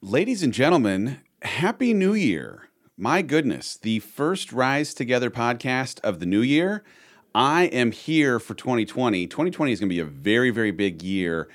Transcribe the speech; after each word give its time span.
Ladies 0.00 0.44
and 0.44 0.52
gentlemen, 0.52 1.18
Happy 1.42 1.92
New 1.92 2.14
Year. 2.14 2.68
My 2.96 3.20
goodness, 3.20 3.76
the 3.76 3.98
first 3.98 4.52
Rise 4.52 4.94
Together 4.94 5.28
podcast 5.28 5.98
of 6.04 6.20
the 6.20 6.26
new 6.26 6.40
year. 6.40 6.84
I 7.34 7.64
am 7.64 7.90
here 7.90 8.38
for 8.38 8.54
2020. 8.54 9.26
2020 9.26 9.72
is 9.72 9.80
going 9.80 9.88
to 9.88 9.92
be 9.92 9.98
a 9.98 10.04
very, 10.04 10.50
very 10.50 10.70
big 10.70 11.02
year 11.02 11.48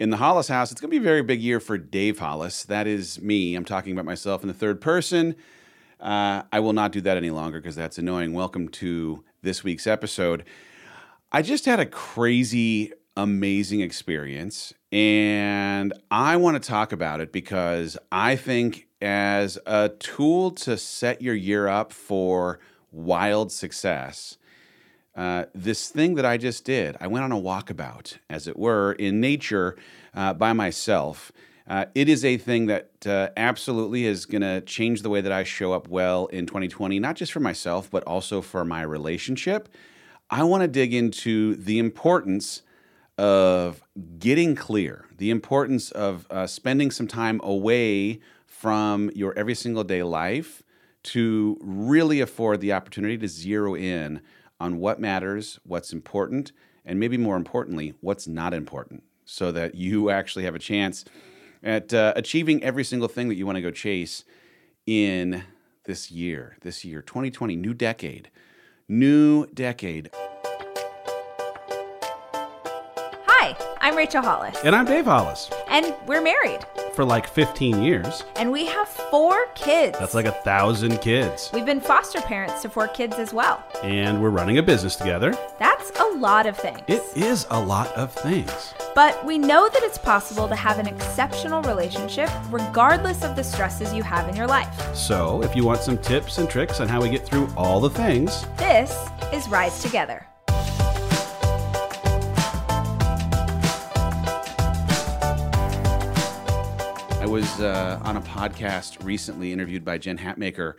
in 0.00 0.10
the 0.10 0.16
Hollis 0.16 0.48
house. 0.48 0.72
It's 0.72 0.80
going 0.80 0.90
to 0.90 0.98
be 0.98 1.00
a 1.00 1.08
very 1.08 1.22
big 1.22 1.40
year 1.40 1.60
for 1.60 1.78
Dave 1.78 2.18
Hollis. 2.18 2.64
That 2.64 2.88
is 2.88 3.20
me. 3.22 3.54
I'm 3.54 3.64
talking 3.64 3.92
about 3.92 4.06
myself 4.06 4.42
in 4.42 4.48
the 4.48 4.54
third 4.54 4.80
person. 4.80 5.36
Uh, 6.00 6.42
I 6.50 6.58
will 6.58 6.72
not 6.72 6.90
do 6.90 7.00
that 7.02 7.16
any 7.16 7.30
longer 7.30 7.60
because 7.60 7.76
that's 7.76 7.96
annoying. 7.96 8.32
Welcome 8.32 8.70
to 8.70 9.22
this 9.42 9.62
week's 9.62 9.86
episode. 9.86 10.44
I 11.30 11.42
just 11.42 11.64
had 11.64 11.78
a 11.78 11.86
crazy, 11.86 12.92
amazing 13.16 13.82
experience 13.82 14.74
and 14.94 15.92
I 16.08 16.36
want 16.36 16.62
to 16.62 16.68
talk 16.68 16.92
about 16.92 17.20
it 17.20 17.32
because 17.32 17.98
I 18.12 18.36
think, 18.36 18.86
as 19.02 19.58
a 19.66 19.88
tool 19.88 20.52
to 20.52 20.76
set 20.76 21.20
your 21.20 21.34
year 21.34 21.66
up 21.66 21.92
for 21.92 22.60
wild 22.92 23.50
success, 23.50 24.38
uh, 25.16 25.46
this 25.52 25.88
thing 25.88 26.14
that 26.14 26.24
I 26.24 26.36
just 26.36 26.64
did, 26.64 26.96
I 27.00 27.08
went 27.08 27.24
on 27.24 27.32
a 27.32 27.40
walkabout, 27.40 28.18
as 28.30 28.46
it 28.46 28.56
were, 28.56 28.92
in 28.92 29.20
nature 29.20 29.76
uh, 30.14 30.32
by 30.32 30.52
myself. 30.52 31.32
Uh, 31.66 31.86
it 31.96 32.08
is 32.08 32.24
a 32.24 32.36
thing 32.36 32.66
that 32.66 33.04
uh, 33.04 33.30
absolutely 33.36 34.06
is 34.06 34.26
going 34.26 34.42
to 34.42 34.60
change 34.60 35.02
the 35.02 35.10
way 35.10 35.20
that 35.20 35.32
I 35.32 35.42
show 35.42 35.72
up 35.72 35.88
well 35.88 36.26
in 36.26 36.46
2020, 36.46 37.00
not 37.00 37.16
just 37.16 37.32
for 37.32 37.40
myself, 37.40 37.90
but 37.90 38.04
also 38.04 38.40
for 38.40 38.64
my 38.64 38.82
relationship. 38.82 39.68
I 40.30 40.44
want 40.44 40.62
to 40.62 40.68
dig 40.68 40.94
into 40.94 41.56
the 41.56 41.80
importance 41.80 42.62
of 43.16 43.82
getting 44.18 44.54
clear, 44.54 45.06
the 45.18 45.30
importance 45.30 45.90
of 45.92 46.26
uh, 46.30 46.46
spending 46.46 46.90
some 46.90 47.06
time 47.06 47.40
away 47.44 48.20
from 48.46 49.10
your 49.14 49.36
every 49.38 49.54
single 49.54 49.84
day 49.84 50.02
life 50.02 50.62
to 51.02 51.58
really 51.60 52.20
afford 52.20 52.60
the 52.60 52.72
opportunity 52.72 53.16
to 53.18 53.28
zero 53.28 53.74
in 53.74 54.20
on 54.58 54.78
what 54.78 54.98
matters, 54.98 55.60
what's 55.64 55.92
important, 55.92 56.52
and 56.84 56.98
maybe 56.98 57.16
more 57.16 57.36
importantly, 57.36 57.94
what's 58.00 58.26
not 58.26 58.54
important, 58.54 59.02
so 59.24 59.52
that 59.52 59.74
you 59.74 60.10
actually 60.10 60.44
have 60.44 60.54
a 60.54 60.58
chance 60.58 61.04
at 61.62 61.92
uh, 61.92 62.12
achieving 62.16 62.62
every 62.62 62.84
single 62.84 63.08
thing 63.08 63.28
that 63.28 63.34
you 63.36 63.46
want 63.46 63.56
to 63.56 63.62
go 63.62 63.70
chase 63.70 64.24
in 64.86 65.44
this 65.84 66.10
year, 66.10 66.56
this 66.62 66.84
year, 66.84 67.02
2020, 67.02 67.56
new 67.56 67.74
decade, 67.74 68.30
new 68.88 69.46
decade. 69.46 70.10
I'm 73.84 73.96
Rachel 73.96 74.22
Hollis. 74.22 74.56
And 74.64 74.74
I'm 74.74 74.86
Dave 74.86 75.04
Hollis. 75.04 75.50
And 75.68 75.94
we're 76.06 76.22
married. 76.22 76.60
For 76.94 77.04
like 77.04 77.28
15 77.28 77.82
years. 77.82 78.24
And 78.36 78.50
we 78.50 78.64
have 78.64 78.88
four 78.88 79.48
kids. 79.48 79.98
That's 79.98 80.14
like 80.14 80.24
a 80.24 80.32
thousand 80.32 81.02
kids. 81.02 81.50
We've 81.52 81.66
been 81.66 81.82
foster 81.82 82.22
parents 82.22 82.62
to 82.62 82.70
four 82.70 82.88
kids 82.88 83.16
as 83.18 83.34
well. 83.34 83.62
And 83.82 84.22
we're 84.22 84.30
running 84.30 84.56
a 84.56 84.62
business 84.62 84.96
together. 84.96 85.36
That's 85.58 85.90
a 86.00 86.16
lot 86.16 86.46
of 86.46 86.56
things. 86.56 86.80
It 86.88 87.02
is 87.14 87.46
a 87.50 87.60
lot 87.60 87.88
of 87.88 88.10
things. 88.10 88.72
But 88.94 89.22
we 89.22 89.36
know 89.36 89.68
that 89.68 89.82
it's 89.82 89.98
possible 89.98 90.48
to 90.48 90.56
have 90.56 90.78
an 90.78 90.86
exceptional 90.86 91.60
relationship 91.64 92.30
regardless 92.48 93.22
of 93.22 93.36
the 93.36 93.44
stresses 93.44 93.92
you 93.92 94.02
have 94.02 94.26
in 94.30 94.34
your 94.34 94.46
life. 94.46 94.96
So, 94.96 95.42
if 95.42 95.54
you 95.54 95.62
want 95.62 95.82
some 95.82 95.98
tips 95.98 96.38
and 96.38 96.48
tricks 96.48 96.80
on 96.80 96.88
how 96.88 97.02
we 97.02 97.10
get 97.10 97.26
through 97.26 97.52
all 97.54 97.80
the 97.80 97.90
things, 97.90 98.46
this 98.56 98.96
is 99.30 99.46
Rise 99.46 99.82
Together. 99.82 100.26
Was 107.34 107.60
uh, 107.60 107.98
on 108.04 108.16
a 108.16 108.20
podcast 108.20 109.04
recently 109.04 109.50
interviewed 109.50 109.84
by 109.84 109.98
Jen 109.98 110.18
Hatmaker. 110.18 110.74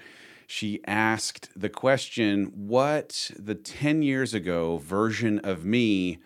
She 0.47 0.79
asked 0.87 1.49
the 1.53 1.67
question 1.67 2.45
what 2.55 3.29
the 3.37 3.55
10 3.55 4.01
years 4.01 4.33
ago 4.33 4.77
version 4.77 5.39
of 5.39 5.65
me 5.65 6.19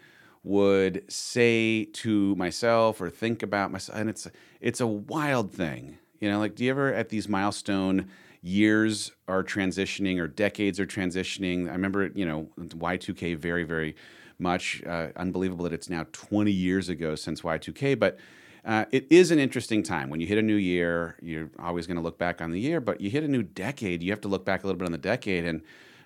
would 0.44 1.03
say 1.12 1.85
to 1.94 2.35
myself 2.35 3.01
or 3.01 3.09
think 3.09 3.41
about 3.41 3.72
myself. 3.72 3.97
And 3.97 4.07
it's, 4.07 4.28
it's 4.62 4.79
a 4.79 4.85
wild 4.85 5.51
thing. 5.51 5.97
You 6.19 6.29
know, 6.29 6.38
like, 6.38 6.53
do 6.53 6.63
you 6.63 6.69
ever 6.69 6.94
at 6.94 7.09
these 7.09 7.28
milestone 7.28 8.07
years 8.44 9.11
are 9.28 9.44
transitioning 9.44 10.19
or 10.19 10.28
decades 10.28 10.79
are 10.79 10.85
transitioning? 10.85 11.67
I 11.67 11.72
remember, 11.72 12.11
you 12.13 12.28
know, 12.28 12.47
Y2K 12.59 13.35
very, 13.35 13.63
very 13.63 13.96
much. 14.38 14.84
Uh, 14.85 15.07
unbelievable 15.16 15.63
that 15.63 15.73
it's 15.73 15.90
now 15.90 16.06
20 16.11 16.51
years 16.51 16.88
ago 16.88 17.16
since 17.16 17.41
Y2K. 17.41 17.97
But 17.97 18.19
uh, 18.66 18.86
it 18.92 19.08
is 19.09 19.31
an 19.31 19.40
interesting 19.40 19.84
time. 19.84 20.09
When 20.09 20.20
you 20.20 20.28
hit 20.28 20.38
a 20.38 20.42
new 20.42 20.56
year, 20.56 21.16
you're 21.22 21.50
always 21.59 21.88
going 21.88 21.97
to 21.97 22.03
look 22.03 22.18
back 22.18 22.42
on 22.42 22.52
the 22.52 22.59
year, 22.59 22.81
but 22.81 23.02
you 23.02 23.09
hit 23.09 23.24
a 23.24 23.28
new 23.28 23.44
decade, 23.44 24.03
you 24.03 24.12
have 24.12 24.22
to 24.22 24.28
look 24.28 24.46
back 24.46 24.64
a 24.64 24.68
little 24.68 24.78
bit 24.78 24.86
on 24.86 24.92
the 24.92 24.97
decade. 24.97 25.46
And 25.46 25.62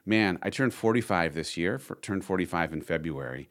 man, 0.06 0.40
I 0.42 0.50
turned 0.50 0.74
45 0.74 1.34
this 1.34 1.58
year, 1.58 1.80
for, 1.80 1.96
turned 1.96 2.26
45 2.26 2.74
in 2.74 2.82
February. 2.82 3.50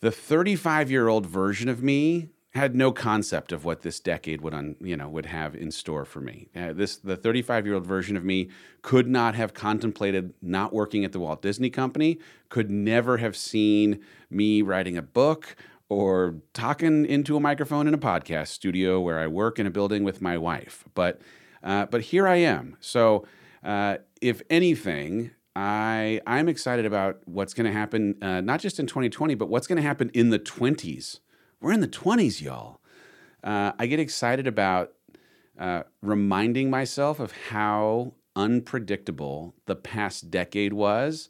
The 0.00 0.10
35 0.10 0.90
year 0.90 1.08
old 1.08 1.26
version 1.26 1.68
of 1.68 1.82
me 1.82 2.30
had 2.52 2.74
no 2.74 2.90
concept 2.90 3.52
of 3.52 3.64
what 3.64 3.82
this 3.82 4.00
decade 4.00 4.40
would 4.40 4.52
un, 4.52 4.74
you 4.80 4.96
know 4.96 5.08
would 5.08 5.26
have 5.26 5.54
in 5.54 5.70
store 5.70 6.04
for 6.04 6.20
me. 6.20 6.48
Uh, 6.54 6.72
this 6.72 6.96
the 6.96 7.16
35 7.16 7.66
year 7.66 7.76
old 7.76 7.86
version 7.86 8.16
of 8.16 8.24
me 8.24 8.48
could 8.82 9.06
not 9.06 9.34
have 9.34 9.54
contemplated 9.54 10.34
not 10.42 10.72
working 10.72 11.04
at 11.04 11.12
the 11.12 11.20
Walt 11.20 11.42
Disney 11.42 11.70
Company. 11.70 12.18
Could 12.48 12.70
never 12.70 13.18
have 13.18 13.36
seen 13.36 14.00
me 14.30 14.62
writing 14.62 14.96
a 14.96 15.02
book 15.02 15.54
or 15.90 16.36
talking 16.54 17.04
into 17.04 17.36
a 17.36 17.40
microphone 17.40 17.86
in 17.86 17.92
a 17.92 17.98
podcast 17.98 18.48
studio 18.48 19.00
where 19.00 19.18
I 19.18 19.26
work 19.26 19.58
in 19.58 19.66
a 19.66 19.70
building 19.70 20.04
with 20.04 20.22
my 20.22 20.38
wife. 20.38 20.84
But 20.94 21.20
uh, 21.62 21.86
but 21.86 22.00
here 22.00 22.26
I 22.26 22.36
am. 22.36 22.76
So 22.80 23.26
uh, 23.62 23.98
if 24.22 24.40
anything, 24.48 25.32
I 25.54 26.22
I'm 26.26 26.48
excited 26.48 26.86
about 26.86 27.18
what's 27.26 27.52
going 27.52 27.66
to 27.66 27.72
happen 27.72 28.14
uh, 28.22 28.40
not 28.40 28.60
just 28.60 28.78
in 28.78 28.86
2020, 28.86 29.34
but 29.34 29.50
what's 29.50 29.66
going 29.66 29.76
to 29.76 29.82
happen 29.82 30.10
in 30.14 30.30
the 30.30 30.38
20s. 30.38 31.18
We're 31.60 31.72
in 31.72 31.80
the 31.80 31.88
20s, 31.88 32.40
y'all. 32.40 32.80
Uh, 33.44 33.72
I 33.78 33.86
get 33.86 34.00
excited 34.00 34.46
about 34.46 34.92
uh, 35.58 35.82
reminding 36.00 36.70
myself 36.70 37.20
of 37.20 37.32
how 37.50 38.14
unpredictable 38.36 39.54
the 39.66 39.74
past 39.74 40.30
decade 40.30 40.72
was 40.72 41.28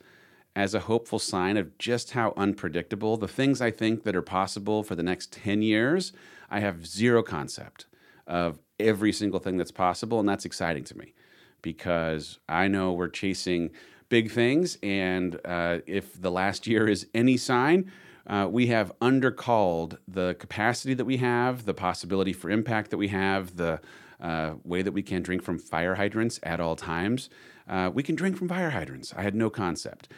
as 0.60 0.74
a 0.74 0.80
hopeful 0.80 1.18
sign 1.18 1.56
of 1.56 1.78
just 1.78 2.10
how 2.10 2.34
unpredictable 2.36 3.16
the 3.16 3.26
things 3.26 3.62
I 3.62 3.70
think 3.70 4.04
that 4.04 4.14
are 4.14 4.20
possible 4.20 4.82
for 4.82 4.94
the 4.94 5.02
next 5.02 5.32
10 5.32 5.62
years, 5.62 6.12
I 6.50 6.60
have 6.60 6.86
zero 6.86 7.22
concept 7.22 7.86
of 8.26 8.58
every 8.78 9.10
single 9.10 9.40
thing 9.40 9.56
that's 9.56 9.72
possible. 9.72 10.20
And 10.20 10.28
that's 10.28 10.44
exciting 10.44 10.84
to 10.84 10.98
me 10.98 11.14
because 11.62 12.38
I 12.46 12.68
know 12.68 12.92
we're 12.92 13.08
chasing 13.08 13.70
big 14.10 14.30
things. 14.30 14.76
And 14.82 15.40
uh, 15.46 15.78
if 15.86 16.20
the 16.20 16.30
last 16.30 16.66
year 16.66 16.86
is 16.86 17.06
any 17.14 17.38
sign, 17.38 17.90
uh, 18.26 18.46
we 18.50 18.66
have 18.66 18.92
undercalled 19.00 19.96
the 20.06 20.34
capacity 20.34 20.92
that 20.92 21.06
we 21.06 21.16
have, 21.16 21.64
the 21.64 21.72
possibility 21.72 22.34
for 22.34 22.50
impact 22.50 22.90
that 22.90 22.98
we 22.98 23.08
have, 23.08 23.56
the 23.56 23.80
uh, 24.20 24.56
way 24.64 24.82
that 24.82 24.92
we 24.92 25.02
can 25.02 25.22
drink 25.22 25.42
from 25.42 25.58
fire 25.58 25.94
hydrants 25.94 26.38
at 26.42 26.60
all 26.60 26.76
times. 26.76 27.30
Uh, 27.66 27.90
we 27.94 28.02
can 28.02 28.14
drink 28.14 28.36
from 28.36 28.46
fire 28.46 28.70
hydrants. 28.70 29.14
I 29.16 29.22
had 29.22 29.34
no 29.34 29.48
concept. 29.48 30.10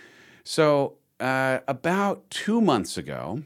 So, 0.44 0.94
uh, 1.20 1.60
about 1.68 2.28
two 2.30 2.60
months 2.60 2.96
ago, 2.96 3.42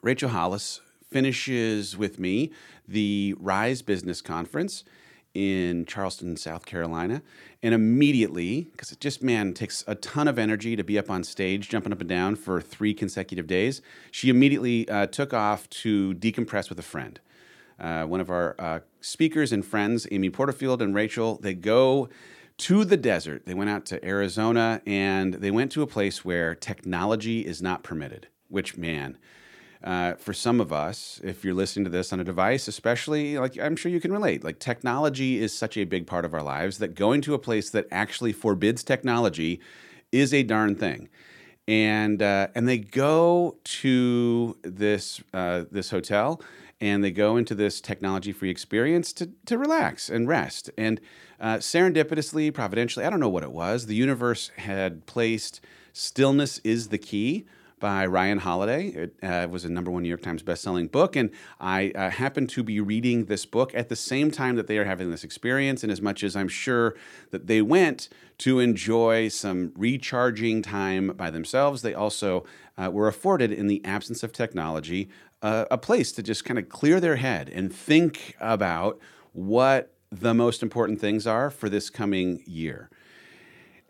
Rachel 0.00 0.30
Hollis 0.30 0.80
finishes 1.10 1.96
with 1.96 2.18
me 2.18 2.50
the 2.86 3.34
Rise 3.38 3.82
Business 3.82 4.22
Conference 4.22 4.84
in 5.34 5.84
Charleston, 5.84 6.36
South 6.36 6.64
Carolina. 6.64 7.22
And 7.62 7.74
immediately, 7.74 8.68
because 8.72 8.90
it 8.90 9.00
just, 9.00 9.22
man, 9.22 9.52
takes 9.52 9.84
a 9.86 9.94
ton 9.94 10.28
of 10.28 10.38
energy 10.38 10.76
to 10.76 10.82
be 10.82 10.98
up 10.98 11.10
on 11.10 11.24
stage, 11.24 11.68
jumping 11.68 11.92
up 11.92 12.00
and 12.00 12.08
down 12.08 12.36
for 12.36 12.60
three 12.60 12.94
consecutive 12.94 13.46
days, 13.46 13.82
she 14.10 14.30
immediately 14.30 14.88
uh, 14.88 15.06
took 15.06 15.34
off 15.34 15.68
to 15.70 16.14
decompress 16.14 16.70
with 16.70 16.78
a 16.78 16.82
friend. 16.82 17.20
Uh, 17.78 18.04
one 18.04 18.20
of 18.20 18.30
our 18.30 18.56
uh, 18.58 18.80
speakers 19.00 19.52
and 19.52 19.64
friends, 19.64 20.06
Amy 20.10 20.30
Porterfield 20.30 20.80
and 20.80 20.94
Rachel, 20.94 21.38
they 21.42 21.54
go 21.54 22.08
to 22.58 22.84
the 22.84 22.96
desert. 22.96 23.46
They 23.46 23.54
went 23.54 23.70
out 23.70 23.86
to 23.86 24.04
Arizona 24.04 24.82
and 24.86 25.34
they 25.34 25.50
went 25.50 25.72
to 25.72 25.82
a 25.82 25.86
place 25.86 26.24
where 26.24 26.54
technology 26.54 27.46
is 27.46 27.62
not 27.62 27.82
permitted, 27.82 28.28
which, 28.48 28.76
man, 28.76 29.16
uh, 29.82 30.14
for 30.14 30.32
some 30.32 30.60
of 30.60 30.72
us, 30.72 31.20
if 31.22 31.44
you're 31.44 31.54
listening 31.54 31.84
to 31.84 31.90
this 31.90 32.12
on 32.12 32.18
a 32.18 32.24
device, 32.24 32.66
especially, 32.66 33.38
like 33.38 33.56
I'm 33.58 33.76
sure 33.76 33.92
you 33.92 34.00
can 34.00 34.12
relate, 34.12 34.42
like 34.42 34.58
technology 34.58 35.38
is 35.38 35.56
such 35.56 35.76
a 35.76 35.84
big 35.84 36.06
part 36.06 36.24
of 36.24 36.34
our 36.34 36.42
lives 36.42 36.78
that 36.78 36.96
going 36.96 37.20
to 37.22 37.34
a 37.34 37.38
place 37.38 37.70
that 37.70 37.86
actually 37.92 38.32
forbids 38.32 38.82
technology 38.82 39.60
is 40.10 40.34
a 40.34 40.42
darn 40.42 40.74
thing. 40.74 41.08
And, 41.68 42.22
uh, 42.22 42.48
and 42.56 42.66
they 42.66 42.78
go 42.78 43.58
to 43.62 44.56
this, 44.62 45.20
uh, 45.32 45.64
this 45.70 45.90
hotel 45.90 46.40
and 46.80 47.02
they 47.02 47.10
go 47.10 47.36
into 47.36 47.54
this 47.54 47.80
technology 47.80 48.32
free 48.32 48.50
experience 48.50 49.12
to, 49.14 49.30
to 49.46 49.58
relax 49.58 50.08
and 50.08 50.28
rest. 50.28 50.70
And 50.78 51.00
uh, 51.40 51.56
serendipitously, 51.56 52.52
providentially, 52.52 53.04
I 53.04 53.10
don't 53.10 53.20
know 53.20 53.28
what 53.28 53.42
it 53.42 53.52
was, 53.52 53.86
the 53.86 53.94
universe 53.94 54.50
had 54.56 55.06
placed 55.06 55.60
stillness 55.92 56.58
is 56.58 56.88
the 56.88 56.98
key 56.98 57.46
by 57.80 58.06
Ryan 58.06 58.38
Holiday. 58.38 58.88
It 58.88 59.16
uh, 59.22 59.48
was 59.48 59.64
a 59.64 59.68
number 59.68 59.90
one 59.90 60.02
New 60.02 60.08
York 60.08 60.22
Times 60.22 60.42
bestselling 60.42 60.90
book, 60.90 61.16
and 61.16 61.30
I 61.60 61.92
uh, 61.94 62.10
happened 62.10 62.50
to 62.50 62.62
be 62.62 62.80
reading 62.80 63.26
this 63.26 63.46
book 63.46 63.74
at 63.74 63.88
the 63.88 63.96
same 63.96 64.30
time 64.30 64.56
that 64.56 64.66
they 64.66 64.78
are 64.78 64.84
having 64.84 65.10
this 65.10 65.24
experience. 65.24 65.82
And 65.82 65.92
as 65.92 66.02
much 66.02 66.24
as 66.24 66.34
I'm 66.34 66.48
sure 66.48 66.96
that 67.30 67.46
they 67.46 67.62
went 67.62 68.08
to 68.38 68.60
enjoy 68.60 69.28
some 69.28 69.72
recharging 69.76 70.62
time 70.62 71.08
by 71.08 71.30
themselves, 71.30 71.82
they 71.82 71.94
also 71.94 72.44
uh, 72.76 72.90
were 72.90 73.08
afforded, 73.08 73.52
in 73.52 73.66
the 73.66 73.84
absence 73.84 74.22
of 74.22 74.32
technology, 74.32 75.08
uh, 75.42 75.66
a 75.70 75.78
place 75.78 76.12
to 76.12 76.22
just 76.22 76.44
kind 76.44 76.58
of 76.58 76.68
clear 76.68 77.00
their 77.00 77.16
head 77.16 77.48
and 77.48 77.72
think 77.72 78.36
about 78.40 78.98
what 79.32 79.94
the 80.10 80.34
most 80.34 80.62
important 80.62 81.00
things 81.00 81.26
are 81.26 81.50
for 81.50 81.68
this 81.68 81.90
coming 81.90 82.42
year. 82.46 82.90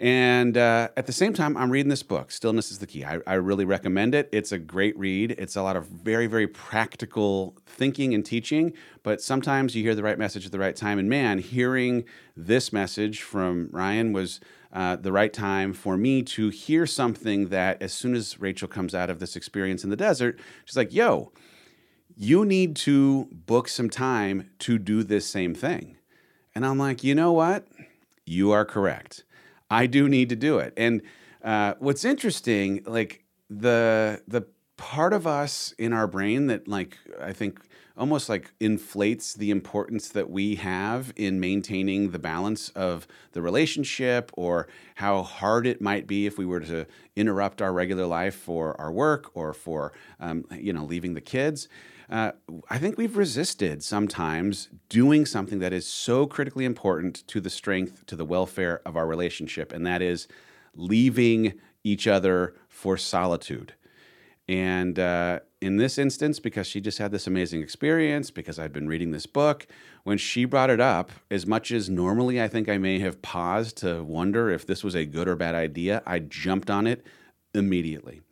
And 0.00 0.56
uh, 0.56 0.88
at 0.96 1.06
the 1.06 1.12
same 1.12 1.32
time, 1.32 1.56
I'm 1.56 1.72
reading 1.72 1.88
this 1.88 2.04
book, 2.04 2.30
Stillness 2.30 2.70
is 2.70 2.78
the 2.78 2.86
Key. 2.86 3.04
I, 3.04 3.18
I, 3.26 3.34
really 3.34 3.64
recommend 3.64 4.14
it. 4.14 4.28
It's 4.30 4.52
a 4.52 4.58
great 4.58 4.96
read. 4.96 5.32
It's 5.32 5.56
a 5.56 5.62
lot 5.62 5.76
of 5.76 5.86
very, 5.86 6.28
very 6.28 6.46
practical 6.46 7.56
thinking 7.66 8.14
and 8.14 8.24
teaching, 8.24 8.74
but 9.02 9.20
sometimes 9.20 9.74
you 9.74 9.82
hear 9.82 9.96
the 9.96 10.04
right 10.04 10.18
message 10.18 10.46
at 10.46 10.52
the 10.52 10.58
right 10.58 10.76
time. 10.76 11.00
And 11.00 11.08
man, 11.08 11.38
hearing 11.38 12.04
this 12.36 12.72
message 12.72 13.22
from 13.22 13.70
Ryan 13.72 14.12
was 14.12 14.38
uh, 14.72 14.96
the 14.96 15.12
right 15.12 15.32
time 15.32 15.72
for 15.72 15.96
me 15.96 16.22
to 16.22 16.50
hear 16.50 16.86
something 16.86 17.48
that, 17.48 17.80
as 17.82 17.92
soon 17.92 18.14
as 18.14 18.38
Rachel 18.40 18.68
comes 18.68 18.94
out 18.94 19.10
of 19.10 19.18
this 19.18 19.36
experience 19.36 19.84
in 19.84 19.90
the 19.90 19.96
desert, 19.96 20.38
she's 20.64 20.76
like, 20.76 20.92
yo, 20.92 21.32
you 22.16 22.44
need 22.44 22.76
to 22.76 23.28
book 23.32 23.68
some 23.68 23.88
time 23.88 24.50
to 24.60 24.78
do 24.78 25.02
this 25.02 25.26
same 25.26 25.54
thing. 25.54 25.96
And 26.54 26.66
I'm 26.66 26.78
like, 26.78 27.04
you 27.04 27.14
know 27.14 27.32
what? 27.32 27.66
You 28.26 28.50
are 28.50 28.64
correct. 28.64 29.24
I 29.70 29.86
do 29.86 30.08
need 30.08 30.28
to 30.30 30.36
do 30.36 30.58
it. 30.58 30.72
And 30.76 31.02
uh, 31.42 31.74
what's 31.78 32.04
interesting, 32.04 32.82
like 32.86 33.24
the 33.48 34.22
the 34.26 34.46
part 34.76 35.12
of 35.12 35.26
us 35.26 35.72
in 35.78 35.92
our 35.92 36.06
brain 36.06 36.46
that 36.48 36.66
like 36.68 36.98
I 37.20 37.32
think 37.32 37.60
almost 37.98 38.28
like 38.28 38.52
inflates 38.60 39.34
the 39.34 39.50
importance 39.50 40.08
that 40.08 40.30
we 40.30 40.54
have 40.56 41.12
in 41.16 41.40
maintaining 41.40 42.10
the 42.10 42.18
balance 42.18 42.70
of 42.70 43.06
the 43.32 43.42
relationship 43.42 44.30
or 44.34 44.68
how 44.96 45.22
hard 45.22 45.66
it 45.66 45.80
might 45.80 46.06
be 46.06 46.26
if 46.26 46.38
we 46.38 46.46
were 46.46 46.60
to 46.60 46.86
interrupt 47.16 47.60
our 47.60 47.72
regular 47.72 48.06
life 48.06 48.34
for 48.34 48.80
our 48.80 48.92
work 48.92 49.30
or 49.34 49.52
for 49.52 49.92
um, 50.20 50.44
you 50.52 50.72
know 50.72 50.84
leaving 50.84 51.14
the 51.14 51.20
kids 51.20 51.68
uh, 52.10 52.32
I 52.70 52.78
think 52.78 52.96
we've 52.96 53.16
resisted 53.16 53.84
sometimes 53.84 54.70
doing 54.88 55.26
something 55.26 55.58
that 55.58 55.74
is 55.74 55.86
so 55.86 56.26
critically 56.26 56.64
important 56.64 57.26
to 57.28 57.40
the 57.40 57.50
strength, 57.50 58.06
to 58.06 58.16
the 58.16 58.24
welfare 58.24 58.80
of 58.86 58.96
our 58.96 59.06
relationship, 59.06 59.72
and 59.72 59.86
that 59.86 60.00
is 60.00 60.26
leaving 60.74 61.60
each 61.84 62.06
other 62.06 62.54
for 62.66 62.96
solitude. 62.96 63.74
And 64.48 64.98
uh, 64.98 65.40
in 65.60 65.76
this 65.76 65.98
instance, 65.98 66.40
because 66.40 66.66
she 66.66 66.80
just 66.80 66.98
had 66.98 67.10
this 67.12 67.26
amazing 67.26 67.60
experience, 67.60 68.30
because 68.30 68.58
I'd 68.58 68.72
been 68.72 68.88
reading 68.88 69.10
this 69.10 69.26
book, 69.26 69.66
when 70.04 70.16
she 70.16 70.46
brought 70.46 70.70
it 70.70 70.80
up, 70.80 71.10
as 71.30 71.46
much 71.46 71.70
as 71.70 71.90
normally 71.90 72.40
I 72.40 72.48
think 72.48 72.68
I 72.68 72.78
may 72.78 72.98
have 73.00 73.20
paused 73.20 73.76
to 73.78 74.02
wonder 74.02 74.48
if 74.48 74.66
this 74.66 74.82
was 74.82 74.94
a 74.94 75.04
good 75.04 75.28
or 75.28 75.36
bad 75.36 75.54
idea, 75.54 76.02
I 76.06 76.20
jumped 76.20 76.70
on 76.70 76.86
it 76.86 77.04
immediately. 77.54 78.22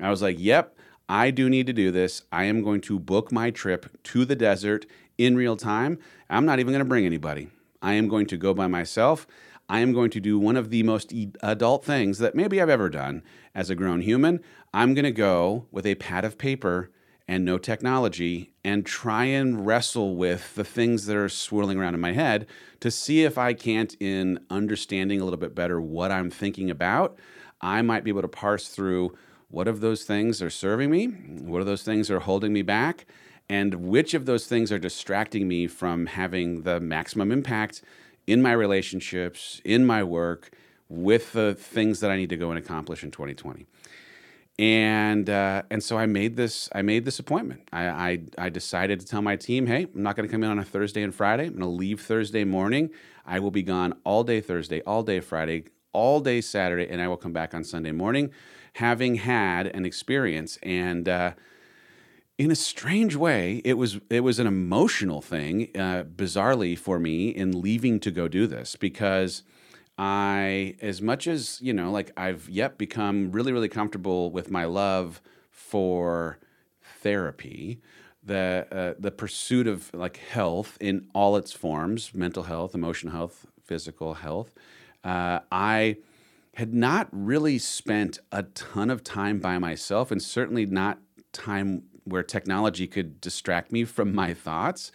I 0.00 0.10
was 0.10 0.22
like, 0.22 0.36
yep, 0.38 0.76
I 1.08 1.30
do 1.30 1.48
need 1.48 1.66
to 1.66 1.72
do 1.72 1.90
this. 1.90 2.22
I 2.30 2.44
am 2.44 2.62
going 2.62 2.80
to 2.82 2.98
book 2.98 3.32
my 3.32 3.50
trip 3.50 4.02
to 4.04 4.24
the 4.24 4.36
desert 4.36 4.86
in 5.18 5.36
real 5.36 5.56
time. 5.56 5.98
I'm 6.30 6.44
not 6.44 6.60
even 6.60 6.72
going 6.72 6.84
to 6.84 6.88
bring 6.88 7.06
anybody. 7.06 7.48
I 7.82 7.94
am 7.94 8.08
going 8.08 8.26
to 8.26 8.36
go 8.36 8.54
by 8.54 8.66
myself. 8.66 9.26
I 9.68 9.80
am 9.80 9.92
going 9.92 10.10
to 10.10 10.20
do 10.20 10.38
one 10.38 10.56
of 10.56 10.70
the 10.70 10.82
most 10.82 11.12
adult 11.42 11.84
things 11.84 12.18
that 12.18 12.34
maybe 12.34 12.60
I've 12.60 12.68
ever 12.68 12.88
done 12.88 13.22
as 13.54 13.68
a 13.68 13.74
grown 13.74 14.00
human. 14.00 14.40
I'm 14.72 14.94
going 14.94 15.04
to 15.04 15.12
go 15.12 15.66
with 15.70 15.86
a 15.86 15.96
pad 15.96 16.24
of 16.24 16.38
paper 16.38 16.90
and 17.28 17.44
no 17.44 17.58
technology 17.58 18.52
and 18.62 18.86
try 18.86 19.24
and 19.24 19.66
wrestle 19.66 20.14
with 20.14 20.54
the 20.54 20.64
things 20.64 21.06
that 21.06 21.16
are 21.16 21.28
swirling 21.28 21.78
around 21.78 21.94
in 21.94 22.00
my 22.00 22.12
head 22.12 22.46
to 22.80 22.90
see 22.90 23.24
if 23.24 23.36
I 23.36 23.52
can't, 23.52 23.96
in 23.98 24.38
understanding 24.50 25.20
a 25.20 25.24
little 25.24 25.38
bit 25.38 25.54
better 25.54 25.80
what 25.80 26.12
I'm 26.12 26.30
thinking 26.30 26.70
about, 26.70 27.18
I 27.60 27.82
might 27.82 28.04
be 28.04 28.10
able 28.10 28.22
to 28.22 28.28
parse 28.28 28.68
through 28.68 29.16
what 29.48 29.66
of 29.66 29.80
those 29.80 30.04
things 30.04 30.40
are 30.42 30.50
serving 30.50 30.90
me? 30.90 31.06
What 31.06 31.60
of 31.60 31.66
those 31.66 31.82
things 31.82 32.10
are 32.10 32.20
holding 32.20 32.52
me 32.52 32.62
back? 32.62 33.06
And 33.48 33.74
which 33.74 34.14
of 34.14 34.26
those 34.26 34.46
things 34.46 34.70
are 34.70 34.78
distracting 34.78 35.48
me 35.48 35.66
from 35.66 36.06
having 36.06 36.62
the 36.62 36.80
maximum 36.80 37.32
impact 37.32 37.82
in 38.26 38.42
my 38.42 38.52
relationships, 38.52 39.60
in 39.64 39.84
my 39.84 40.02
work, 40.02 40.50
with 40.88 41.32
the 41.32 41.54
things 41.54 42.00
that 42.00 42.10
I 42.10 42.16
need 42.16 42.30
to 42.30 42.36
go 42.36 42.50
and 42.50 42.58
accomplish 42.58 43.02
in 43.02 43.10
2020? 43.10 43.66
and 44.58 45.28
uh, 45.28 45.62
and 45.70 45.82
so 45.82 45.98
I 45.98 46.06
made 46.06 46.36
this 46.36 46.68
I 46.74 46.82
made 46.82 47.04
this 47.04 47.18
appointment. 47.18 47.68
I, 47.72 47.86
I, 47.88 48.18
I 48.38 48.48
decided 48.48 49.00
to 49.00 49.06
tell 49.06 49.22
my 49.22 49.36
team, 49.36 49.66
hey, 49.66 49.86
I'm 49.94 50.02
not 50.02 50.16
going 50.16 50.26
to 50.26 50.32
come 50.32 50.42
in 50.42 50.50
on 50.50 50.58
a 50.58 50.64
Thursday 50.64 51.02
and 51.02 51.14
Friday. 51.14 51.44
I'm 51.44 51.50
going 51.50 51.60
to 51.60 51.66
leave 51.66 52.00
Thursday 52.00 52.44
morning. 52.44 52.90
I 53.26 53.38
will 53.38 53.50
be 53.50 53.62
gone 53.62 53.94
all 54.04 54.24
day 54.24 54.40
Thursday, 54.40 54.80
all 54.82 55.02
day 55.02 55.20
Friday, 55.20 55.64
all 55.92 56.20
day 56.20 56.40
Saturday, 56.40 56.88
and 56.88 57.02
I 57.02 57.08
will 57.08 57.16
come 57.16 57.32
back 57.32 57.54
on 57.54 57.64
Sunday 57.64 57.92
morning 57.92 58.30
having 58.74 59.16
had 59.16 59.66
an 59.68 59.86
experience 59.86 60.58
and 60.62 61.08
uh, 61.08 61.32
in 62.38 62.50
a 62.50 62.56
strange 62.56 63.16
way 63.16 63.62
it 63.64 63.74
was 63.74 63.98
it 64.10 64.20
was 64.20 64.38
an 64.38 64.46
emotional 64.46 65.22
thing 65.22 65.68
uh, 65.74 66.04
bizarrely 66.04 66.78
for 66.78 66.98
me 66.98 67.28
in 67.28 67.60
leaving 67.60 67.98
to 68.00 68.10
go 68.10 68.28
do 68.28 68.46
this 68.46 68.76
because 68.76 69.42
i 69.98 70.74
as 70.82 71.00
much 71.00 71.26
as 71.26 71.58
you 71.62 71.72
know 71.72 71.90
like 71.90 72.12
i've 72.16 72.48
yet 72.48 72.76
become 72.76 73.32
really 73.32 73.52
really 73.52 73.68
comfortable 73.68 74.30
with 74.30 74.50
my 74.50 74.64
love 74.64 75.22
for 75.50 76.38
therapy 77.00 77.80
the 78.22 78.66
uh, 78.70 78.94
the 78.98 79.10
pursuit 79.10 79.66
of 79.66 79.92
like 79.94 80.18
health 80.18 80.76
in 80.80 81.08
all 81.14 81.36
its 81.36 81.52
forms 81.52 82.12
mental 82.14 82.42
health 82.42 82.74
emotional 82.74 83.14
health 83.14 83.46
physical 83.64 84.14
health 84.14 84.52
uh, 85.04 85.38
i 85.50 85.96
had 86.56 86.74
not 86.74 87.08
really 87.12 87.58
spent 87.58 88.18
a 88.32 88.42
ton 88.42 88.90
of 88.90 89.02
time 89.02 89.38
by 89.38 89.58
myself 89.58 90.10
and 90.10 90.22
certainly 90.22 90.66
not 90.66 90.98
time 91.32 91.82
where 92.06 92.22
technology 92.22 92.86
could 92.86 93.20
distract 93.20 93.72
me 93.72 93.84
from 93.84 94.14
my 94.14 94.32
thoughts. 94.32 94.92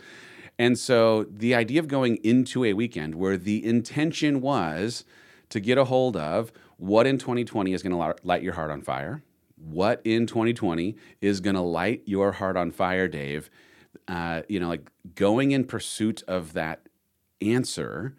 And 0.57 0.77
so 0.77 1.23
the 1.23 1.53
idea 1.53 1.79
of 1.79 1.87
going 1.87 2.17
into 2.17 2.63
a 2.63 2.73
weekend 2.73 3.15
where 3.15 3.37
the 3.37 3.63
intention 3.65 4.41
was 4.41 5.05
to 5.49 5.59
get 5.59 5.77
a 5.77 5.85
hold 5.85 6.15
of 6.15 6.51
what 6.77 7.05
in 7.05 7.17
2020 7.17 7.73
is 7.73 7.83
going 7.83 7.95
to 7.95 8.15
light 8.23 8.41
your 8.41 8.53
heart 8.53 8.71
on 8.71 8.81
fire, 8.81 9.21
what 9.55 10.01
in 10.03 10.25
2020 10.25 10.95
is 11.19 11.39
going 11.39 11.55
to 11.55 11.61
light 11.61 12.01
your 12.05 12.33
heart 12.33 12.57
on 12.57 12.71
fire, 12.71 13.07
Dave. 13.07 13.49
Uh, 14.07 14.41
you 14.47 14.59
know, 14.59 14.67
like 14.67 14.89
going 15.15 15.51
in 15.51 15.63
pursuit 15.63 16.23
of 16.27 16.53
that 16.53 16.87
answer 17.41 18.15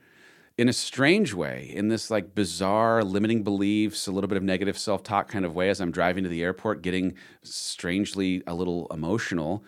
in 0.63 0.69
a 0.69 0.73
strange 0.73 1.35
way, 1.35 1.73
in 1.75 1.89
this 1.89 2.09
like 2.09 2.37
bizarre 2.37 3.03
limiting 3.03 3.43
beliefs, 3.43 4.07
a 4.07 4.13
little 4.13 4.29
bit 4.29 4.37
of 4.37 4.45
negative 4.45 4.79
self 4.79 5.03
talk 5.03 5.27
kind 5.27 5.45
of 5.45 5.57
way, 5.57 5.69
as 5.69 5.81
I'm 5.81 5.91
driving 5.91 6.23
to 6.23 6.31
the 6.31 6.45
airport, 6.45 6.83
getting 6.83 7.15
strangely 7.43 8.45
a 8.47 8.55
little 8.55 8.87
emotional, 8.93 9.65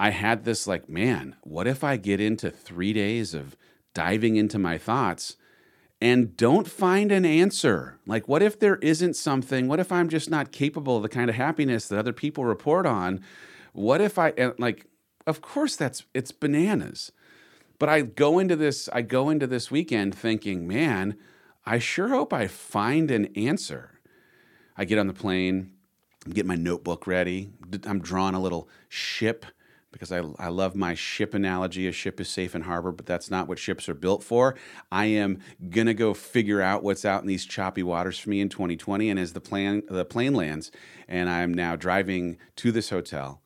I 0.00 0.08
had 0.08 0.44
this 0.44 0.66
like, 0.66 0.88
man, 0.88 1.36
what 1.42 1.66
if 1.66 1.84
I 1.84 1.98
get 1.98 2.18
into 2.18 2.50
three 2.50 2.94
days 2.94 3.34
of 3.34 3.58
diving 3.92 4.36
into 4.36 4.58
my 4.58 4.78
thoughts 4.78 5.36
and 6.00 6.34
don't 6.34 6.66
find 6.66 7.12
an 7.12 7.26
answer? 7.26 7.98
Like, 8.06 8.26
what 8.26 8.42
if 8.42 8.58
there 8.58 8.76
isn't 8.76 9.16
something? 9.16 9.68
What 9.68 9.80
if 9.80 9.92
I'm 9.92 10.08
just 10.08 10.30
not 10.30 10.50
capable 10.50 10.96
of 10.96 11.02
the 11.02 11.10
kind 11.10 11.28
of 11.28 11.36
happiness 11.36 11.88
that 11.88 11.98
other 11.98 12.14
people 12.14 12.46
report 12.46 12.86
on? 12.86 13.20
What 13.74 14.00
if 14.00 14.18
I, 14.18 14.30
and 14.38 14.54
like, 14.58 14.86
of 15.26 15.42
course 15.42 15.76
that's, 15.76 16.06
it's 16.14 16.32
bananas. 16.32 17.12
But 17.82 17.88
I 17.88 18.02
go 18.02 18.38
into 18.38 18.54
this 18.54 18.88
I 18.92 19.02
go 19.02 19.28
into 19.28 19.48
this 19.48 19.68
weekend 19.68 20.14
thinking, 20.14 20.68
man, 20.68 21.16
I 21.66 21.80
sure 21.80 22.10
hope 22.10 22.32
I 22.32 22.46
find 22.46 23.10
an 23.10 23.26
answer. 23.34 23.98
I 24.76 24.84
get 24.84 25.00
on 25.00 25.08
the 25.08 25.12
plane, 25.12 25.72
get 26.32 26.46
my 26.46 26.54
notebook 26.54 27.08
ready. 27.08 27.50
I'm 27.84 28.00
drawing 28.00 28.36
a 28.36 28.40
little 28.40 28.68
ship 28.88 29.44
because 29.90 30.12
I, 30.12 30.22
I 30.38 30.46
love 30.46 30.76
my 30.76 30.94
ship 30.94 31.34
analogy. 31.34 31.88
A 31.88 31.92
ship 31.92 32.20
is 32.20 32.28
safe 32.28 32.54
in 32.54 32.62
harbor, 32.62 32.92
but 32.92 33.04
that's 33.04 33.32
not 33.32 33.48
what 33.48 33.58
ships 33.58 33.88
are 33.88 33.94
built 33.94 34.22
for. 34.22 34.54
I 34.92 35.06
am 35.06 35.40
gonna 35.68 35.92
go 35.92 36.14
figure 36.14 36.60
out 36.60 36.84
what's 36.84 37.04
out 37.04 37.22
in 37.22 37.26
these 37.26 37.44
choppy 37.44 37.82
waters 37.82 38.16
for 38.16 38.30
me 38.30 38.40
in 38.40 38.48
2020. 38.48 39.10
And 39.10 39.18
as 39.18 39.32
the 39.32 39.40
plane 39.40 39.82
the 39.88 40.04
plane 40.04 40.34
lands, 40.34 40.70
and 41.08 41.28
I'm 41.28 41.52
now 41.52 41.74
driving 41.74 42.38
to 42.58 42.70
this 42.70 42.90
hotel, 42.90 43.41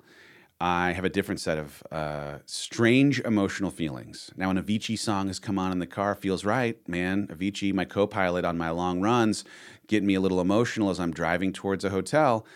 I 0.60 0.92
have 0.92 1.04
a 1.04 1.10
different 1.10 1.40
set 1.40 1.58
of 1.58 1.82
uh, 1.92 2.38
strange 2.46 3.20
emotional 3.20 3.70
feelings. 3.70 4.30
Now, 4.36 4.48
an 4.48 4.62
Avicii 4.62 4.98
song 4.98 5.26
has 5.26 5.38
come 5.38 5.58
on 5.58 5.70
in 5.70 5.80
the 5.80 5.86
car, 5.86 6.14
feels 6.14 6.46
right, 6.46 6.76
man. 6.88 7.26
Avicii, 7.26 7.74
my 7.74 7.84
co 7.84 8.06
pilot 8.06 8.44
on 8.44 8.56
my 8.56 8.70
long 8.70 9.02
runs, 9.02 9.44
getting 9.86 10.06
me 10.06 10.14
a 10.14 10.20
little 10.20 10.40
emotional 10.40 10.88
as 10.88 10.98
I'm 10.98 11.12
driving 11.12 11.52
towards 11.52 11.84
a 11.84 11.90
hotel. 11.90 12.46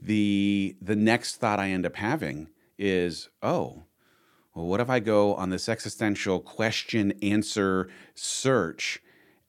The, 0.00 0.76
the 0.80 0.94
next 0.94 1.36
thought 1.36 1.58
I 1.58 1.70
end 1.70 1.84
up 1.84 1.96
having 1.96 2.48
is, 2.78 3.28
oh, 3.42 3.82
well, 4.54 4.66
what 4.66 4.80
if 4.80 4.88
I 4.88 5.00
go 5.00 5.34
on 5.34 5.50
this 5.50 5.68
existential 5.68 6.38
question 6.38 7.12
answer 7.22 7.88
search 8.14 9.02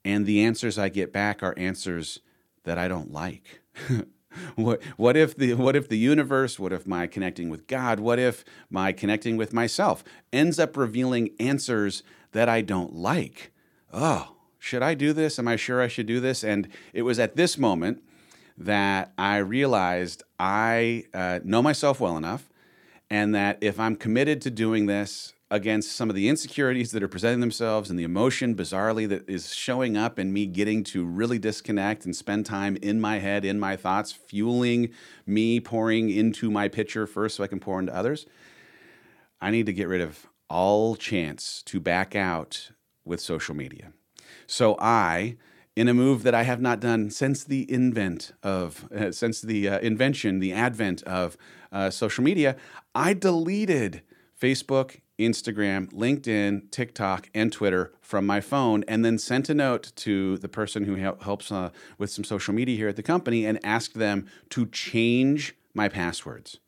and 0.04 0.26
the 0.26 0.42
answers 0.42 0.78
I 0.78 0.88
get 0.88 1.12
back 1.12 1.44
are 1.44 1.56
answers 1.56 2.18
that 2.64 2.76
I 2.76 2.88
don't 2.88 3.12
like? 3.12 3.60
what, 4.56 4.82
what 4.96 5.16
if 5.16 5.36
the 5.36 5.54
what 5.54 5.76
if 5.76 5.88
the 5.88 5.98
universe 5.98 6.58
what 6.58 6.72
if 6.72 6.86
my 6.86 7.06
connecting 7.06 7.48
with 7.48 7.66
god 7.66 7.98
what 7.98 8.18
if 8.18 8.44
my 8.70 8.92
connecting 8.92 9.36
with 9.36 9.52
myself 9.52 10.04
ends 10.32 10.58
up 10.58 10.76
revealing 10.76 11.30
answers 11.40 12.02
that 12.32 12.48
i 12.48 12.60
don't 12.60 12.94
like? 12.94 13.52
Oh 13.92 14.36
should 14.60 14.82
i 14.82 14.94
do 14.94 15.12
this? 15.12 15.38
Am 15.38 15.48
i 15.48 15.56
sure 15.56 15.80
i 15.80 15.88
should 15.88 16.06
do 16.06 16.20
this? 16.20 16.44
And 16.44 16.68
it 16.92 17.02
was 17.02 17.18
at 17.18 17.34
this 17.34 17.58
moment 17.58 18.02
that 18.56 19.12
i 19.16 19.38
realized 19.38 20.22
i 20.38 21.04
uh, 21.14 21.40
know 21.42 21.62
myself 21.62 21.98
well 21.98 22.16
enough 22.16 22.50
and 23.08 23.34
that 23.34 23.56
if 23.62 23.80
i'm 23.80 23.96
committed 23.96 24.42
to 24.42 24.50
doing 24.50 24.86
this 24.86 25.32
against 25.50 25.92
some 25.92 26.08
of 26.08 26.14
the 26.14 26.28
insecurities 26.28 26.92
that 26.92 27.02
are 27.02 27.08
presenting 27.08 27.40
themselves 27.40 27.90
and 27.90 27.98
the 27.98 28.04
emotion, 28.04 28.54
bizarrely, 28.54 29.08
that 29.08 29.28
is 29.28 29.52
showing 29.54 29.96
up 29.96 30.16
and 30.18 30.32
me 30.32 30.46
getting 30.46 30.84
to 30.84 31.04
really 31.04 31.38
disconnect 31.38 32.04
and 32.04 32.14
spend 32.14 32.46
time 32.46 32.76
in 32.80 33.00
my 33.00 33.18
head, 33.18 33.44
in 33.44 33.58
my 33.58 33.76
thoughts, 33.76 34.12
fueling 34.12 34.90
me 35.26 35.58
pouring 35.58 36.08
into 36.08 36.50
my 36.50 36.68
pitcher 36.68 37.06
first 37.06 37.36
so 37.36 37.44
I 37.44 37.48
can 37.48 37.58
pour 37.58 37.80
into 37.80 37.94
others. 37.94 38.26
I 39.40 39.50
need 39.50 39.66
to 39.66 39.72
get 39.72 39.88
rid 39.88 40.00
of 40.00 40.26
all 40.48 40.94
chance 40.94 41.62
to 41.64 41.80
back 41.80 42.14
out 42.14 42.70
with 43.04 43.20
social 43.20 43.54
media. 43.54 43.92
So 44.46 44.76
I, 44.78 45.36
in 45.74 45.88
a 45.88 45.94
move 45.94 46.22
that 46.22 46.34
I 46.34 46.42
have 46.42 46.60
not 46.60 46.78
done 46.80 47.10
since 47.10 47.42
the 47.42 47.70
invent 47.72 48.32
of, 48.42 48.88
uh, 48.94 49.10
since 49.10 49.40
the 49.40 49.68
uh, 49.68 49.78
invention, 49.80 50.38
the 50.38 50.52
advent 50.52 51.02
of 51.04 51.36
uh, 51.72 51.90
social 51.90 52.22
media, 52.22 52.56
I 52.94 53.14
deleted 53.14 54.02
Facebook, 54.40 55.00
Instagram, 55.20 55.92
LinkedIn, 55.92 56.70
TikTok, 56.70 57.28
and 57.34 57.52
Twitter 57.52 57.92
from 58.00 58.26
my 58.26 58.40
phone, 58.40 58.84
and 58.88 59.04
then 59.04 59.18
sent 59.18 59.48
a 59.48 59.54
note 59.54 59.92
to 59.96 60.38
the 60.38 60.48
person 60.48 60.84
who 60.84 60.96
helps 60.96 61.52
uh, 61.52 61.70
with 61.98 62.10
some 62.10 62.24
social 62.24 62.54
media 62.54 62.76
here 62.76 62.88
at 62.88 62.96
the 62.96 63.02
company 63.02 63.46
and 63.46 63.64
asked 63.64 63.94
them 63.94 64.26
to 64.50 64.66
change 64.66 65.54
my 65.74 65.88
passwords. 65.88 66.58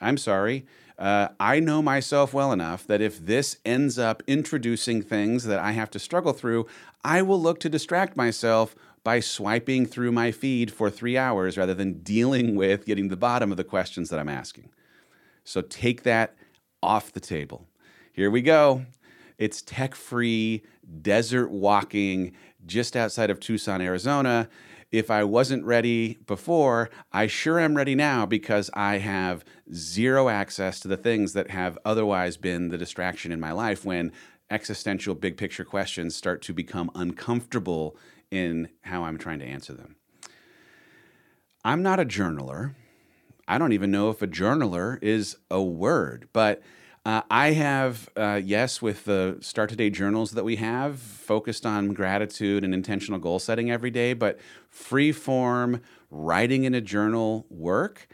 I'm 0.00 0.16
sorry. 0.16 0.66
Uh, 0.98 1.28
I 1.40 1.60
know 1.60 1.82
myself 1.82 2.32
well 2.32 2.52
enough 2.52 2.86
that 2.86 3.00
if 3.00 3.24
this 3.24 3.56
ends 3.64 3.98
up 3.98 4.22
introducing 4.26 5.02
things 5.02 5.44
that 5.44 5.58
I 5.58 5.72
have 5.72 5.90
to 5.90 5.98
struggle 5.98 6.32
through, 6.32 6.66
I 7.04 7.22
will 7.22 7.40
look 7.40 7.60
to 7.60 7.68
distract 7.68 8.16
myself 8.16 8.74
by 9.04 9.20
swiping 9.20 9.86
through 9.86 10.12
my 10.12 10.30
feed 10.30 10.70
for 10.70 10.90
three 10.90 11.16
hours 11.18 11.58
rather 11.58 11.74
than 11.74 12.02
dealing 12.02 12.54
with 12.54 12.86
getting 12.86 13.04
to 13.08 13.10
the 13.10 13.16
bottom 13.16 13.50
of 13.50 13.56
the 13.56 13.64
questions 13.64 14.10
that 14.10 14.20
I'm 14.20 14.28
asking. 14.28 14.70
So 15.44 15.60
take 15.60 16.04
that 16.04 16.34
off 16.82 17.12
the 17.12 17.20
table. 17.20 17.66
Here 18.14 18.30
we 18.30 18.42
go. 18.42 18.84
It's 19.38 19.62
tech 19.62 19.94
free, 19.94 20.62
desert 21.00 21.50
walking 21.50 22.32
just 22.66 22.94
outside 22.94 23.30
of 23.30 23.40
Tucson, 23.40 23.80
Arizona. 23.80 24.50
If 24.90 25.10
I 25.10 25.24
wasn't 25.24 25.64
ready 25.64 26.18
before, 26.26 26.90
I 27.10 27.26
sure 27.26 27.58
am 27.58 27.74
ready 27.74 27.94
now 27.94 28.26
because 28.26 28.68
I 28.74 28.98
have 28.98 29.46
zero 29.72 30.28
access 30.28 30.78
to 30.80 30.88
the 30.88 30.98
things 30.98 31.32
that 31.32 31.48
have 31.48 31.78
otherwise 31.86 32.36
been 32.36 32.68
the 32.68 32.76
distraction 32.76 33.32
in 33.32 33.40
my 33.40 33.52
life 33.52 33.82
when 33.82 34.12
existential 34.50 35.14
big 35.14 35.38
picture 35.38 35.64
questions 35.64 36.14
start 36.14 36.42
to 36.42 36.52
become 36.52 36.90
uncomfortable 36.94 37.96
in 38.30 38.68
how 38.82 39.04
I'm 39.04 39.16
trying 39.16 39.38
to 39.38 39.46
answer 39.46 39.72
them. 39.72 39.96
I'm 41.64 41.82
not 41.82 41.98
a 41.98 42.04
journaler. 42.04 42.74
I 43.48 43.56
don't 43.56 43.72
even 43.72 43.90
know 43.90 44.10
if 44.10 44.20
a 44.20 44.26
journaler 44.26 45.02
is 45.02 45.38
a 45.50 45.62
word, 45.62 46.28
but 46.34 46.60
uh, 47.04 47.22
I 47.30 47.52
have, 47.52 48.08
uh, 48.16 48.40
yes, 48.42 48.80
with 48.80 49.04
the 49.04 49.38
Start 49.40 49.70
Today 49.70 49.90
journals 49.90 50.32
that 50.32 50.44
we 50.44 50.56
have, 50.56 51.00
focused 51.00 51.66
on 51.66 51.94
gratitude 51.94 52.62
and 52.62 52.72
intentional 52.72 53.18
goal 53.18 53.40
setting 53.40 53.70
every 53.70 53.90
day, 53.90 54.12
but 54.12 54.38
free 54.70 55.10
form 55.10 55.80
writing 56.10 56.64
in 56.64 56.74
a 56.74 56.80
journal 56.80 57.46
work, 57.50 58.06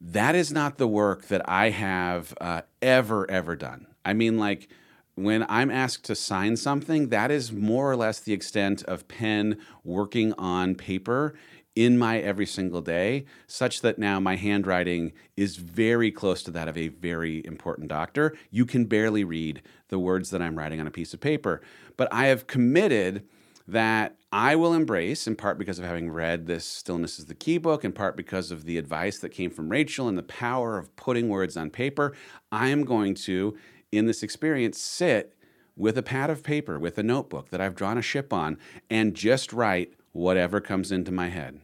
that 0.00 0.34
is 0.34 0.52
not 0.52 0.76
the 0.76 0.86
work 0.86 1.28
that 1.28 1.48
I 1.48 1.70
have 1.70 2.34
uh, 2.40 2.62
ever, 2.82 3.30
ever 3.30 3.56
done. 3.56 3.86
I 4.04 4.12
mean, 4.12 4.36
like, 4.36 4.68
when 5.14 5.46
I'm 5.48 5.70
asked 5.70 6.04
to 6.04 6.14
sign 6.14 6.58
something, 6.58 7.08
that 7.08 7.30
is 7.30 7.50
more 7.50 7.90
or 7.90 7.96
less 7.96 8.20
the 8.20 8.34
extent 8.34 8.82
of 8.82 9.08
pen 9.08 9.56
working 9.82 10.34
on 10.34 10.74
paper 10.74 11.34
in 11.76 11.98
my 11.98 12.18
every 12.18 12.46
single 12.46 12.80
day, 12.80 13.26
such 13.46 13.82
that 13.82 13.98
now 13.98 14.18
my 14.18 14.34
handwriting 14.34 15.12
is 15.36 15.56
very 15.56 16.10
close 16.10 16.42
to 16.42 16.50
that 16.50 16.68
of 16.68 16.76
a 16.76 16.88
very 16.88 17.44
important 17.44 17.88
doctor. 17.88 18.34
You 18.50 18.64
can 18.64 18.86
barely 18.86 19.22
read 19.22 19.62
the 19.88 19.98
words 19.98 20.30
that 20.30 20.40
I'm 20.40 20.56
writing 20.58 20.80
on 20.80 20.86
a 20.86 20.90
piece 20.90 21.12
of 21.12 21.20
paper. 21.20 21.60
But 21.96 22.12
I 22.12 22.26
have 22.26 22.46
committed 22.46 23.24
that 23.68 24.16
I 24.32 24.56
will 24.56 24.72
embrace, 24.72 25.26
in 25.26 25.36
part 25.36 25.58
because 25.58 25.78
of 25.78 25.84
having 25.84 26.10
read 26.10 26.46
this 26.46 26.64
Stillness 26.64 27.18
is 27.18 27.26
the 27.26 27.34
Key 27.34 27.58
book, 27.58 27.84
in 27.84 27.92
part 27.92 28.16
because 28.16 28.50
of 28.50 28.64
the 28.64 28.78
advice 28.78 29.18
that 29.18 29.30
came 29.30 29.50
from 29.50 29.68
Rachel 29.68 30.08
and 30.08 30.16
the 30.16 30.22
power 30.22 30.78
of 30.78 30.94
putting 30.96 31.28
words 31.28 31.56
on 31.56 31.70
paper. 31.70 32.14
I 32.50 32.68
am 32.68 32.84
going 32.84 33.14
to, 33.16 33.56
in 33.92 34.06
this 34.06 34.22
experience, 34.22 34.78
sit 34.80 35.34
with 35.76 35.98
a 35.98 36.02
pad 36.02 36.30
of 36.30 36.42
paper, 36.42 36.78
with 36.78 36.96
a 36.96 37.02
notebook 37.02 37.50
that 37.50 37.60
I've 37.60 37.74
drawn 37.74 37.98
a 37.98 38.02
ship 38.02 38.32
on, 38.32 38.56
and 38.88 39.14
just 39.14 39.52
write 39.52 39.92
whatever 40.12 40.60
comes 40.60 40.90
into 40.90 41.12
my 41.12 41.28
head 41.28 41.60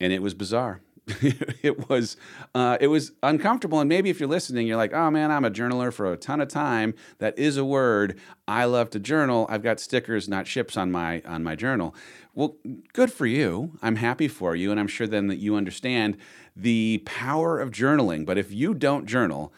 and 0.00 0.12
it 0.12 0.22
was 0.22 0.34
bizarre. 0.34 0.80
it 1.62 1.88
was 1.88 2.16
uh, 2.54 2.76
it 2.80 2.88
was 2.88 3.12
uncomfortable, 3.22 3.80
and 3.80 3.88
maybe 3.88 4.10
if 4.10 4.20
you're 4.20 4.28
listening, 4.28 4.66
you're 4.66 4.76
like, 4.76 4.92
"Oh 4.92 5.10
man, 5.10 5.30
I'm 5.30 5.44
a 5.44 5.50
journaler 5.50 5.92
for 5.92 6.12
a 6.12 6.16
ton 6.16 6.40
of 6.40 6.48
time. 6.48 6.94
That 7.18 7.38
is 7.38 7.56
a 7.56 7.64
word. 7.64 8.18
I 8.46 8.64
love 8.66 8.90
to 8.90 8.98
journal. 8.98 9.46
I've 9.48 9.62
got 9.62 9.80
stickers, 9.80 10.28
not 10.28 10.46
ships, 10.46 10.76
on 10.76 10.90
my 10.92 11.22
on 11.24 11.42
my 11.42 11.54
journal." 11.54 11.94
Well, 12.34 12.56
good 12.92 13.10
for 13.10 13.26
you. 13.26 13.72
I'm 13.80 13.96
happy 13.96 14.28
for 14.28 14.54
you, 14.54 14.70
and 14.70 14.78
I'm 14.78 14.86
sure 14.86 15.06
then 15.06 15.28
that 15.28 15.38
you 15.38 15.56
understand 15.56 16.18
the 16.54 17.02
power 17.06 17.58
of 17.58 17.70
journaling. 17.70 18.26
But 18.26 18.36
if 18.36 18.52
you 18.52 18.74
don't 18.74 19.06
journal, 19.06 19.52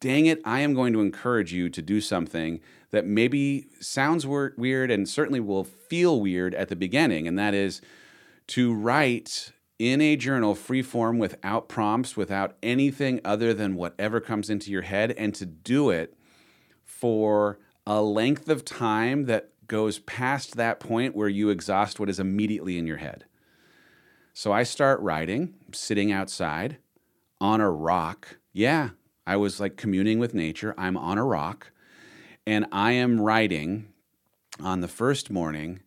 dang 0.00 0.26
it, 0.26 0.40
I 0.44 0.60
am 0.60 0.74
going 0.74 0.92
to 0.92 1.00
encourage 1.00 1.52
you 1.52 1.68
to 1.70 1.82
do 1.82 2.00
something 2.00 2.60
that 2.92 3.04
maybe 3.04 3.66
sounds 3.80 4.26
weird 4.26 4.90
and 4.90 5.08
certainly 5.08 5.40
will 5.40 5.64
feel 5.64 6.20
weird 6.20 6.54
at 6.54 6.68
the 6.68 6.76
beginning, 6.76 7.26
and 7.26 7.36
that 7.36 7.52
is 7.52 7.80
to 8.46 8.72
write 8.72 9.50
in 9.78 10.00
a 10.00 10.16
journal 10.16 10.54
free 10.54 10.82
form 10.82 11.18
without 11.18 11.68
prompts, 11.68 12.16
without 12.16 12.56
anything 12.62 13.20
other 13.24 13.52
than 13.52 13.74
whatever 13.74 14.20
comes 14.20 14.50
into 14.50 14.70
your 14.70 14.82
head, 14.82 15.12
and 15.12 15.34
to 15.34 15.46
do 15.46 15.90
it 15.90 16.14
for 16.84 17.58
a 17.86 18.00
length 18.00 18.48
of 18.48 18.64
time 18.64 19.26
that 19.26 19.50
goes 19.66 19.98
past 20.00 20.56
that 20.56 20.80
point 20.80 21.16
where 21.16 21.28
you 21.28 21.48
exhaust 21.48 21.98
what 21.98 22.08
is 22.08 22.20
immediately 22.20 22.78
in 22.78 22.86
your 22.86 22.98
head. 22.98 23.24
So 24.32 24.52
I 24.52 24.62
start 24.62 25.00
writing, 25.00 25.54
sitting 25.72 26.12
outside 26.12 26.78
on 27.40 27.60
a 27.60 27.70
rock. 27.70 28.38
Yeah, 28.52 28.90
I 29.26 29.36
was 29.36 29.60
like 29.60 29.76
communing 29.76 30.18
with 30.18 30.34
nature. 30.34 30.74
I'm 30.76 30.96
on 30.96 31.18
a 31.18 31.24
rock 31.24 31.70
and 32.46 32.66
I 32.72 32.92
am 32.92 33.20
writing 33.20 33.88
on 34.60 34.80
the 34.80 34.88
first 34.88 35.30
morning 35.30 35.80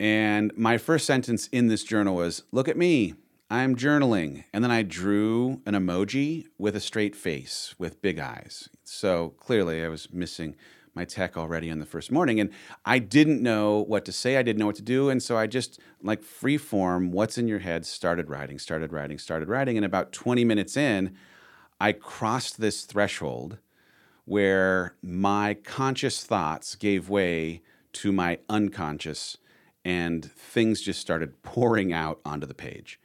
and 0.00 0.52
my 0.56 0.78
first 0.78 1.06
sentence 1.06 1.48
in 1.48 1.68
this 1.68 1.84
journal 1.84 2.16
was 2.16 2.42
Look 2.52 2.68
at 2.68 2.76
me, 2.76 3.14
I'm 3.50 3.76
journaling. 3.76 4.44
And 4.52 4.64
then 4.64 4.70
I 4.70 4.82
drew 4.82 5.60
an 5.66 5.74
emoji 5.74 6.46
with 6.58 6.74
a 6.74 6.80
straight 6.80 7.14
face 7.14 7.74
with 7.78 8.02
big 8.02 8.18
eyes. 8.18 8.68
So 8.82 9.34
clearly 9.38 9.84
I 9.84 9.88
was 9.88 10.12
missing 10.12 10.56
my 10.94 11.04
tech 11.04 11.36
already 11.36 11.70
on 11.70 11.78
the 11.78 11.86
first 11.86 12.10
morning. 12.10 12.40
And 12.40 12.50
I 12.84 12.98
didn't 12.98 13.42
know 13.42 13.80
what 13.82 14.04
to 14.04 14.12
say. 14.12 14.36
I 14.36 14.42
didn't 14.42 14.60
know 14.60 14.66
what 14.66 14.76
to 14.76 14.82
do. 14.82 15.10
And 15.10 15.22
so 15.22 15.36
I 15.36 15.46
just, 15.46 15.80
like 16.02 16.22
free 16.22 16.56
form, 16.56 17.10
what's 17.10 17.36
in 17.36 17.48
your 17.48 17.58
head, 17.58 17.84
started 17.84 18.30
writing, 18.30 18.58
started 18.58 18.92
writing, 18.92 19.18
started 19.18 19.48
writing. 19.48 19.76
And 19.76 19.84
about 19.84 20.12
20 20.12 20.44
minutes 20.44 20.76
in, 20.76 21.14
I 21.80 21.92
crossed 21.92 22.60
this 22.60 22.84
threshold 22.84 23.58
where 24.24 24.94
my 25.02 25.54
conscious 25.64 26.24
thoughts 26.24 26.76
gave 26.76 27.08
way 27.08 27.62
to 27.92 28.12
my 28.12 28.38
unconscious 28.48 29.36
and 29.84 30.24
things 30.32 30.80
just 30.80 31.00
started 31.00 31.42
pouring 31.42 31.92
out 31.92 32.20
onto 32.24 32.46
the 32.46 32.54
page. 32.54 33.00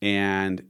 And 0.00 0.64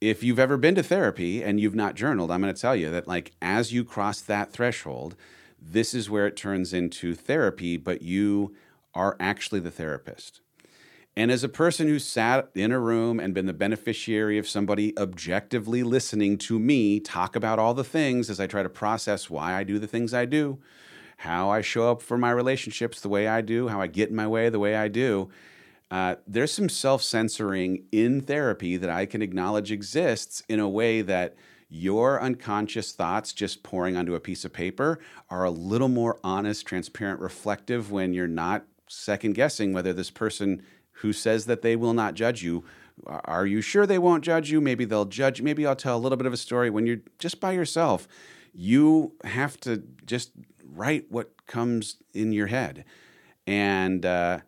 if 0.00 0.24
you've 0.24 0.38
ever 0.38 0.56
been 0.56 0.74
to 0.74 0.82
therapy 0.82 1.42
and 1.42 1.60
you've 1.60 1.74
not 1.74 1.94
journaled, 1.94 2.30
I'm 2.30 2.40
going 2.40 2.52
to 2.52 2.60
tell 2.60 2.74
you 2.74 2.90
that, 2.90 3.06
like, 3.06 3.32
as 3.40 3.72
you 3.72 3.84
cross 3.84 4.20
that 4.22 4.52
threshold, 4.52 5.14
this 5.60 5.94
is 5.94 6.10
where 6.10 6.26
it 6.26 6.36
turns 6.36 6.72
into 6.72 7.14
therapy, 7.14 7.76
but 7.76 8.02
you 8.02 8.54
are 8.94 9.16
actually 9.20 9.60
the 9.60 9.70
therapist. 9.70 10.40
And 11.14 11.30
as 11.30 11.44
a 11.44 11.48
person 11.48 11.88
who 11.88 11.98
sat 11.98 12.48
in 12.54 12.72
a 12.72 12.80
room 12.80 13.20
and 13.20 13.34
been 13.34 13.46
the 13.46 13.52
beneficiary 13.52 14.38
of 14.38 14.48
somebody 14.48 14.98
objectively 14.98 15.82
listening 15.82 16.38
to 16.38 16.58
me 16.58 17.00
talk 17.00 17.36
about 17.36 17.58
all 17.58 17.74
the 17.74 17.84
things 17.84 18.30
as 18.30 18.40
I 18.40 18.46
try 18.46 18.62
to 18.62 18.68
process 18.68 19.28
why 19.28 19.54
I 19.54 19.62
do 19.62 19.78
the 19.78 19.86
things 19.86 20.14
I 20.14 20.24
do, 20.24 20.58
how 21.22 21.50
I 21.50 21.60
show 21.60 21.88
up 21.88 22.02
for 22.02 22.18
my 22.18 22.32
relationships 22.32 23.00
the 23.00 23.08
way 23.08 23.28
I 23.28 23.42
do, 23.42 23.68
how 23.68 23.80
I 23.80 23.86
get 23.86 24.10
in 24.10 24.16
my 24.16 24.26
way 24.26 24.48
the 24.48 24.58
way 24.58 24.74
I 24.74 24.88
do. 24.88 25.30
Uh, 25.88 26.16
there's 26.26 26.52
some 26.52 26.68
self 26.68 27.00
censoring 27.00 27.84
in 27.92 28.22
therapy 28.22 28.76
that 28.76 28.90
I 28.90 29.06
can 29.06 29.22
acknowledge 29.22 29.70
exists 29.70 30.42
in 30.48 30.58
a 30.58 30.68
way 30.68 31.00
that 31.02 31.36
your 31.68 32.20
unconscious 32.20 32.90
thoughts 32.90 33.32
just 33.32 33.62
pouring 33.62 33.96
onto 33.96 34.16
a 34.16 34.20
piece 34.20 34.44
of 34.44 34.52
paper 34.52 34.98
are 35.30 35.44
a 35.44 35.50
little 35.50 35.88
more 35.88 36.18
honest, 36.24 36.66
transparent, 36.66 37.20
reflective 37.20 37.92
when 37.92 38.12
you're 38.12 38.26
not 38.26 38.64
second 38.88 39.34
guessing 39.34 39.72
whether 39.72 39.92
this 39.92 40.10
person 40.10 40.60
who 40.90 41.12
says 41.12 41.46
that 41.46 41.62
they 41.62 41.76
will 41.76 41.94
not 41.94 42.14
judge 42.14 42.42
you 42.42 42.64
Are 43.06 43.46
you 43.46 43.60
sure 43.60 43.86
they 43.86 43.98
won't 43.98 44.24
judge 44.24 44.50
you? 44.50 44.60
Maybe 44.60 44.84
they'll 44.84 45.04
judge. 45.04 45.40
Maybe 45.40 45.66
I'll 45.66 45.76
tell 45.76 45.96
a 45.96 46.02
little 46.02 46.18
bit 46.18 46.26
of 46.26 46.32
a 46.32 46.36
story. 46.36 46.68
When 46.68 46.84
you're 46.84 47.00
just 47.20 47.38
by 47.38 47.52
yourself, 47.52 48.08
you 48.52 49.14
have 49.24 49.58
to 49.60 49.82
just 50.04 50.32
write 50.74 51.06
what 51.10 51.46
comes 51.46 51.96
in 52.12 52.32
your 52.32 52.48
head, 52.48 52.84
and 53.46 54.04
uh, 54.04 54.40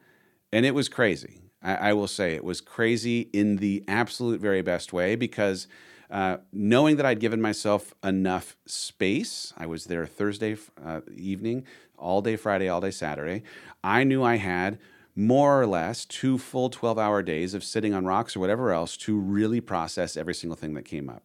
and 0.53 0.67
it 0.67 0.75
was 0.75 0.89
crazy. 0.89 1.41
I, 1.63 1.75
I 1.75 1.93
will 1.93 2.09
say 2.09 2.35
it 2.35 2.45
was 2.45 2.61
crazy 2.61 3.29
in 3.33 3.57
the 3.57 3.85
absolute 3.89 4.41
very 4.41 4.63
best 4.63 4.93
way 4.93 5.17
because 5.17 5.67
uh, 6.11 6.37
knowing 6.53 6.97
that 6.97 7.07
I'd 7.07 7.21
given 7.21 7.41
myself 7.41 7.95
enough 8.05 8.57
space, 8.67 9.53
I 9.57 9.67
was 9.67 9.87
there 9.87 10.07
Thursday 10.07 10.57
uh, 10.85 11.01
evening, 11.17 11.65
all 11.99 12.23
day 12.23 12.37
Friday, 12.37 12.69
all 12.69 12.81
day 12.81 12.91
Saturday. 12.91 13.43
I 13.83 14.05
knew 14.05 14.23
I 14.23 14.37
had 14.37 14.79
more 15.17 15.61
or 15.61 15.67
less 15.67 16.05
two 16.05 16.39
full 16.39 16.71
12 16.71 16.99
hour 16.99 17.23
days 17.23 17.55
of 17.55 17.65
sitting 17.65 17.95
on 17.95 18.05
rocks 18.05 18.37
or 18.37 18.41
whatever 18.41 18.73
else 18.73 18.97
to 18.99 19.19
really 19.19 19.61
process 19.61 20.17
every 20.17 20.35
single 20.35 20.57
thing 20.57 20.75
that 20.75 20.85
came 20.85 21.09
up. 21.09 21.23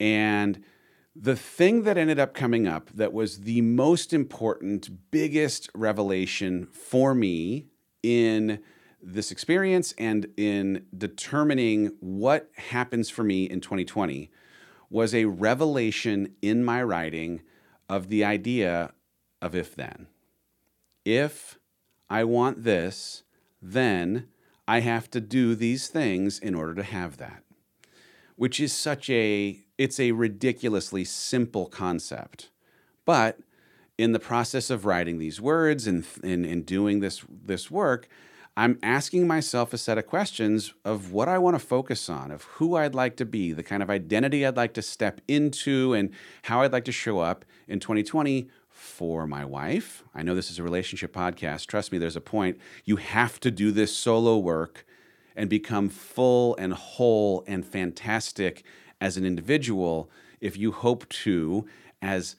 And 0.00 0.62
the 1.18 1.36
thing 1.36 1.84
that 1.84 1.96
ended 1.96 2.18
up 2.18 2.34
coming 2.34 2.66
up 2.66 2.90
that 2.94 3.12
was 3.12 3.40
the 3.40 3.62
most 3.62 4.12
important, 4.12 5.10
biggest 5.10 5.70
revelation 5.74 6.66
for 6.66 7.14
me 7.14 7.66
in 8.02 8.60
this 9.02 9.30
experience 9.30 9.94
and 9.98 10.26
in 10.36 10.84
determining 10.96 11.92
what 12.00 12.50
happens 12.56 13.08
for 13.08 13.24
me 13.24 13.44
in 13.44 13.60
2020 13.60 14.30
was 14.90 15.14
a 15.14 15.24
revelation 15.24 16.34
in 16.42 16.64
my 16.64 16.82
writing 16.82 17.40
of 17.88 18.08
the 18.08 18.24
idea 18.24 18.92
of 19.40 19.54
if 19.54 19.74
then. 19.74 20.06
If 21.04 21.58
I 22.10 22.24
want 22.24 22.64
this, 22.64 23.22
then 23.62 24.28
I 24.68 24.80
have 24.80 25.10
to 25.12 25.20
do 25.20 25.54
these 25.54 25.88
things 25.88 26.38
in 26.38 26.54
order 26.54 26.74
to 26.74 26.82
have 26.82 27.16
that. 27.18 27.42
Which 28.34 28.60
is 28.60 28.72
such 28.72 29.08
a 29.08 29.65
it's 29.78 30.00
a 30.00 30.12
ridiculously 30.12 31.04
simple 31.04 31.66
concept. 31.66 32.50
But 33.04 33.38
in 33.98 34.12
the 34.12 34.18
process 34.18 34.70
of 34.70 34.84
writing 34.84 35.18
these 35.18 35.40
words 35.40 35.86
and, 35.86 36.04
and, 36.22 36.44
and 36.44 36.66
doing 36.66 37.00
this 37.00 37.24
this 37.28 37.70
work, 37.70 38.08
I'm 38.58 38.78
asking 38.82 39.26
myself 39.26 39.74
a 39.74 39.78
set 39.78 39.98
of 39.98 40.06
questions 40.06 40.72
of 40.84 41.12
what 41.12 41.28
I 41.28 41.36
want 41.36 41.58
to 41.58 41.64
focus 41.64 42.08
on, 42.08 42.30
of 42.30 42.44
who 42.44 42.74
I'd 42.74 42.94
like 42.94 43.16
to 43.16 43.26
be, 43.26 43.52
the 43.52 43.62
kind 43.62 43.82
of 43.82 43.90
identity 43.90 44.46
I'd 44.46 44.56
like 44.56 44.72
to 44.74 44.82
step 44.82 45.20
into, 45.28 45.92
and 45.92 46.10
how 46.44 46.62
I'd 46.62 46.72
like 46.72 46.86
to 46.86 46.92
show 46.92 47.18
up 47.18 47.44
in 47.68 47.80
2020 47.80 48.48
for 48.70 49.26
my 49.26 49.44
wife. 49.44 50.04
I 50.14 50.22
know 50.22 50.34
this 50.34 50.50
is 50.50 50.58
a 50.58 50.62
relationship 50.62 51.12
podcast. 51.12 51.66
Trust 51.66 51.92
me, 51.92 51.98
there's 51.98 52.16
a 52.16 52.20
point. 52.20 52.58
You 52.84 52.96
have 52.96 53.40
to 53.40 53.50
do 53.50 53.72
this 53.72 53.94
solo 53.94 54.38
work 54.38 54.86
and 55.34 55.50
become 55.50 55.90
full 55.90 56.56
and 56.56 56.72
whole 56.72 57.44
and 57.46 57.64
fantastic 57.64 58.64
as 59.00 59.16
an 59.16 59.24
individual 59.24 60.10
if 60.40 60.56
you 60.56 60.72
hope 60.72 61.08
to, 61.08 61.66
as 62.02 62.36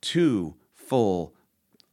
two 0.00 0.54
full, 0.74 1.34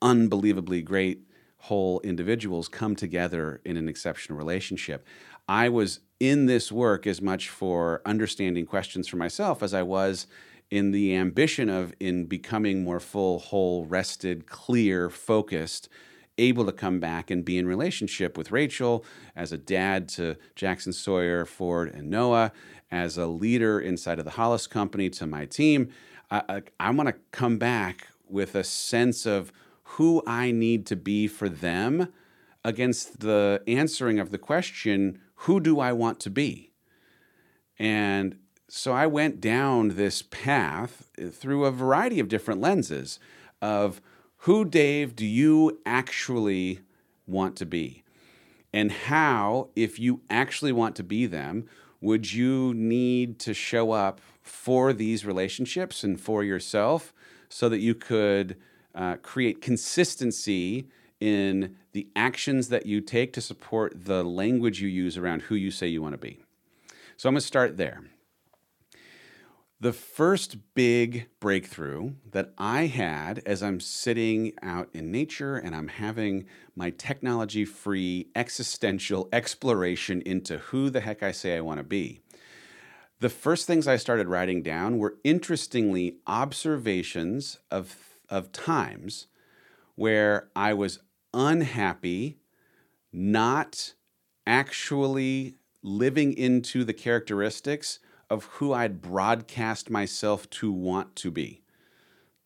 unbelievably 0.01 0.81
great 0.81 1.21
whole 1.57 2.01
individuals 2.01 2.67
come 2.67 2.95
together 2.95 3.61
in 3.63 3.77
an 3.77 3.87
exceptional 3.87 4.37
relationship. 4.37 5.05
I 5.47 5.69
was 5.69 6.01
in 6.19 6.45
this 6.45 6.71
work 6.71 7.07
as 7.07 7.21
much 7.21 7.49
for 7.49 8.01
understanding 8.05 8.65
questions 8.65 9.07
for 9.07 9.17
myself 9.17 9.63
as 9.63 9.73
I 9.73 9.81
was 9.83 10.27
in 10.69 10.91
the 10.91 11.15
ambition 11.15 11.69
of 11.69 11.93
in 11.99 12.25
becoming 12.25 12.83
more 12.83 12.99
full, 12.99 13.39
whole, 13.39 13.85
rested, 13.85 14.47
clear, 14.47 15.09
focused, 15.09 15.87
able 16.37 16.65
to 16.65 16.71
come 16.71 16.99
back 16.99 17.29
and 17.29 17.45
be 17.45 17.57
in 17.57 17.67
relationship 17.67 18.37
with 18.37 18.51
Rachel 18.51 19.05
as 19.35 19.51
a 19.51 19.57
dad 19.57 20.09
to 20.09 20.35
Jackson 20.55 20.91
Sawyer, 20.91 21.45
Ford, 21.45 21.93
and 21.93 22.09
Noah, 22.09 22.51
as 22.93 23.17
a 23.17 23.25
leader 23.25 23.79
inside 23.79 24.19
of 24.19 24.25
the 24.25 24.31
Hollis 24.31 24.67
Company 24.67 25.09
to 25.09 25.25
my 25.25 25.45
team. 25.47 25.89
I, 26.29 26.43
I, 26.47 26.61
I 26.79 26.89
want 26.91 27.09
to 27.09 27.15
come 27.31 27.57
back 27.57 28.07
with 28.29 28.53
a 28.53 28.63
sense 28.63 29.25
of 29.25 29.51
who 29.83 30.21
I 30.27 30.51
need 30.51 30.85
to 30.87 30.95
be 30.95 31.27
for 31.27 31.49
them 31.49 32.13
against 32.63 33.21
the 33.21 33.63
answering 33.67 34.19
of 34.19 34.29
the 34.29 34.37
question, 34.37 35.19
who 35.35 35.59
do 35.59 35.79
I 35.79 35.91
want 35.91 36.19
to 36.21 36.29
be? 36.29 36.71
And 37.79 38.37
so 38.69 38.93
I 38.93 39.07
went 39.07 39.41
down 39.41 39.89
this 39.89 40.21
path 40.21 41.09
eh, 41.17 41.29
through 41.29 41.65
a 41.65 41.71
variety 41.71 42.19
of 42.19 42.27
different 42.27 42.61
lenses 42.61 43.19
of 43.59 44.01
who, 44.37 44.65
Dave, 44.65 45.15
do 45.15 45.25
you 45.25 45.79
actually 45.83 46.81
want 47.25 47.55
to 47.55 47.65
be? 47.65 48.03
And 48.71 48.91
how, 48.91 49.69
if 49.75 49.99
you 49.99 50.21
actually 50.29 50.71
want 50.71 50.95
to 50.97 51.03
be 51.03 51.25
them, 51.25 51.67
would 52.03 52.33
you 52.33 52.73
need 52.73 53.39
to 53.39 53.53
show 53.53 53.91
up 53.91 54.19
for 54.41 54.91
these 54.91 55.25
relationships 55.25 56.03
and 56.03 56.19
for 56.19 56.43
yourself 56.43 57.13
so 57.47 57.69
that 57.69 57.79
you 57.79 57.95
could 57.95 58.57
uh, 58.93 59.15
create 59.17 59.61
consistency 59.61 60.85
in 61.21 61.75
the 61.93 62.05
actions 62.13 62.67
that 62.67 62.85
you 62.85 62.99
take 62.99 63.31
to 63.31 63.39
support 63.39 64.05
the 64.05 64.21
language 64.21 64.81
you 64.81 64.89
use 64.89 65.17
around 65.17 65.43
who 65.43 65.55
you 65.55 65.71
say 65.71 65.87
you 65.87 66.01
want 66.01 66.13
to 66.13 66.17
be. 66.17 66.43
So 67.15 67.29
I'm 67.29 67.35
going 67.35 67.39
to 67.39 67.47
start 67.47 67.77
there. 67.77 68.01
The 69.83 69.91
first 69.91 70.55
big 70.75 71.27
breakthrough 71.41 72.13
that 72.31 72.53
I 72.57 72.85
had 72.85 73.39
as 73.45 73.61
I'm 73.61 73.81
sitting 73.81 74.53
out 74.61 74.87
in 74.93 75.11
nature 75.11 75.57
and 75.57 75.75
I'm 75.75 75.89
having 75.89 76.45
my 76.73 76.91
technology 76.91 77.65
free 77.65 78.29
existential 78.33 79.27
exploration 79.33 80.21
into 80.21 80.59
who 80.59 80.89
the 80.89 81.01
heck 81.01 81.21
I 81.21 81.33
say 81.33 81.57
I 81.57 81.59
want 81.59 81.79
to 81.79 81.83
be. 81.83 82.21
The 83.19 83.27
first 83.27 83.67
things 83.67 83.85
I 83.85 83.97
started 83.97 84.29
writing 84.29 84.63
down 84.63 84.99
were 84.99 85.17
interestingly 85.25 86.15
observations 86.27 87.59
of 87.69 87.93
of 88.29 88.53
times 88.53 89.27
where 89.95 90.47
I 90.55 90.73
was 90.75 90.99
unhappy, 91.33 92.37
not 93.11 93.95
actually 94.47 95.55
living 95.81 96.31
into 96.31 96.85
the 96.85 96.93
characteristics 96.93 97.99
of 98.33 98.45
who 98.45 98.73
I'd 98.73 98.99
broadcast 98.99 99.91
myself 99.91 100.49
to 100.49 100.71
want 100.71 101.15
to 101.17 101.29
be. 101.29 101.61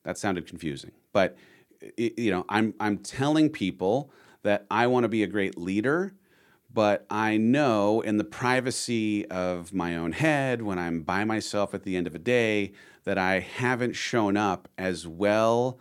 That 0.04 0.18
sounded 0.18 0.46
confusing, 0.46 0.92
but 1.14 1.38
you 1.96 2.30
know, 2.30 2.46
I'm 2.50 2.74
I'm 2.80 2.98
telling 2.98 3.50
people 3.50 4.12
that 4.44 4.66
I 4.70 4.88
want 4.88 5.06
to 5.06 5.10
be 5.10 5.24
a 5.24 5.28
great 5.28 5.58
leader, 5.58 6.14
but 6.74 7.06
I 7.10 7.38
know 7.38 8.02
in 8.02 8.18
the 8.18 8.24
privacy 8.24 9.26
of 9.28 9.74
my 9.74 9.96
own 9.96 10.12
head 10.12 10.62
when 10.62 10.78
I'm 10.78 11.04
by 11.04 11.24
myself 11.24 11.74
at 11.74 11.84
the 11.84 11.96
end 11.96 12.08
of 12.08 12.16
a 12.16 12.20
day 12.20 12.74
that 13.06 13.18
I 13.18 13.40
haven't 13.40 13.96
shown 13.96 14.36
up 14.36 14.68
as 14.78 15.08
well 15.08 15.80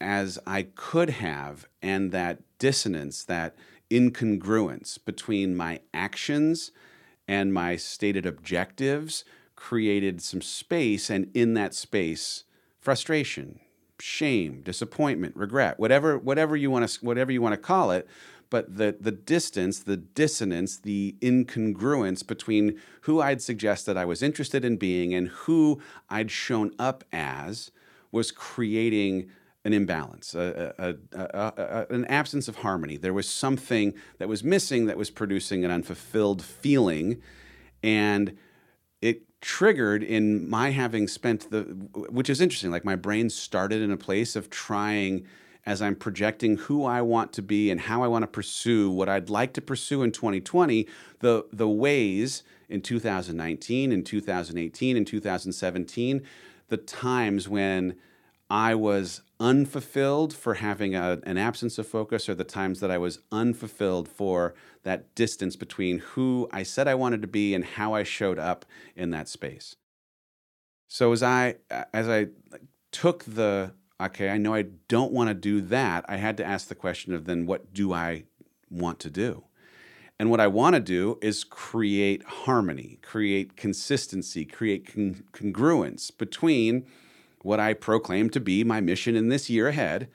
as 0.00 0.38
I 0.46 0.64
could 0.74 1.10
have, 1.10 1.68
and 1.80 2.10
that 2.10 2.40
dissonance, 2.58 3.22
that 3.24 3.54
incongruence 3.88 4.98
between 5.04 5.54
my 5.54 5.80
actions 5.94 6.72
and 7.32 7.54
my 7.54 7.76
stated 7.76 8.26
objectives 8.26 9.24
created 9.56 10.20
some 10.20 10.42
space, 10.42 11.08
and 11.08 11.30
in 11.32 11.54
that 11.54 11.72
space, 11.72 12.44
frustration, 12.78 13.58
shame, 13.98 14.60
disappointment, 14.60 15.34
regret, 15.34 15.78
whatever 15.78 16.18
whatever 16.18 16.56
you 16.56 16.70
want 16.70 16.86
to 16.86 17.04
whatever 17.04 17.32
you 17.32 17.40
want 17.40 17.54
to 17.54 17.68
call 17.72 17.90
it, 17.90 18.06
but 18.50 18.76
the 18.76 18.94
the 19.00 19.10
distance, 19.12 19.78
the 19.78 19.96
dissonance, 19.96 20.76
the 20.76 21.16
incongruence 21.22 22.26
between 22.26 22.78
who 23.02 23.22
I'd 23.22 23.40
suggested 23.40 23.96
I 23.96 24.04
was 24.04 24.22
interested 24.22 24.62
in 24.62 24.76
being 24.76 25.14
and 25.14 25.28
who 25.28 25.80
I'd 26.10 26.30
shown 26.30 26.74
up 26.78 27.02
as 27.14 27.70
was 28.10 28.30
creating 28.30 29.30
an 29.64 29.72
imbalance, 29.72 30.34
a, 30.34 30.74
a, 30.78 30.94
a, 31.12 31.86
an 31.90 32.04
absence 32.06 32.48
of 32.48 32.56
harmony. 32.56 32.96
There 32.96 33.12
was 33.12 33.28
something 33.28 33.94
that 34.18 34.28
was 34.28 34.42
missing 34.42 34.86
that 34.86 34.96
was 34.96 35.10
producing 35.10 35.64
an 35.64 35.70
unfulfilled 35.70 36.42
feeling, 36.42 37.22
and 37.82 38.36
it 39.00 39.22
triggered 39.40 40.02
in 40.02 40.48
my 40.48 40.70
having 40.70 41.06
spent 41.06 41.50
the, 41.50 41.62
which 42.10 42.28
is 42.28 42.40
interesting. 42.40 42.70
Like 42.70 42.84
my 42.84 42.96
brain 42.96 43.30
started 43.30 43.82
in 43.82 43.92
a 43.92 43.96
place 43.96 44.34
of 44.34 44.50
trying 44.50 45.26
as 45.64 45.80
I'm 45.80 45.94
projecting 45.94 46.56
who 46.56 46.84
I 46.84 47.02
want 47.02 47.32
to 47.34 47.42
be 47.42 47.70
and 47.70 47.80
how 47.80 48.02
I 48.02 48.08
want 48.08 48.24
to 48.24 48.26
pursue 48.26 48.90
what 48.90 49.08
I'd 49.08 49.30
like 49.30 49.52
to 49.54 49.60
pursue 49.60 50.02
in 50.02 50.10
2020, 50.10 50.88
the 51.20 51.46
the 51.52 51.68
ways 51.68 52.42
in 52.68 52.80
2019 52.80 53.92
in 53.92 54.02
2018 54.02 54.96
in 54.96 55.04
2017, 55.04 56.22
the 56.68 56.76
times 56.76 57.48
when 57.48 57.96
I 58.52 58.74
was 58.74 59.22
unfulfilled 59.40 60.34
for 60.34 60.54
having 60.54 60.94
a, 60.94 61.18
an 61.22 61.38
absence 61.38 61.78
of 61.78 61.86
focus, 61.86 62.28
or 62.28 62.34
the 62.34 62.44
times 62.44 62.80
that 62.80 62.90
I 62.90 62.98
was 62.98 63.18
unfulfilled 63.32 64.10
for 64.10 64.54
that 64.82 65.14
distance 65.14 65.56
between 65.56 66.00
who 66.00 66.50
I 66.52 66.62
said 66.62 66.86
I 66.86 66.94
wanted 66.94 67.22
to 67.22 67.28
be 67.28 67.54
and 67.54 67.64
how 67.64 67.94
I 67.94 68.02
showed 68.02 68.38
up 68.38 68.66
in 68.94 69.08
that 69.08 69.26
space. 69.26 69.76
So 70.86 71.12
as 71.12 71.22
I 71.22 71.56
as 71.94 72.10
I 72.10 72.26
took 72.90 73.24
the 73.24 73.72
okay, 73.98 74.28
I 74.28 74.36
know 74.36 74.52
I 74.52 74.66
don't 74.86 75.12
want 75.12 75.28
to 75.28 75.34
do 75.34 75.62
that. 75.62 76.04
I 76.06 76.16
had 76.16 76.36
to 76.36 76.44
ask 76.44 76.68
the 76.68 76.74
question 76.74 77.14
of 77.14 77.24
then 77.24 77.46
what 77.46 77.72
do 77.72 77.94
I 77.94 78.24
want 78.68 79.00
to 79.00 79.08
do? 79.08 79.44
And 80.18 80.30
what 80.30 80.40
I 80.40 80.46
want 80.46 80.74
to 80.74 80.80
do 80.80 81.18
is 81.22 81.42
create 81.42 82.22
harmony, 82.22 82.98
create 83.00 83.56
consistency, 83.56 84.44
create 84.44 84.92
con- 84.92 85.24
congruence 85.32 86.10
between 86.16 86.84
what 87.42 87.60
I 87.60 87.74
proclaim 87.74 88.30
to 88.30 88.40
be 88.40 88.64
my 88.64 88.80
mission 88.80 89.16
in 89.16 89.28
this 89.28 89.50
year 89.50 89.68
ahead 89.68 90.08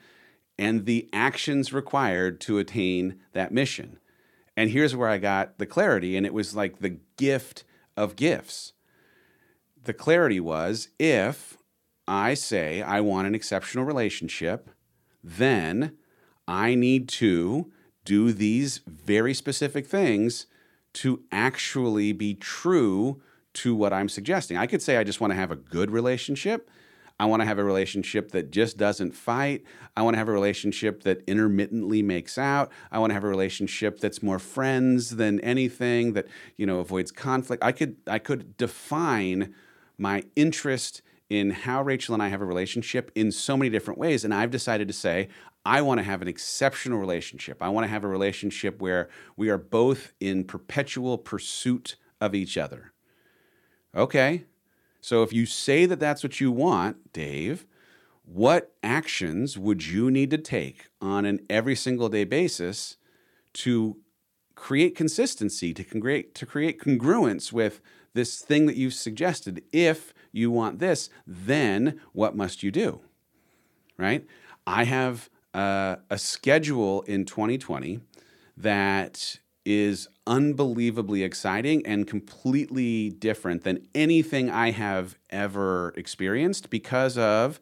and 0.58 0.86
the 0.86 1.08
actions 1.12 1.72
required 1.72 2.40
to 2.42 2.58
attain 2.58 3.20
that 3.32 3.52
mission. 3.52 3.98
And 4.56 4.70
here's 4.70 4.96
where 4.96 5.08
I 5.08 5.18
got 5.18 5.58
the 5.58 5.66
clarity, 5.66 6.16
and 6.16 6.26
it 6.26 6.34
was 6.34 6.56
like 6.56 6.80
the 6.80 6.98
gift 7.16 7.62
of 7.96 8.16
gifts. 8.16 8.72
The 9.84 9.94
clarity 9.94 10.40
was 10.40 10.88
if 10.98 11.56
I 12.08 12.34
say 12.34 12.82
I 12.82 13.00
want 13.00 13.28
an 13.28 13.36
exceptional 13.36 13.84
relationship, 13.84 14.68
then 15.22 15.96
I 16.48 16.74
need 16.74 17.08
to 17.10 17.70
do 18.04 18.32
these 18.32 18.78
very 18.86 19.34
specific 19.34 19.86
things 19.86 20.46
to 20.94 21.22
actually 21.30 22.12
be 22.12 22.34
true 22.34 23.20
to 23.54 23.74
what 23.76 23.92
I'm 23.92 24.08
suggesting. 24.08 24.56
I 24.56 24.66
could 24.66 24.82
say 24.82 24.96
I 24.96 25.04
just 25.04 25.20
want 25.20 25.30
to 25.30 25.36
have 25.36 25.50
a 25.52 25.56
good 25.56 25.90
relationship. 25.90 26.68
I 27.20 27.26
want 27.26 27.42
to 27.42 27.46
have 27.46 27.58
a 27.58 27.64
relationship 27.64 28.30
that 28.32 28.50
just 28.50 28.76
doesn't 28.76 29.12
fight. 29.12 29.64
I 29.96 30.02
want 30.02 30.14
to 30.14 30.18
have 30.18 30.28
a 30.28 30.32
relationship 30.32 31.02
that 31.02 31.22
intermittently 31.26 32.00
makes 32.00 32.38
out. 32.38 32.70
I 32.92 32.98
want 33.00 33.10
to 33.10 33.14
have 33.14 33.24
a 33.24 33.28
relationship 33.28 33.98
that's 33.98 34.22
more 34.22 34.38
friends 34.38 35.16
than 35.16 35.40
anything 35.40 36.12
that, 36.12 36.26
you 36.56 36.64
know, 36.64 36.78
avoids 36.78 37.10
conflict. 37.10 37.64
I 37.64 37.72
could 37.72 37.96
I 38.06 38.18
could 38.18 38.56
define 38.56 39.54
my 39.98 40.24
interest 40.36 41.02
in 41.28 41.50
how 41.50 41.82
Rachel 41.82 42.14
and 42.14 42.22
I 42.22 42.28
have 42.28 42.40
a 42.40 42.46
relationship 42.46 43.10
in 43.14 43.32
so 43.32 43.56
many 43.56 43.68
different 43.68 43.98
ways 43.98 44.24
and 44.24 44.32
I've 44.32 44.50
decided 44.50 44.88
to 44.88 44.94
say 44.94 45.28
I 45.66 45.82
want 45.82 45.98
to 45.98 46.04
have 46.04 46.22
an 46.22 46.28
exceptional 46.28 46.98
relationship. 46.98 47.62
I 47.62 47.68
want 47.68 47.84
to 47.84 47.90
have 47.90 48.04
a 48.04 48.08
relationship 48.08 48.80
where 48.80 49.08
we 49.36 49.50
are 49.50 49.58
both 49.58 50.12
in 50.20 50.44
perpetual 50.44 51.18
pursuit 51.18 51.96
of 52.20 52.34
each 52.34 52.56
other. 52.56 52.92
Okay. 53.94 54.44
So 55.00 55.22
if 55.22 55.32
you 55.32 55.46
say 55.46 55.86
that 55.86 56.00
that's 56.00 56.22
what 56.22 56.40
you 56.40 56.50
want, 56.50 57.12
Dave, 57.12 57.66
what 58.24 58.72
actions 58.82 59.56
would 59.56 59.86
you 59.86 60.10
need 60.10 60.30
to 60.30 60.38
take 60.38 60.88
on 61.00 61.24
an 61.24 61.40
every 61.48 61.74
single 61.74 62.08
day 62.08 62.24
basis 62.24 62.96
to 63.54 63.96
create 64.54 64.94
consistency, 64.96 65.72
to 65.72 65.84
create, 65.84 66.34
to 66.34 66.44
create 66.44 66.80
congruence 66.80 67.52
with 67.52 67.80
this 68.14 68.40
thing 68.40 68.66
that 68.66 68.76
you've 68.76 68.94
suggested? 68.94 69.62
If 69.72 70.12
you 70.32 70.50
want 70.50 70.78
this, 70.78 71.08
then 71.26 72.00
what 72.12 72.36
must 72.36 72.62
you 72.62 72.70
do? 72.70 73.00
Right? 73.96 74.26
I 74.66 74.84
have 74.84 75.30
uh, 75.54 75.96
a 76.10 76.18
schedule 76.18 77.02
in 77.02 77.24
2020 77.24 78.00
that 78.56 79.38
is 79.68 80.08
unbelievably 80.26 81.22
exciting 81.22 81.84
and 81.84 82.06
completely 82.06 83.10
different 83.10 83.64
than 83.64 83.86
anything 83.94 84.48
I 84.48 84.70
have 84.70 85.18
ever 85.28 85.92
experienced 85.94 86.70
because 86.70 87.18
of 87.18 87.60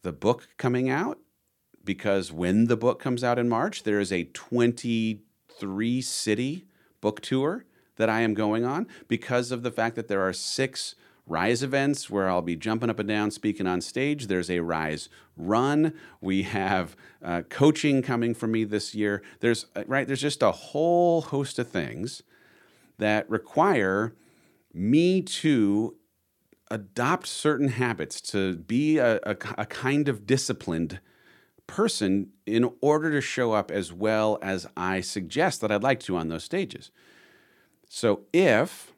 the 0.00 0.12
book 0.12 0.48
coming 0.56 0.88
out. 0.88 1.18
Because 1.84 2.32
when 2.32 2.68
the 2.68 2.76
book 2.76 2.98
comes 2.98 3.22
out 3.22 3.38
in 3.38 3.50
March, 3.50 3.82
there 3.82 4.00
is 4.00 4.10
a 4.10 4.24
23 4.24 6.00
city 6.00 6.64
book 7.02 7.20
tour 7.20 7.66
that 7.96 8.08
I 8.08 8.22
am 8.22 8.32
going 8.32 8.64
on 8.64 8.86
because 9.06 9.52
of 9.52 9.62
the 9.62 9.70
fact 9.70 9.94
that 9.96 10.08
there 10.08 10.22
are 10.22 10.32
six 10.32 10.94
Rise 11.26 11.64
events 11.64 12.08
where 12.08 12.28
I'll 12.30 12.42
be 12.42 12.54
jumping 12.54 12.88
up 12.88 13.00
and 13.00 13.08
down 13.08 13.32
speaking 13.32 13.66
on 13.66 13.80
stage. 13.80 14.28
There's 14.28 14.48
a 14.48 14.60
Rise 14.60 15.08
run. 15.36 15.92
We 16.20 16.44
have 16.44 16.96
uh, 17.22 17.42
coaching 17.48 18.00
coming 18.00 18.32
from 18.32 18.52
me 18.52 18.62
this 18.62 18.94
year. 18.94 19.22
There's 19.40 19.66
uh, 19.74 19.82
right. 19.86 20.06
There's 20.06 20.20
just 20.20 20.42
a 20.42 20.52
whole 20.52 21.22
host 21.22 21.58
of 21.58 21.68
things 21.68 22.22
that 22.98 23.28
require 23.28 24.14
me 24.72 25.20
to 25.20 25.96
adopt 26.70 27.26
certain 27.26 27.68
habits 27.68 28.20
to 28.20 28.56
be 28.56 28.98
a, 28.98 29.16
a, 29.24 29.36
a 29.58 29.66
kind 29.66 30.08
of 30.08 30.26
disciplined 30.26 31.00
person 31.66 32.28
in 32.46 32.70
order 32.80 33.10
to 33.10 33.20
show 33.20 33.52
up 33.52 33.70
as 33.70 33.92
well 33.92 34.38
as 34.42 34.66
I 34.76 35.00
suggest 35.00 35.60
that 35.60 35.72
I'd 35.72 35.82
like 35.82 36.00
to 36.00 36.16
on 36.16 36.28
those 36.28 36.44
stages. 36.44 36.90
So 37.88 38.20
if 38.32 38.92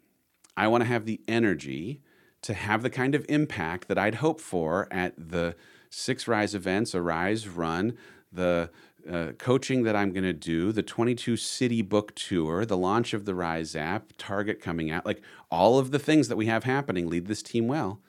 I 0.56 0.68
want 0.68 0.82
to 0.82 0.88
have 0.88 1.06
the 1.06 1.20
energy 1.26 2.02
to 2.42 2.54
have 2.54 2.82
the 2.82 2.90
kind 2.90 3.14
of 3.14 3.24
impact 3.28 3.88
that 3.88 3.98
I'd 3.98 4.16
hope 4.16 4.40
for 4.40 4.88
at 4.90 5.14
the 5.16 5.56
six 5.90 6.28
Rise 6.28 6.54
events, 6.54 6.94
a 6.94 7.02
Rise 7.02 7.48
run, 7.48 7.96
the 8.32 8.70
uh, 9.10 9.32
coaching 9.38 9.84
that 9.84 9.96
I'm 9.96 10.12
going 10.12 10.24
to 10.24 10.32
do, 10.32 10.72
the 10.72 10.82
22 10.82 11.36
city 11.36 11.82
book 11.82 12.14
tour, 12.14 12.64
the 12.66 12.76
launch 12.76 13.14
of 13.14 13.24
the 13.24 13.34
Rise 13.34 13.74
app, 13.74 14.12
Target 14.18 14.60
coming 14.60 14.90
out, 14.90 15.06
like 15.06 15.22
all 15.50 15.78
of 15.78 15.90
the 15.90 15.98
things 15.98 16.28
that 16.28 16.36
we 16.36 16.46
have 16.46 16.64
happening, 16.64 17.08
lead 17.08 17.26
this 17.26 17.42
team 17.42 17.68
well. 17.68 18.00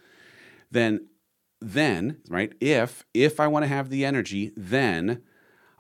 Then, 0.72 1.08
then, 1.62 2.18
right, 2.30 2.54
if 2.60 3.06
if 3.14 3.40
I 3.40 3.48
want 3.48 3.64
to 3.64 3.68
have 3.70 3.90
the 3.90 4.06
energy, 4.06 4.52
then 4.56 5.22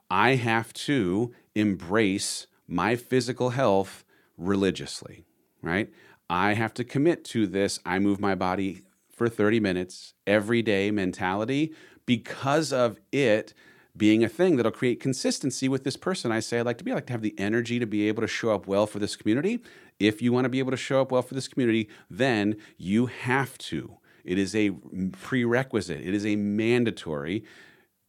I 0.10 0.36
have 0.36 0.74
to 0.74 1.34
embrace 1.56 2.48
my 2.68 2.96
physical 2.96 3.52
health 3.52 4.04
religiously, 4.38 5.26
right? 5.62 5.90
I 6.30 6.54
have 6.54 6.74
to 6.76 6.84
commit 6.84 7.26
to 7.26 7.48
this. 7.48 7.80
I 7.86 8.00
move 8.00 8.20
my 8.20 8.36
body 8.36 8.84
for 9.12 9.28
30 9.28 9.60
minutes 9.60 10.14
every 10.28 10.62
day 10.62 10.92
mentality 10.92 11.74
because 12.06 12.72
of 12.72 13.00
it 13.12 13.54
being 13.98 14.24
a 14.24 14.30
thing 14.30 14.56
that'll 14.56 14.72
create 14.72 15.00
consistency 15.00 15.68
with 15.68 15.84
this 15.84 15.98
person 15.98 16.32
I 16.32 16.40
say 16.40 16.60
I'd 16.60 16.66
like 16.66 16.78
to 16.78 16.84
be. 16.84 16.92
I 16.92 16.96
like 16.96 17.08
to 17.08 17.14
have 17.14 17.22
the 17.22 17.38
energy 17.38 17.80
to 17.80 17.86
be 17.86 18.08
able 18.08 18.22
to 18.22 18.28
show 18.28 18.52
up 18.52 18.68
well 18.68 18.88
for 18.88 19.00
this 19.00 19.16
community. 19.16 19.62
If 20.00 20.22
you 20.22 20.32
want 20.32 20.46
to 20.46 20.50
be 20.50 20.60
able 20.60 20.72
to 20.72 20.78
show 20.78 21.02
up 21.02 21.12
well 21.12 21.22
for 21.22 21.34
this 21.34 21.48
community, 21.48 21.90
then 22.10 22.56
you 22.78 23.08
have 23.08 23.58
to. 23.58 23.98
It 24.24 24.38
is 24.38 24.56
a 24.56 24.72
prerequisite, 25.12 26.02
it 26.02 26.14
is 26.14 26.26
a 26.26 26.36
mandatory 26.36 27.44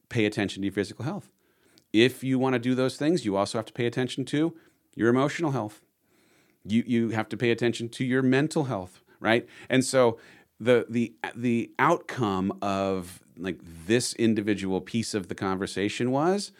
pay 0.09 0.27
attention 0.27 0.63
to 0.63 0.67
your 0.67 0.75
physical 0.75 1.05
health. 1.05 1.31
If 1.93 2.23
you 2.23 2.39
want 2.39 2.55
to 2.55 2.59
do 2.59 2.75
those 2.75 2.97
things, 2.97 3.25
you 3.25 3.37
also 3.37 3.59
have 3.59 3.67
to 3.67 3.73
pay 3.73 3.87
attention 3.87 4.25
to 4.27 4.55
your 4.95 5.09
emotional 5.09 5.53
health 5.53 5.81
you 6.65 6.83
you 6.87 7.09
have 7.11 7.29
to 7.31 7.37
pay 7.37 7.51
attention 7.51 7.89
to 7.91 8.05
your 8.05 8.23
mental 8.23 8.65
health, 8.65 9.01
right? 9.21 9.47
And 9.69 9.85
so 9.85 10.19
the 10.59 10.87
the 10.89 11.15
the 11.35 11.71
outcome 11.79 12.53
of 12.61 13.21
like 13.37 13.59
this 13.87 14.13
individual 14.15 14.81
piece 14.81 15.15
of 15.15 15.29
the 15.29 15.35
conversation 15.35 16.11
was 16.11 16.53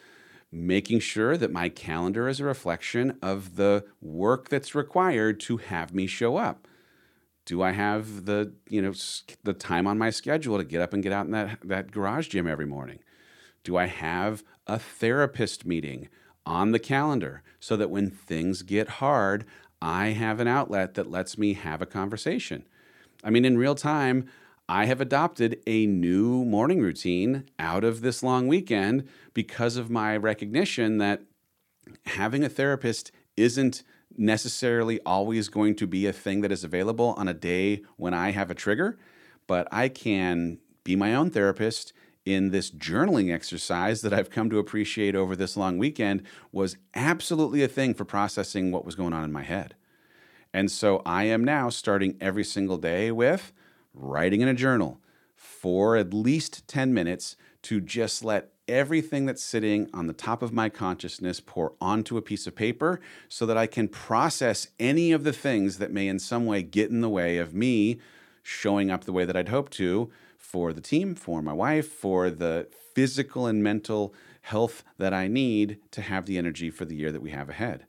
making 0.51 0.99
sure 0.99 1.37
that 1.37 1.51
my 1.51 1.69
calendar 1.69 2.27
is 2.27 2.39
a 2.39 2.43
reflection 2.43 3.17
of 3.21 3.55
the 3.55 3.85
work 4.01 4.49
that's 4.49 4.75
required 4.75 5.39
to 5.39 5.57
have 5.57 5.93
me 5.93 6.07
show 6.07 6.35
up 6.35 6.67
do 7.45 7.61
i 7.61 7.71
have 7.71 8.25
the 8.25 8.51
you 8.67 8.81
know 8.81 8.91
the 9.43 9.53
time 9.53 9.87
on 9.87 9.97
my 9.97 10.09
schedule 10.09 10.57
to 10.57 10.63
get 10.63 10.81
up 10.81 10.93
and 10.93 11.03
get 11.03 11.13
out 11.13 11.25
in 11.25 11.31
that 11.31 11.57
that 11.63 11.91
garage 11.91 12.27
gym 12.27 12.47
every 12.47 12.65
morning 12.65 12.99
do 13.63 13.77
i 13.77 13.85
have 13.85 14.43
a 14.67 14.77
therapist 14.77 15.65
meeting 15.65 16.09
on 16.45 16.71
the 16.71 16.79
calendar 16.79 17.43
so 17.59 17.77
that 17.77 17.89
when 17.89 18.09
things 18.09 18.61
get 18.63 18.87
hard 18.87 19.45
I 19.81 20.09
have 20.09 20.39
an 20.39 20.47
outlet 20.47 20.93
that 20.93 21.09
lets 21.09 21.37
me 21.37 21.53
have 21.53 21.81
a 21.81 21.85
conversation. 21.85 22.65
I 23.23 23.29
mean, 23.29 23.45
in 23.45 23.57
real 23.57 23.75
time, 23.75 24.27
I 24.69 24.85
have 24.85 25.01
adopted 25.01 25.61
a 25.67 25.85
new 25.85 26.45
morning 26.45 26.79
routine 26.81 27.49
out 27.59 27.83
of 27.83 28.01
this 28.01 28.23
long 28.23 28.47
weekend 28.47 29.07
because 29.33 29.75
of 29.75 29.89
my 29.89 30.15
recognition 30.15 30.97
that 30.99 31.23
having 32.05 32.43
a 32.43 32.49
therapist 32.49 33.11
isn't 33.35 33.83
necessarily 34.17 34.99
always 35.05 35.49
going 35.49 35.75
to 35.75 35.87
be 35.87 36.05
a 36.05 36.13
thing 36.13 36.41
that 36.41 36.51
is 36.51 36.63
available 36.63 37.15
on 37.17 37.27
a 37.27 37.33
day 37.33 37.81
when 37.97 38.13
I 38.13 38.31
have 38.31 38.51
a 38.51 38.55
trigger, 38.55 38.97
but 39.47 39.67
I 39.71 39.89
can 39.89 40.59
be 40.83 40.95
my 40.95 41.13
own 41.15 41.29
therapist 41.31 41.93
in 42.25 42.51
this 42.51 42.69
journaling 42.69 43.33
exercise 43.33 44.01
that 44.01 44.13
I've 44.13 44.29
come 44.29 44.49
to 44.49 44.59
appreciate 44.59 45.15
over 45.15 45.35
this 45.35 45.57
long 45.57 45.77
weekend 45.77 46.23
was 46.51 46.77
absolutely 46.93 47.63
a 47.63 47.67
thing 47.67 47.93
for 47.93 48.05
processing 48.05 48.71
what 48.71 48.85
was 48.85 48.95
going 48.95 49.13
on 49.13 49.23
in 49.23 49.31
my 49.31 49.43
head. 49.43 49.75
And 50.53 50.69
so 50.69 51.01
I 51.05 51.23
am 51.23 51.43
now 51.43 51.69
starting 51.69 52.17
every 52.19 52.43
single 52.43 52.77
day 52.77 53.11
with 53.11 53.53
writing 53.93 54.41
in 54.41 54.47
a 54.47 54.53
journal 54.53 54.99
for 55.35 55.95
at 55.95 56.13
least 56.13 56.67
10 56.67 56.93
minutes 56.93 57.35
to 57.63 57.81
just 57.81 58.23
let 58.23 58.51
everything 58.67 59.25
that's 59.25 59.43
sitting 59.43 59.89
on 59.93 60.07
the 60.07 60.13
top 60.13 60.41
of 60.41 60.53
my 60.53 60.69
consciousness 60.69 61.39
pour 61.39 61.73
onto 61.81 62.17
a 62.17 62.21
piece 62.21 62.47
of 62.47 62.55
paper 62.55 62.99
so 63.27 63.45
that 63.45 63.57
I 63.57 63.67
can 63.67 63.87
process 63.87 64.67
any 64.79 65.11
of 65.11 65.23
the 65.23 65.33
things 65.33 65.77
that 65.77 65.91
may 65.91 66.07
in 66.07 66.19
some 66.19 66.45
way 66.45 66.63
get 66.63 66.89
in 66.89 67.01
the 67.01 67.09
way 67.09 67.37
of 67.37 67.53
me 67.53 67.99
showing 68.43 68.89
up 68.89 69.03
the 69.03 69.13
way 69.13 69.25
that 69.25 69.35
I'd 69.35 69.49
hope 69.49 69.69
to 69.71 70.11
for 70.51 70.73
the 70.73 70.81
team, 70.81 71.15
for 71.15 71.41
my 71.41 71.53
wife, 71.53 71.87
for 71.87 72.29
the 72.29 72.67
physical 72.93 73.47
and 73.47 73.63
mental 73.63 74.13
health 74.41 74.83
that 74.97 75.13
I 75.13 75.27
need 75.27 75.77
to 75.91 76.01
have 76.01 76.25
the 76.25 76.37
energy 76.37 76.69
for 76.69 76.83
the 76.83 76.95
year 76.95 77.11
that 77.11 77.21
we 77.21 77.31
have 77.31 77.49
ahead. 77.49 77.85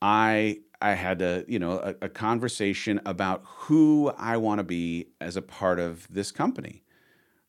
I 0.00 0.60
I 0.80 0.92
had 0.92 1.20
a 1.22 1.44
you 1.46 1.58
know 1.58 1.78
a, 1.78 2.06
a 2.06 2.08
conversation 2.08 3.00
about 3.04 3.42
who 3.44 4.12
I 4.16 4.36
want 4.38 4.58
to 4.58 4.64
be 4.64 5.08
as 5.20 5.36
a 5.36 5.42
part 5.42 5.78
of 5.78 6.06
this 6.10 6.32
company, 6.32 6.82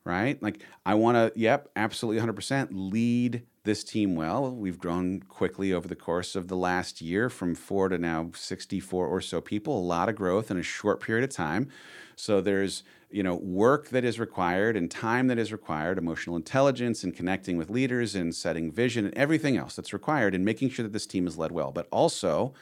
right? 0.03 0.41
Like 0.41 0.61
I 0.85 0.95
want 0.95 1.15
to, 1.15 1.39
yep, 1.39 1.69
absolutely 1.75 2.21
100% 2.21 2.69
lead 2.71 3.43
this 3.63 3.83
team 3.83 4.15
well. 4.15 4.51
We've 4.51 4.77
grown 4.77 5.21
quickly 5.21 5.73
over 5.73 5.87
the 5.87 5.95
course 5.95 6.35
of 6.35 6.47
the 6.47 6.55
last 6.55 7.01
year 7.01 7.29
from 7.29 7.55
four 7.55 7.89
to 7.89 7.97
now 7.97 8.31
64 8.33 9.07
or 9.07 9.19
so 9.19 9.41
people, 9.41 9.77
a 9.77 9.81
lot 9.81 10.07
of 10.07 10.15
growth 10.15 10.49
in 10.49 10.57
a 10.57 10.63
short 10.63 11.01
period 11.01 11.23
of 11.23 11.35
time. 11.35 11.69
So 12.15 12.39
there's, 12.39 12.83
you 13.15 13.23
know, 13.23 13.35
work 13.35 13.87
that 13.91 14.03
is 14.03 14.19
required 14.19 14.75
and 14.75 14.91
time 14.91 15.27
that 15.27 15.39
is 15.39 15.53
required, 15.53 15.97
emotional 15.97 16.35
intelligence 16.35 17.01
and 17.01 17.15
connecting 17.15 17.55
with 17.55 17.69
leaders 17.69 18.13
and 18.13 18.35
setting 18.35 18.69
vision 18.69 19.05
and 19.05 19.17
everything 19.17 19.55
else 19.55 19.73
that's 19.73 19.93
required 19.93 20.35
and 20.35 20.43
making 20.43 20.69
sure 20.69 20.83
that 20.83 20.91
this 20.91 21.05
team 21.05 21.25
is 21.25 21.37
led 21.37 21.53
well. 21.53 21.71
But 21.71 21.87
also, 21.91 22.53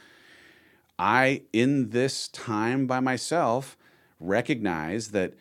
I, 1.00 1.42
in 1.54 1.90
this 1.90 2.28
time 2.28 2.86
by 2.86 3.00
myself, 3.00 3.76
recognize 4.20 5.10
that 5.10 5.34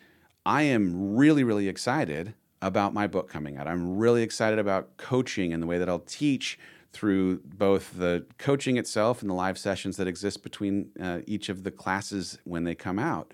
I 0.47 0.63
am 0.63 1.15
really, 1.15 1.43
really 1.43 1.67
excited 1.67 2.33
about 2.59 2.91
my 2.95 3.05
book 3.05 3.29
coming 3.29 3.55
out. 3.55 3.67
I'm 3.67 3.99
really 3.99 4.23
excited 4.23 4.57
about 4.57 4.97
coaching 4.97 5.53
and 5.53 5.61
the 5.61 5.67
way 5.67 5.77
that 5.77 5.87
I'll 5.87 5.99
teach 5.99 6.57
through 6.91 7.41
both 7.45 7.99
the 7.99 8.25
coaching 8.39 8.77
itself 8.77 9.21
and 9.21 9.29
the 9.29 9.35
live 9.35 9.59
sessions 9.59 9.95
that 9.97 10.07
exist 10.07 10.41
between 10.41 10.89
uh, 10.99 11.19
each 11.27 11.49
of 11.49 11.63
the 11.63 11.69
classes 11.69 12.39
when 12.45 12.63
they 12.63 12.73
come 12.73 12.97
out. 12.97 13.31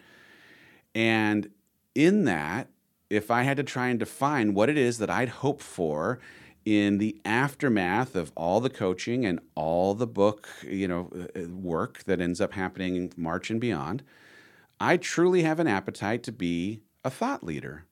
And 0.93 1.49
in 1.99 2.23
that, 2.23 2.69
if 3.09 3.29
I 3.29 3.43
had 3.43 3.57
to 3.57 3.63
try 3.63 3.89
and 3.89 3.99
define 3.99 4.53
what 4.53 4.69
it 4.69 4.77
is 4.77 4.99
that 4.99 5.09
I'd 5.09 5.29
hope 5.29 5.61
for 5.61 6.19
in 6.63 6.97
the 6.97 7.19
aftermath 7.25 8.15
of 8.15 8.31
all 8.35 8.61
the 8.61 8.69
coaching 8.69 9.25
and 9.25 9.39
all 9.53 9.93
the 9.95 10.07
book, 10.07 10.47
you 10.63 10.87
know, 10.87 11.09
uh, 11.35 11.49
work 11.49 12.03
that 12.05 12.21
ends 12.21 12.39
up 12.39 12.53
happening 12.53 12.95
in 12.95 13.11
March 13.17 13.49
and 13.49 13.59
beyond, 13.59 14.03
I 14.79 14.95
truly 14.95 15.43
have 15.43 15.59
an 15.59 15.67
appetite 15.67 16.23
to 16.23 16.31
be 16.31 16.79
a 17.03 17.09
thought 17.09 17.43
leader, 17.43 17.85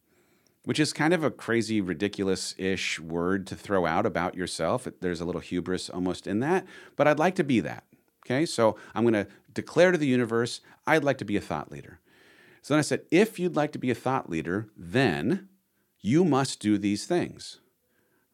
which 0.63 0.79
is 0.79 0.93
kind 0.93 1.13
of 1.13 1.23
a 1.23 1.31
crazy, 1.31 1.81
ridiculous 1.81 2.55
ish 2.57 3.01
word 3.01 3.45
to 3.47 3.55
throw 3.55 3.85
out 3.85 4.05
about 4.05 4.35
yourself. 4.35 4.87
There's 5.01 5.19
a 5.19 5.25
little 5.25 5.41
hubris 5.41 5.89
almost 5.89 6.27
in 6.27 6.39
that, 6.39 6.65
but 6.95 7.07
I'd 7.07 7.19
like 7.19 7.35
to 7.35 7.43
be 7.43 7.59
that. 7.59 7.83
Okay, 8.25 8.45
so 8.45 8.77
I'm 8.95 9.03
going 9.03 9.25
to 9.25 9.27
declare 9.53 9.91
to 9.91 9.97
the 9.97 10.07
universe, 10.07 10.61
I'd 10.85 11.03
like 11.03 11.17
to 11.17 11.25
be 11.25 11.35
a 11.35 11.41
thought 11.41 11.71
leader. 11.71 11.99
So 12.67 12.73
then 12.73 12.79
I 12.79 12.81
said, 12.81 13.03
if 13.11 13.39
you'd 13.39 13.55
like 13.55 13.71
to 13.71 13.79
be 13.79 13.91
a 13.91 13.95
thought 13.95 14.29
leader, 14.29 14.67
then 14.75 15.47
you 16.01 16.25
must 16.25 16.59
do 16.59 16.77
these 16.77 17.05
things, 17.05 17.61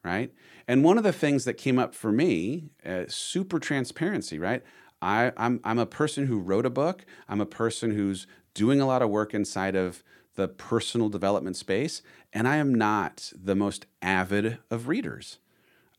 right? 0.04 0.34
And 0.68 0.84
one 0.84 0.98
of 0.98 1.04
the 1.04 1.14
things 1.14 1.46
that 1.46 1.54
came 1.54 1.78
up 1.78 1.94
for 1.94 2.12
me, 2.12 2.72
uh, 2.84 3.04
super 3.08 3.60
transparency, 3.60 4.40
right? 4.40 4.64
I, 5.04 5.34
I'm, 5.38 5.60
I'm 5.64 5.78
a 5.78 5.86
person 5.86 6.26
who 6.26 6.40
wrote 6.40 6.66
a 6.66 6.72
book. 6.72 7.06
I'm 7.30 7.42
a 7.42 7.46
person 7.46 7.92
who's 7.92 8.26
doing 8.56 8.82
a 8.82 8.88
lot 8.88 9.04
of 9.04 9.12
work 9.12 9.36
inside 9.36 9.76
of 9.76 10.04
the 10.34 10.48
personal 10.48 11.10
development 11.10 11.56
space, 11.56 12.02
and 12.34 12.48
I 12.48 12.56
am 12.56 12.74
not 12.74 13.32
the 13.40 13.54
most 13.54 13.86
avid 14.02 14.58
of 14.72 14.88
readers. 14.88 15.38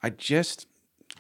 I 0.03 0.11
just, 0.11 0.67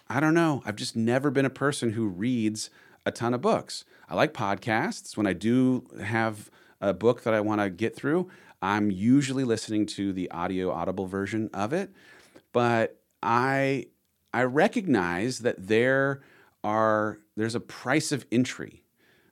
I 0.08 0.18
don't 0.18 0.34
know. 0.34 0.64
I've 0.66 0.74
just 0.74 0.96
never 0.96 1.30
been 1.30 1.46
a 1.46 1.50
person 1.50 1.92
who 1.92 2.08
reads 2.08 2.70
a 3.06 3.12
ton 3.12 3.34
of 3.34 3.40
books. 3.40 3.84
I 4.08 4.16
like 4.16 4.34
podcasts. 4.34 5.16
When 5.16 5.28
I 5.28 5.32
do 5.32 5.86
have 6.02 6.50
a 6.88 6.92
book 6.94 7.22
that 7.22 7.34
I 7.34 7.40
want 7.40 7.60
to 7.60 7.70
get 7.70 7.96
through, 7.96 8.30
I'm 8.60 8.90
usually 8.90 9.44
listening 9.44 9.86
to 9.86 10.12
the 10.12 10.30
audio 10.30 10.70
audible 10.70 11.06
version 11.06 11.50
of 11.52 11.72
it. 11.72 11.90
But 12.52 13.00
I 13.22 13.86
I 14.32 14.42
recognize 14.42 15.40
that 15.40 15.66
there 15.68 16.22
are 16.62 17.18
there's 17.36 17.54
a 17.54 17.60
price 17.60 18.12
of 18.12 18.26
entry. 18.30 18.84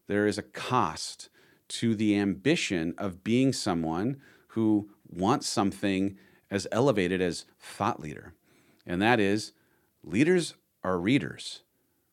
There 0.07 0.27
is 0.27 0.39
a 0.39 0.43
cost 0.43 1.29
to 1.69 1.95
the 1.95 2.19
ambition 2.19 2.95
of 2.99 3.23
being 3.23 3.53
someone 3.53 4.21
who 4.49 4.91
wants 5.09 5.47
something 5.47 6.17
as 6.51 6.67
elevated 6.73 7.21
as 7.21 7.47
thought 7.59 8.01
leader. 8.01 8.35
And 8.87 9.01
that 9.01 9.21
is 9.21 9.53
leaders 10.03 10.55
are 10.85 10.99
readers, 10.99 11.63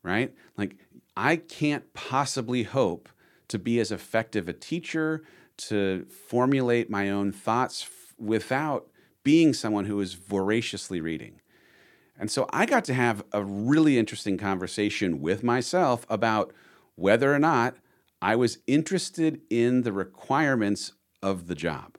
right? 0.03 0.33
Like, 0.57 0.75
I 1.17 1.35
can't 1.35 1.93
possibly 1.93 2.63
hope 2.63 3.09
to 3.49 3.59
be 3.59 3.79
as 3.79 3.91
effective 3.91 4.47
a 4.47 4.53
teacher, 4.53 5.23
to 5.57 6.05
formulate 6.05 6.89
my 6.89 7.09
own 7.09 7.31
thoughts 7.31 7.83
f- 7.83 8.13
without 8.17 8.87
being 9.23 9.53
someone 9.53 9.85
who 9.85 9.99
is 9.99 10.13
voraciously 10.13 11.01
reading. 11.01 11.41
And 12.17 12.31
so 12.31 12.47
I 12.51 12.65
got 12.65 12.85
to 12.85 12.93
have 12.93 13.23
a 13.31 13.43
really 13.43 13.97
interesting 13.97 14.37
conversation 14.37 15.21
with 15.21 15.43
myself 15.43 16.05
about 16.09 16.53
whether 16.95 17.33
or 17.33 17.39
not 17.39 17.77
I 18.21 18.35
was 18.35 18.59
interested 18.67 19.41
in 19.49 19.83
the 19.83 19.93
requirements 19.93 20.93
of 21.21 21.47
the 21.47 21.55
job. 21.55 21.97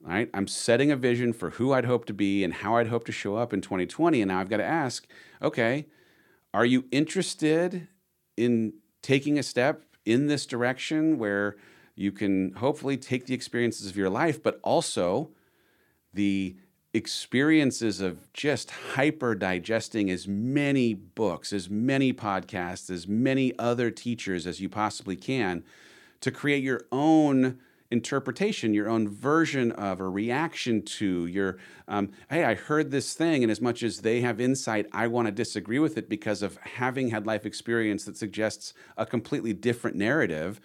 Right? 0.00 0.28
I'm 0.34 0.48
setting 0.48 0.90
a 0.90 0.96
vision 0.96 1.32
for 1.32 1.50
who 1.50 1.72
I'd 1.72 1.84
hope 1.84 2.06
to 2.06 2.12
be 2.12 2.42
and 2.42 2.52
how 2.52 2.76
I'd 2.76 2.88
hope 2.88 3.04
to 3.04 3.12
show 3.12 3.36
up 3.36 3.52
in 3.52 3.60
2020. 3.60 4.20
And 4.20 4.30
now 4.30 4.40
I've 4.40 4.50
got 4.50 4.56
to 4.56 4.64
ask, 4.64 5.06
okay, 5.40 5.86
are 6.52 6.66
you 6.66 6.86
interested 6.90 7.86
in 8.36 8.74
taking 9.00 9.38
a 9.38 9.44
step 9.44 9.84
in 10.04 10.26
this 10.26 10.46
direction 10.46 11.18
where 11.18 11.56
you 11.94 12.12
can 12.12 12.52
hopefully 12.54 12.96
take 12.96 13.26
the 13.26 13.34
experiences 13.34 13.88
of 13.88 13.96
your 13.96 14.10
life, 14.10 14.42
but 14.42 14.58
also 14.62 15.30
the 16.14 16.56
experiences 16.94 18.00
of 18.00 18.32
just 18.32 18.70
hyper 18.70 19.34
digesting 19.34 20.10
as 20.10 20.28
many 20.28 20.92
books, 20.94 21.52
as 21.52 21.70
many 21.70 22.12
podcasts, 22.12 22.90
as 22.90 23.08
many 23.08 23.56
other 23.58 23.90
teachers 23.90 24.46
as 24.46 24.60
you 24.60 24.68
possibly 24.68 25.16
can 25.16 25.64
to 26.20 26.30
create 26.30 26.62
your 26.62 26.82
own 26.92 27.58
interpretation, 27.92 28.72
your 28.72 28.88
own 28.88 29.06
version 29.06 29.70
of 29.72 30.00
a 30.00 30.08
reaction 30.08 30.82
to 30.82 31.26
your, 31.26 31.58
um, 31.86 32.10
hey, 32.30 32.42
I 32.42 32.54
heard 32.54 32.90
this 32.90 33.14
thing, 33.14 33.44
and 33.44 33.52
as 33.52 33.60
much 33.60 33.82
as 33.82 34.00
they 34.00 34.22
have 34.22 34.40
insight, 34.40 34.86
I 34.92 35.06
want 35.06 35.26
to 35.26 35.32
disagree 35.32 35.78
with 35.78 35.98
it 35.98 36.08
because 36.08 36.42
of 36.42 36.56
having 36.56 37.10
had 37.10 37.26
life 37.26 37.44
experience 37.44 38.04
that 38.04 38.16
suggests 38.16 38.72
a 38.96 39.04
completely 39.04 39.52
different 39.52 39.96
narrative. 39.96 40.60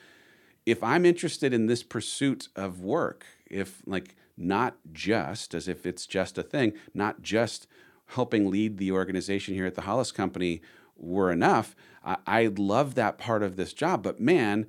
If 0.65 0.81
I'm 0.83 1.05
interested 1.05 1.53
in 1.53 1.67
this 1.67 1.83
pursuit 1.83 2.47
of 2.55 2.79
work, 2.79 3.25
if 3.45 3.81
like 3.85 4.15
not 4.37 4.77
just 4.93 5.53
as 5.53 5.67
if 5.67 5.85
it's 5.85 6.05
just 6.05 6.37
a 6.37 6.43
thing, 6.43 6.73
not 6.93 7.21
just 7.21 7.67
helping 8.11 8.49
lead 8.49 8.77
the 8.77 8.91
organization 8.91 9.53
here 9.53 9.65
at 9.65 9.75
the 9.75 9.81
Hollis 9.81 10.11
Company 10.11 10.61
were 10.95 11.31
enough. 11.31 11.75
I, 12.05 12.17
I 12.25 12.45
love 12.57 12.95
that 12.95 13.17
part 13.17 13.43
of 13.43 13.57
this 13.57 13.73
job, 13.73 14.01
but 14.01 14.19
man, 14.19 14.67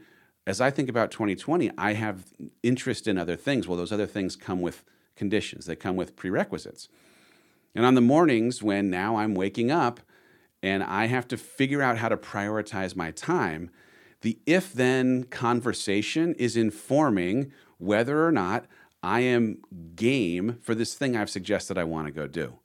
as 0.49 0.63
I 0.63 0.71
think 0.71 0.89
about 0.89 1.11
2020, 1.11 1.71
I 1.77 1.93
have 1.93 2.25
interest 2.63 3.07
in 3.07 3.19
other 3.19 3.37
things. 3.37 3.69
Well, 3.69 3.77
those 3.77 3.93
other 3.93 4.07
things 4.07 4.35
come 4.35 4.63
with 4.63 4.83
conditions, 5.15 5.67
they 5.67 5.77
come 5.77 5.95
with 5.95 6.17
prerequisites. 6.17 6.89
And 7.75 7.85
on 7.85 7.95
the 7.95 8.01
mornings 8.01 8.63
when 8.63 8.89
now 8.89 9.17
I'm 9.17 9.35
waking 9.35 9.71
up 9.71 10.01
and 10.63 10.83
I 10.83 11.05
have 11.05 11.29
to 11.29 11.37
figure 11.37 11.83
out 11.83 11.99
how 11.99 12.09
to 12.09 12.17
prioritize 12.17 12.97
my 12.97 13.11
time, 13.11 13.69
the 14.23 14.39
if 14.47 14.73
then 14.73 15.25
conversation 15.25 16.35
is 16.37 16.57
informing 16.57 17.53
whether 17.77 18.27
or 18.27 18.33
not 18.33 18.65
I 19.03 19.21
am 19.21 19.59
game 19.97 20.61
for 20.63 20.75
this 20.75 20.95
thing 20.95 21.15
I've 21.15 21.29
suggested 21.29 21.77
I 21.77 21.85
want 21.85 22.07
to 22.07 22.13
go 22.13 22.27
do. 22.27 22.59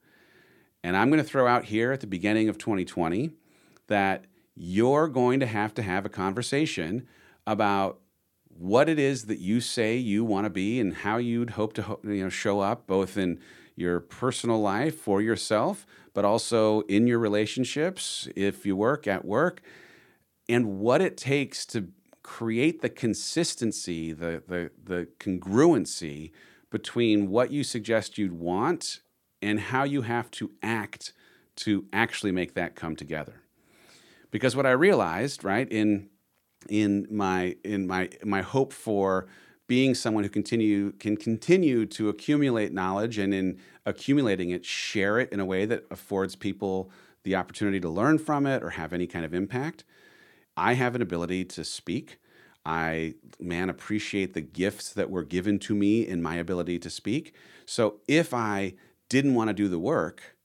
And 0.86 0.96
I'm 0.96 1.10
going 1.10 1.22
to 1.22 1.30
throw 1.30 1.48
out 1.48 1.66
here 1.66 1.92
at 1.92 2.00
the 2.00 2.08
beginning 2.08 2.48
of 2.48 2.58
2020 2.58 3.32
that 3.88 4.24
you're 4.56 5.10
going 5.10 5.42
to 5.42 5.48
have 5.48 5.74
to 5.74 5.82
have 5.82 6.06
a 6.06 6.10
conversation 6.10 7.06
about 7.46 8.00
what 8.48 8.88
it 8.88 9.00
is 9.00 9.26
that 9.26 9.40
you 9.40 9.60
say 9.60 9.98
you 9.98 10.24
want 10.24 10.46
to 10.46 10.50
be 10.50 10.80
and 10.80 10.98
how 10.98 11.18
you'd 11.18 11.52
hope 11.52 11.74
to 11.74 12.00
you 12.04 12.24
know 12.24 12.30
show 12.30 12.60
up 12.60 12.86
both 12.86 13.18
in 13.18 13.40
your 13.76 14.00
personal 14.00 14.62
life 14.62 14.96
for 14.96 15.22
yourself 15.22 15.88
but 16.14 16.24
also 16.24 16.82
in 16.82 17.08
your 17.08 17.18
relationships 17.18 18.28
if 18.36 18.66
you 18.66 18.76
work 18.76 19.08
at 19.08 19.26
work 19.26 19.62
and 20.48 20.80
what 20.80 21.02
it 21.02 21.18
takes 21.18 21.66
to 21.66 21.88
create 22.24 22.82
the 22.82 22.90
consistency, 22.90 24.14
the, 24.14 24.42
the, 24.48 24.72
the 24.82 25.08
congruency 25.20 26.32
between 26.72 27.30
what 27.30 27.52
you 27.52 27.64
suggest 27.64 28.18
you'd 28.18 28.34
want 28.34 29.02
and 29.42 29.60
how 29.60 29.84
you 29.84 30.02
have 30.02 30.32
to 30.32 30.52
act 30.64 31.14
to 31.56 31.86
actually 31.94 32.32
make 32.32 32.56
that 32.56 32.76
come 32.76 32.96
together. 32.96 33.42
Because 34.32 34.56
what 34.56 34.66
I 34.66 34.72
realized, 34.72 35.44
right, 35.44 35.70
in 35.70 36.10
in 36.70 37.08
my 37.10 37.56
in 37.64 37.88
my 37.88 38.10
my 38.24 38.42
hope 38.42 38.74
for 38.74 39.28
being 39.68 39.96
someone 39.96 40.24
who 40.24 40.30
continue 40.30 40.92
can 40.94 41.18
continue 41.18 41.86
to 41.86 42.10
accumulate 42.10 42.74
knowledge 42.74 43.18
and 43.18 43.34
in 43.34 43.58
accumulating 43.86 44.50
it 44.50 44.66
share 44.66 45.20
it 45.20 45.32
in 45.32 45.40
a 45.40 45.46
way 45.46 45.66
that 45.66 45.86
affords 45.92 46.36
people 46.36 46.92
the 47.24 47.36
opportunity 47.36 47.80
to 47.80 47.90
learn 47.90 48.18
from 48.18 48.46
it 48.46 48.62
or 48.62 48.72
have 48.72 48.94
any 48.94 49.08
kind 49.08 49.26
of 49.26 49.34
impact 49.34 49.84
I 50.56 50.74
have 50.74 50.96
an 50.96 51.02
ability 51.02 51.46
to 51.46 51.64
speak. 51.64 52.20
I, 52.66 53.16
man, 53.40 53.70
appreciate 53.70 54.34
the 54.34 54.42
gifts 54.42 54.94
that 54.94 55.10
were 55.10 55.24
given 55.24 55.60
to 55.60 55.76
me 55.76 56.08
in 56.08 56.22
my 56.22 56.36
ability 56.36 56.80
to 56.80 56.90
speak. 56.90 57.34
So 57.66 58.00
if 58.08 58.34
I 58.34 58.76
didn't 59.10 59.36
want 59.36 59.50
to 59.50 59.54
do 59.54 59.68
the 59.68 59.80
work, 59.80 60.38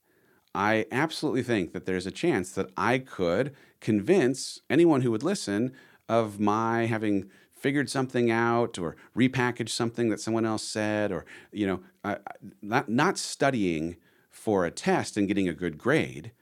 I 0.54 0.86
absolutely 0.90 1.42
think 1.42 1.72
that 1.72 1.86
there's 1.86 2.06
a 2.06 2.10
chance 2.10 2.52
that 2.52 2.70
I 2.76 2.98
could 2.98 3.54
convince 3.80 4.60
anyone 4.68 5.02
who 5.02 5.10
would 5.12 5.22
listen 5.22 5.72
of 6.08 6.40
my 6.40 6.86
having 6.86 7.30
figured 7.52 7.90
something 7.90 8.30
out 8.30 8.78
or 8.78 8.96
repackaged 9.16 9.68
something 9.68 10.08
that 10.10 10.20
someone 10.20 10.46
else 10.46 10.62
said 10.62 11.10
or 11.10 11.26
you 11.52 11.66
know 11.66 11.80
uh, 12.04 12.16
not 12.62 12.88
not 12.88 13.18
studying 13.18 13.96
for 14.30 14.64
a 14.64 14.70
test 14.70 15.16
and 15.16 15.28
getting 15.28 15.48
a 15.48 15.54
good 15.54 15.76
grade 15.76 16.32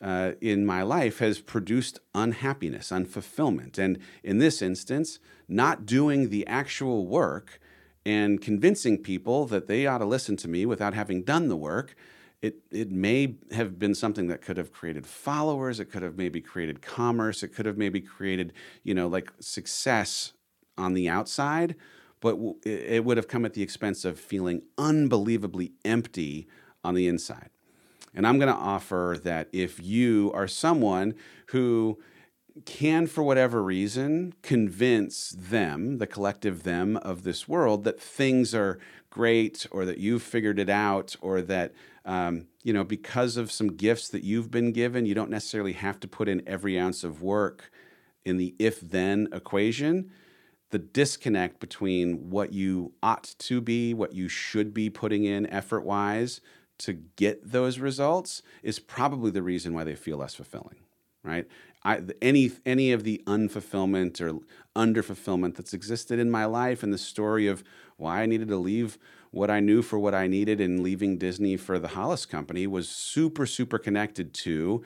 uh, 0.00 0.32
in 0.40 0.66
my 0.66 0.82
life 0.82 1.20
has 1.20 1.40
produced 1.40 2.00
unhappiness, 2.14 2.90
unfulfillment. 2.90 3.78
And 3.78 3.98
in 4.22 4.38
this 4.38 4.60
instance, 4.60 5.18
not 5.48 5.86
doing 5.86 6.28
the 6.28 6.46
actual 6.46 7.06
work 7.06 7.60
and 8.04 8.40
convincing 8.40 8.98
people 8.98 9.46
that 9.46 9.66
they 9.66 9.86
ought 9.86 9.98
to 9.98 10.04
listen 10.04 10.36
to 10.38 10.48
me 10.48 10.66
without 10.66 10.94
having 10.94 11.22
done 11.22 11.48
the 11.48 11.56
work, 11.56 11.94
it, 12.42 12.56
it 12.70 12.90
may 12.90 13.36
have 13.52 13.78
been 13.78 13.94
something 13.94 14.28
that 14.28 14.42
could 14.42 14.56
have 14.56 14.72
created 14.72 15.06
followers. 15.06 15.80
It 15.80 15.86
could 15.86 16.02
have 16.02 16.16
maybe 16.16 16.40
created 16.40 16.82
commerce. 16.82 17.42
It 17.42 17.48
could 17.48 17.66
have 17.66 17.78
maybe 17.78 18.00
created, 18.00 18.52
you 18.82 18.94
know, 18.94 19.08
like 19.08 19.32
success 19.40 20.32
on 20.76 20.94
the 20.94 21.08
outside, 21.08 21.76
but 22.20 22.36
it 22.64 23.04
would 23.04 23.16
have 23.16 23.28
come 23.28 23.44
at 23.44 23.54
the 23.54 23.62
expense 23.62 24.04
of 24.04 24.20
feeling 24.20 24.62
unbelievably 24.76 25.72
empty 25.84 26.46
on 26.84 26.94
the 26.94 27.08
inside. 27.08 27.50
And 28.14 28.26
I'm 28.26 28.38
going 28.38 28.52
to 28.52 28.58
offer 28.58 29.18
that 29.24 29.48
if 29.52 29.82
you 29.82 30.30
are 30.34 30.48
someone 30.48 31.14
who 31.48 31.98
can, 32.64 33.06
for 33.06 33.22
whatever 33.22 33.62
reason, 33.62 34.32
convince 34.42 35.30
them, 35.30 35.98
the 35.98 36.06
collective 36.06 36.62
them 36.62 36.96
of 36.98 37.22
this 37.22 37.46
world, 37.46 37.84
that 37.84 38.00
things 38.00 38.54
are 38.54 38.78
great 39.10 39.66
or 39.70 39.84
that 39.84 39.98
you've 39.98 40.22
figured 40.22 40.58
it 40.58 40.70
out 40.70 41.16
or 41.20 41.42
that, 41.42 41.74
um, 42.06 42.46
you 42.62 42.72
know, 42.72 42.84
because 42.84 43.36
of 43.36 43.50
some 43.52 43.76
gifts 43.76 44.08
that 44.08 44.22
you've 44.22 44.50
been 44.50 44.72
given, 44.72 45.04
you 45.04 45.14
don't 45.14 45.30
necessarily 45.30 45.72
have 45.72 46.00
to 46.00 46.08
put 46.08 46.28
in 46.28 46.42
every 46.46 46.78
ounce 46.78 47.04
of 47.04 47.20
work 47.20 47.70
in 48.24 48.36
the 48.36 48.54
if 48.58 48.80
then 48.80 49.28
equation. 49.32 50.10
The 50.70 50.78
disconnect 50.78 51.60
between 51.60 52.30
what 52.30 52.52
you 52.52 52.92
ought 53.02 53.34
to 53.38 53.60
be, 53.60 53.92
what 53.92 54.14
you 54.14 54.28
should 54.28 54.72
be 54.72 54.88
putting 54.88 55.24
in 55.24 55.46
effort 55.48 55.84
wise, 55.84 56.40
to 56.78 56.92
get 56.92 57.52
those 57.52 57.78
results 57.78 58.42
is 58.62 58.78
probably 58.78 59.30
the 59.30 59.42
reason 59.42 59.74
why 59.74 59.84
they 59.84 59.94
feel 59.94 60.18
less 60.18 60.34
fulfilling, 60.34 60.76
right? 61.26 61.46
I, 61.84 62.02
any 62.22 62.50
any 62.64 62.92
of 62.92 63.04
the 63.04 63.22
unfulfillment 63.26 64.20
or 64.20 64.40
underfulfillment 64.74 65.56
that's 65.56 65.74
existed 65.74 66.18
in 66.18 66.30
my 66.30 66.44
life 66.44 66.82
and 66.82 66.92
the 66.92 66.98
story 66.98 67.46
of 67.46 67.62
why 67.96 68.22
I 68.22 68.26
needed 68.26 68.48
to 68.48 68.56
leave 68.56 68.98
what 69.30 69.50
I 69.50 69.60
knew 69.60 69.82
for 69.82 69.98
what 69.98 70.14
I 70.14 70.26
needed 70.26 70.60
and 70.60 70.82
leaving 70.82 71.18
Disney 71.18 71.56
for 71.56 71.78
the 71.78 71.88
Hollis 71.88 72.26
Company 72.26 72.66
was 72.66 72.88
super 72.88 73.46
super 73.46 73.78
connected 73.78 74.32
to 74.34 74.84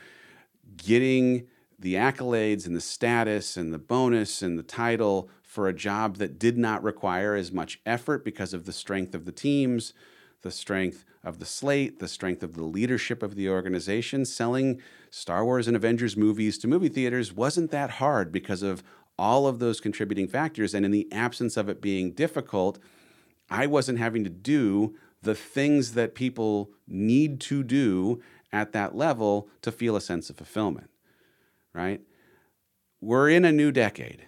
getting 0.77 1.47
the 1.79 1.95
accolades 1.95 2.67
and 2.67 2.77
the 2.77 2.81
status 2.81 3.57
and 3.57 3.73
the 3.73 3.79
bonus 3.79 4.43
and 4.43 4.59
the 4.59 4.63
title 4.63 5.31
for 5.43 5.67
a 5.67 5.73
job 5.73 6.19
that 6.19 6.39
did 6.39 6.59
not 6.59 6.83
require 6.83 7.35
as 7.35 7.51
much 7.51 7.81
effort 7.87 8.25
because 8.25 8.55
of 8.55 8.67
the 8.67 8.73
strength 8.73 9.15
of 9.15 9.25
the 9.25 9.33
teams, 9.33 9.95
the 10.43 10.51
strength 10.51 11.05
of 11.23 11.39
the 11.39 11.47
slate, 11.47 11.99
the 11.99 12.09
strength 12.09 12.43
of 12.43 12.55
the 12.55 12.65
leadership 12.65 13.23
of 13.23 13.35
the 13.35 13.49
organization. 13.49 14.25
Selling 14.25 14.81
Star 15.11 15.45
Wars 15.45 15.67
and 15.67 15.77
Avengers 15.77 16.17
movies 16.17 16.59
to 16.59 16.69
movie 16.69 16.89
theaters 16.89 17.33
wasn't 17.33 17.71
that 17.71 17.91
hard 17.91 18.33
because 18.33 18.63
of 18.63 18.83
all 19.19 19.47
of 19.47 19.59
those 19.59 19.81
contributing 19.81 20.27
factors. 20.27 20.75
And 20.75 20.85
in 20.85 20.91
the 20.91 21.11
absence 21.13 21.57
of 21.57 21.69
it 21.69 21.83
being 21.83 22.13
difficult, 22.13 22.79
I 23.51 23.67
wasn't 23.67 23.99
having 23.99 24.25
to 24.25 24.31
do 24.31 24.97
the 25.23 25.35
things 25.35 25.93
that 25.93 26.15
people 26.15 26.71
need 26.89 27.41
to 27.41 27.63
do 27.63 28.23
at 28.53 28.73
that 28.73 28.97
level 28.97 29.49
to 29.63 29.71
feel 29.71 29.95
a 29.95 30.01
sense 30.01 30.31
of 30.31 30.37
fulfillment, 30.37 30.91
right? 31.75 32.01
We're 33.01 33.29
in 33.29 33.45
a 33.45 33.53
new 33.53 33.71
decade. 33.73 34.27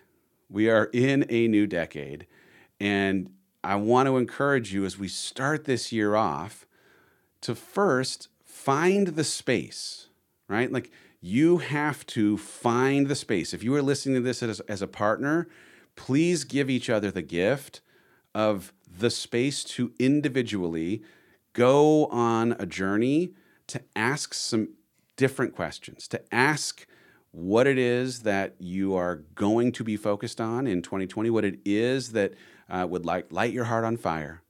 We 0.48 0.68
are 0.68 0.90
in 0.92 1.24
a 1.30 1.48
new 1.48 1.66
decade. 1.66 2.26
And 2.78 3.30
I 3.64 3.76
want 3.76 4.06
to 4.08 4.16
encourage 4.16 4.72
you 4.72 4.84
as 4.84 4.98
we 4.98 5.08
start 5.08 5.64
this 5.64 5.92
year 5.92 6.16
off 6.16 6.66
to 7.42 7.54
first 7.54 8.28
find 8.44 9.08
the 9.08 9.24
space, 9.24 10.08
right? 10.48 10.70
Like 10.70 10.90
you 11.20 11.58
have 11.58 12.04
to 12.06 12.36
find 12.36 13.06
the 13.06 13.14
space. 13.14 13.54
If 13.54 13.62
you 13.62 13.74
are 13.74 13.82
listening 13.82 14.16
to 14.16 14.20
this 14.20 14.42
as, 14.42 14.60
as 14.60 14.82
a 14.82 14.86
partner, 14.86 15.48
please 15.94 16.44
give 16.44 16.68
each 16.68 16.90
other 16.90 17.10
the 17.10 17.22
gift 17.22 17.80
of 18.34 18.72
the 18.98 19.10
space 19.10 19.62
to 19.64 19.92
individually 19.98 21.02
go 21.52 22.06
on 22.06 22.52
a 22.58 22.66
journey 22.66 23.34
to 23.68 23.80
ask 23.94 24.34
some 24.34 24.70
different 25.16 25.54
questions, 25.54 26.08
to 26.08 26.20
ask 26.34 26.86
what 27.30 27.66
it 27.66 27.78
is 27.78 28.20
that 28.20 28.54
you 28.58 28.94
are 28.94 29.16
going 29.34 29.72
to 29.72 29.84
be 29.84 29.96
focused 29.96 30.40
on 30.40 30.66
in 30.66 30.82
2020, 30.82 31.30
what 31.30 31.44
it 31.44 31.58
is 31.64 32.12
that 32.12 32.34
uh, 32.72 32.86
would 32.88 33.06
like 33.06 33.30
light 33.30 33.52
your 33.52 33.64
heart 33.64 33.84
on 33.84 33.96
fire, 33.96 34.42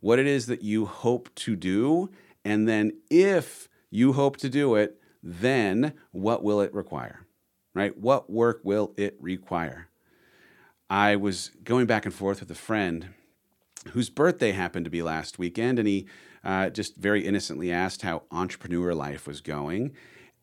what 0.00 0.18
it 0.18 0.26
is 0.26 0.46
that 0.46 0.62
you 0.62 0.86
hope 0.86 1.34
to 1.34 1.56
do, 1.56 2.10
and 2.44 2.68
then 2.68 2.92
if 3.10 3.68
you 3.90 4.12
hope 4.12 4.36
to 4.38 4.48
do 4.48 4.76
it, 4.76 5.00
then 5.22 5.92
what 6.12 6.42
will 6.42 6.60
it 6.60 6.72
require? 6.72 7.26
Right? 7.74 7.98
What 7.98 8.30
work 8.30 8.60
will 8.62 8.94
it 8.96 9.16
require? 9.20 9.88
I 10.88 11.16
was 11.16 11.50
going 11.64 11.86
back 11.86 12.04
and 12.04 12.14
forth 12.14 12.40
with 12.40 12.50
a 12.50 12.54
friend 12.54 13.08
whose 13.90 14.10
birthday 14.10 14.52
happened 14.52 14.84
to 14.84 14.90
be 14.90 15.02
last 15.02 15.38
weekend, 15.38 15.78
and 15.78 15.88
he 15.88 16.06
uh, 16.44 16.70
just 16.70 16.96
very 16.96 17.26
innocently 17.26 17.72
asked 17.72 18.02
how 18.02 18.22
entrepreneur 18.30 18.94
life 18.94 19.26
was 19.26 19.40
going. 19.40 19.92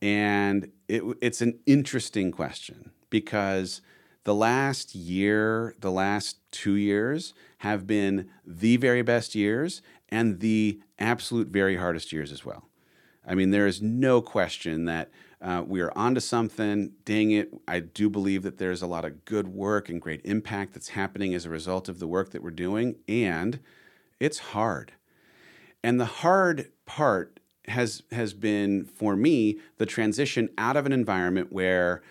And 0.02 0.72
it, 0.88 1.04
it's 1.22 1.42
an 1.42 1.60
interesting 1.66 2.32
question 2.32 2.92
because 3.10 3.82
the 4.24 4.36
last 4.36 4.94
year, 4.96 5.76
the 5.80 5.92
last 5.92 6.38
two 6.52 6.76
years 6.76 7.34
have 7.60 7.88
been 7.88 8.30
the 8.46 8.78
very 8.78 9.02
best 9.02 9.36
years 9.36 9.82
and 10.10 10.40
the 10.40 10.80
absolute 11.00 11.48
very 11.48 11.78
hardest 11.78 12.12
years 12.12 12.32
as 12.32 12.46
well. 12.46 12.68
I 13.26 13.36
mean, 13.36 13.52
there 13.52 13.68
is 13.68 13.82
no 13.82 14.22
question 14.22 14.86
that 14.86 15.10
uh, 15.42 15.64
we 15.66 15.82
are 15.82 15.96
onto 15.98 16.20
something. 16.20 16.92
Dang 17.06 17.32
it, 17.32 17.52
I 17.68 17.80
do 17.80 18.10
believe 18.10 18.44
that 18.44 18.58
there's 18.58 18.82
a 18.82 18.88
lot 18.88 19.06
of 19.06 19.26
good 19.26 19.48
work 19.48 19.90
and 19.90 20.02
great 20.02 20.22
impact 20.24 20.74
that's 20.74 20.90
happening 20.90 21.34
as 21.34 21.46
a 21.46 21.50
result 21.50 21.90
of 21.90 22.00
the 22.00 22.08
work 22.08 22.32
that 22.32 22.44
we're 22.44 22.52
doing, 22.52 22.96
and 23.08 23.60
it's 24.20 24.40
hard. 24.40 24.94
And 25.84 26.00
the 26.00 26.06
hard 26.06 26.72
part 26.86 27.40
has 27.68 28.04
has 28.12 28.34
been 28.34 28.86
for 28.86 29.16
me 29.16 29.60
the 29.78 29.86
transition 29.86 30.50
out 30.58 30.76
of 30.76 30.86
an 30.86 30.92
environment 30.92 31.52
where 31.52 32.02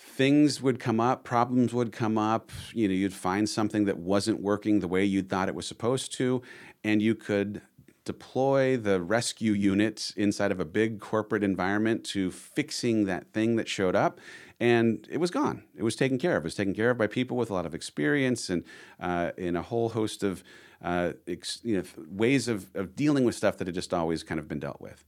things 0.00 0.62
would 0.62 0.80
come 0.80 0.98
up, 0.98 1.24
problems 1.24 1.74
would 1.74 1.92
come 1.92 2.16
up, 2.16 2.50
you 2.72 2.88
know, 2.88 2.94
you'd 2.94 3.12
find 3.12 3.48
something 3.48 3.84
that 3.84 3.98
wasn't 3.98 4.40
working 4.40 4.80
the 4.80 4.88
way 4.88 5.04
you 5.04 5.22
thought 5.22 5.48
it 5.48 5.54
was 5.54 5.66
supposed 5.66 6.12
to, 6.14 6.42
and 6.82 7.02
you 7.02 7.14
could 7.14 7.60
deploy 8.04 8.76
the 8.76 9.00
rescue 9.00 9.52
unit 9.52 10.12
inside 10.16 10.50
of 10.50 10.58
a 10.58 10.64
big 10.64 11.00
corporate 11.00 11.44
environment 11.44 12.02
to 12.02 12.30
fixing 12.30 13.04
that 13.04 13.32
thing 13.32 13.56
that 13.56 13.68
showed 13.68 13.94
up 13.94 14.18
and 14.58 15.08
it 15.10 15.18
was 15.18 15.30
gone. 15.30 15.62
It 15.76 15.82
was 15.82 15.96
taken 15.96 16.18
care 16.18 16.36
of. 16.36 16.42
It 16.42 16.44
was 16.44 16.54
taken 16.54 16.74
care 16.74 16.90
of 16.90 16.98
by 16.98 17.06
people 17.06 17.36
with 17.36 17.50
a 17.50 17.54
lot 17.54 17.66
of 17.66 17.74
experience 17.74 18.50
and 18.50 18.64
uh, 19.00 19.30
in 19.36 19.56
a 19.56 19.62
whole 19.62 19.90
host 19.90 20.22
of 20.22 20.44
uh, 20.82 21.12
ex- 21.26 21.60
you 21.62 21.76
know, 21.76 21.82
ways 22.10 22.46
of, 22.46 22.68
of 22.74 22.94
dealing 22.94 23.24
with 23.24 23.34
stuff 23.34 23.56
that 23.58 23.66
had 23.66 23.74
just 23.74 23.94
always 23.94 24.22
kind 24.22 24.38
of 24.38 24.48
been 24.48 24.60
dealt 24.60 24.80
with. 24.80 25.04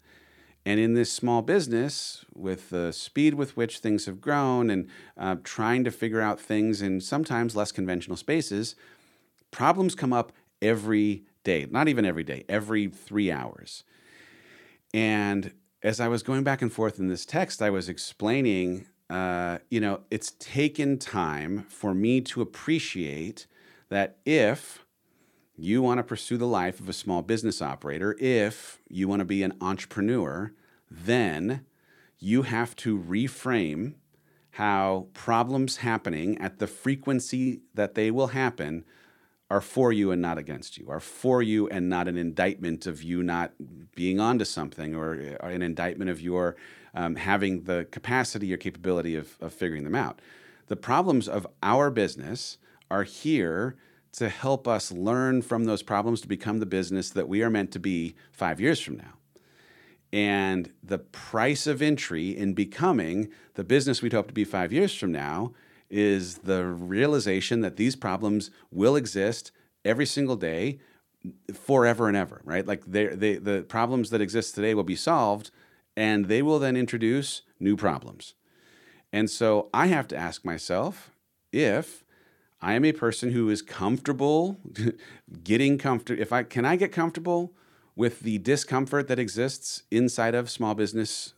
And 0.64 0.78
in 0.78 0.94
this 0.94 1.12
small 1.12 1.42
business, 1.42 2.24
with 2.34 2.70
the 2.70 2.92
speed 2.92 3.34
with 3.34 3.56
which 3.56 3.78
things 3.78 4.06
have 4.06 4.20
grown 4.20 4.70
and 4.70 4.88
uh, 5.16 5.36
trying 5.42 5.82
to 5.84 5.90
figure 5.90 6.20
out 6.20 6.40
things 6.40 6.80
in 6.80 7.00
sometimes 7.00 7.56
less 7.56 7.72
conventional 7.72 8.16
spaces, 8.16 8.76
problems 9.50 9.94
come 9.94 10.12
up 10.12 10.32
every 10.60 11.24
day. 11.42 11.66
Not 11.68 11.88
even 11.88 12.04
every 12.04 12.22
day, 12.22 12.44
every 12.48 12.86
three 12.86 13.30
hours. 13.30 13.82
And 14.94 15.52
as 15.82 15.98
I 15.98 16.06
was 16.06 16.22
going 16.22 16.44
back 16.44 16.62
and 16.62 16.72
forth 16.72 16.98
in 16.98 17.08
this 17.08 17.26
text, 17.26 17.60
I 17.60 17.70
was 17.70 17.88
explaining, 17.88 18.86
uh, 19.10 19.58
you 19.68 19.80
know, 19.80 20.02
it's 20.10 20.32
taken 20.38 20.98
time 20.98 21.64
for 21.68 21.92
me 21.92 22.20
to 22.20 22.40
appreciate 22.40 23.46
that 23.88 24.18
if 24.24 24.81
you 25.56 25.82
want 25.82 25.98
to 25.98 26.04
pursue 26.04 26.36
the 26.36 26.46
life 26.46 26.80
of 26.80 26.88
a 26.88 26.92
small 26.92 27.22
business 27.22 27.60
operator, 27.60 28.16
if 28.18 28.80
you 28.88 29.08
want 29.08 29.20
to 29.20 29.24
be 29.24 29.42
an 29.42 29.54
entrepreneur, 29.60 30.52
then 30.90 31.64
you 32.18 32.42
have 32.42 32.74
to 32.76 32.98
reframe 32.98 33.94
how 34.52 35.06
problems 35.14 35.78
happening 35.78 36.38
at 36.38 36.58
the 36.58 36.66
frequency 36.66 37.62
that 37.74 37.94
they 37.94 38.10
will 38.10 38.28
happen 38.28 38.84
are 39.50 39.60
for 39.60 39.92
you 39.92 40.10
and 40.10 40.22
not 40.22 40.38
against 40.38 40.78
you, 40.78 40.88
are 40.88 41.00
for 41.00 41.42
you 41.42 41.68
and 41.68 41.88
not 41.88 42.08
an 42.08 42.16
indictment 42.16 42.86
of 42.86 43.02
you 43.02 43.22
not 43.22 43.52
being 43.94 44.18
onto 44.18 44.44
something 44.44 44.94
or 44.94 45.12
an 45.12 45.60
indictment 45.60 46.10
of 46.10 46.20
your 46.20 46.56
um, 46.94 47.16
having 47.16 47.64
the 47.64 47.86
capacity 47.90 48.52
or 48.52 48.56
capability 48.56 49.14
of, 49.14 49.36
of 49.40 49.52
figuring 49.52 49.84
them 49.84 49.94
out. 49.94 50.20
The 50.68 50.76
problems 50.76 51.28
of 51.28 51.46
our 51.62 51.90
business 51.90 52.56
are 52.90 53.04
here 53.04 53.76
to 54.12 54.28
help 54.28 54.68
us 54.68 54.92
learn 54.92 55.42
from 55.42 55.64
those 55.64 55.82
problems 55.82 56.20
to 56.20 56.28
become 56.28 56.58
the 56.58 56.66
business 56.66 57.10
that 57.10 57.28
we 57.28 57.42
are 57.42 57.50
meant 57.50 57.72
to 57.72 57.78
be 57.78 58.14
five 58.30 58.60
years 58.60 58.80
from 58.80 58.96
now. 58.96 59.14
And 60.12 60.70
the 60.82 60.98
price 60.98 61.66
of 61.66 61.80
entry 61.80 62.36
in 62.36 62.52
becoming 62.52 63.30
the 63.54 63.64
business 63.64 64.02
we'd 64.02 64.12
hope 64.12 64.28
to 64.28 64.34
be 64.34 64.44
five 64.44 64.72
years 64.72 64.94
from 64.94 65.12
now 65.12 65.54
is 65.88 66.38
the 66.38 66.66
realization 66.66 67.62
that 67.62 67.76
these 67.76 67.96
problems 67.96 68.50
will 68.70 68.96
exist 68.96 69.52
every 69.84 70.06
single 70.06 70.36
day 70.36 70.78
forever 71.52 72.08
and 72.08 72.16
ever, 72.16 72.42
right? 72.44 72.66
Like 72.66 72.84
they, 72.84 73.06
the 73.06 73.64
problems 73.66 74.10
that 74.10 74.20
exist 74.20 74.54
today 74.54 74.74
will 74.74 74.82
be 74.84 74.96
solved 74.96 75.50
and 75.96 76.26
they 76.26 76.42
will 76.42 76.58
then 76.58 76.76
introduce 76.76 77.42
new 77.58 77.76
problems. 77.76 78.34
And 79.12 79.30
so 79.30 79.68
I 79.72 79.86
have 79.86 80.08
to 80.08 80.16
ask 80.16 80.44
myself 80.44 81.10
if 81.52 82.01
I 82.62 82.74
am 82.74 82.84
a 82.84 82.92
person 82.92 83.32
who 83.32 83.50
is 83.50 83.60
comfortable 83.60 84.56
getting 85.44 85.78
comfortable, 85.78 86.22
if 86.22 86.32
I 86.32 86.44
can 86.44 86.64
I 86.64 86.76
get 86.76 86.92
comfortable 86.92 87.52
with 87.96 88.20
the 88.20 88.38
discomfort 88.38 89.08
that 89.08 89.18
exists 89.18 89.82
inside 89.90 90.34
of 90.34 90.48
small 90.48 90.74
business 90.74 91.34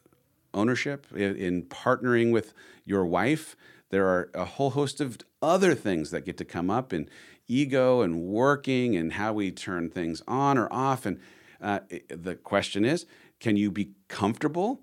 ownership 0.52 1.06
in, 1.12 1.34
in 1.36 1.62
partnering 1.62 2.30
with 2.30 2.52
your 2.84 3.06
wife. 3.06 3.56
There 3.88 4.06
are 4.06 4.30
a 4.34 4.44
whole 4.44 4.70
host 4.70 5.00
of 5.00 5.18
other 5.42 5.74
things 5.74 6.10
that 6.10 6.24
get 6.24 6.36
to 6.38 6.44
come 6.44 6.70
up 6.70 6.92
in 6.92 7.08
ego 7.48 8.02
and 8.02 8.20
working 8.20 8.94
and 8.94 9.14
how 9.14 9.32
we 9.32 9.50
turn 9.50 9.90
things 9.90 10.22
on 10.28 10.58
or 10.58 10.72
off. 10.72 11.06
And 11.06 11.18
uh, 11.60 11.80
the 12.08 12.36
question 12.36 12.84
is, 12.84 13.06
can 13.40 13.56
you 13.56 13.70
be 13.70 13.92
comfortable 14.08 14.80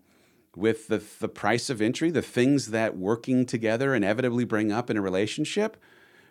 with 0.56 0.88
the, 0.88 1.02
the 1.20 1.30
price 1.30 1.70
of 1.70 1.82
entry, 1.82 2.10
the 2.12 2.22
things 2.22 2.72
that 2.72 2.98
working 2.98 3.46
together 3.46 3.96
inevitably 3.96 4.44
bring 4.44 4.72
up 4.72 4.90
in 4.90 4.98
a 4.98 5.02
relationship? 5.02 5.78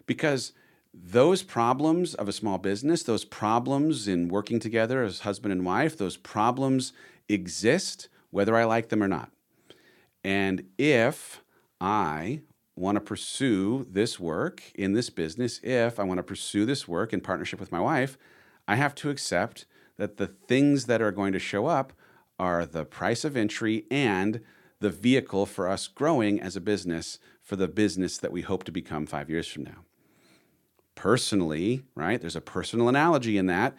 Because 0.06 0.52
those 0.92 1.42
problems 1.42 2.14
of 2.14 2.28
a 2.28 2.32
small 2.32 2.58
business, 2.58 3.02
those 3.02 3.24
problems 3.24 4.08
in 4.08 4.28
working 4.28 4.58
together 4.58 5.02
as 5.02 5.20
husband 5.20 5.52
and 5.52 5.64
wife, 5.64 5.96
those 5.96 6.16
problems 6.16 6.92
exist 7.28 8.08
whether 8.30 8.56
I 8.56 8.64
like 8.64 8.88
them 8.88 9.02
or 9.02 9.08
not. 9.08 9.30
And 10.24 10.64
if 10.78 11.42
I 11.80 12.42
want 12.76 12.96
to 12.96 13.00
pursue 13.00 13.86
this 13.90 14.18
work 14.18 14.62
in 14.74 14.94
this 14.94 15.10
business, 15.10 15.60
if 15.62 16.00
I 16.00 16.04
want 16.04 16.18
to 16.18 16.24
pursue 16.24 16.64
this 16.64 16.88
work 16.88 17.12
in 17.12 17.20
partnership 17.20 17.60
with 17.60 17.72
my 17.72 17.80
wife, 17.80 18.18
I 18.66 18.76
have 18.76 18.94
to 18.96 19.10
accept 19.10 19.66
that 19.96 20.16
the 20.16 20.26
things 20.26 20.86
that 20.86 21.02
are 21.02 21.12
going 21.12 21.32
to 21.32 21.38
show 21.38 21.66
up 21.66 21.92
are 22.38 22.64
the 22.64 22.84
price 22.84 23.24
of 23.24 23.36
entry 23.36 23.84
and 23.90 24.40
the 24.80 24.90
vehicle 24.90 25.44
for 25.44 25.68
us 25.68 25.86
growing 25.86 26.40
as 26.40 26.56
a 26.56 26.60
business 26.60 27.18
for 27.42 27.56
the 27.56 27.68
business 27.68 28.16
that 28.18 28.32
we 28.32 28.40
hope 28.40 28.64
to 28.64 28.72
become 28.72 29.06
five 29.06 29.28
years 29.28 29.46
from 29.46 29.64
now. 29.64 29.84
Personally, 31.00 31.82
right, 31.94 32.20
there's 32.20 32.36
a 32.36 32.42
personal 32.42 32.86
analogy 32.86 33.38
in 33.38 33.46
that. 33.46 33.74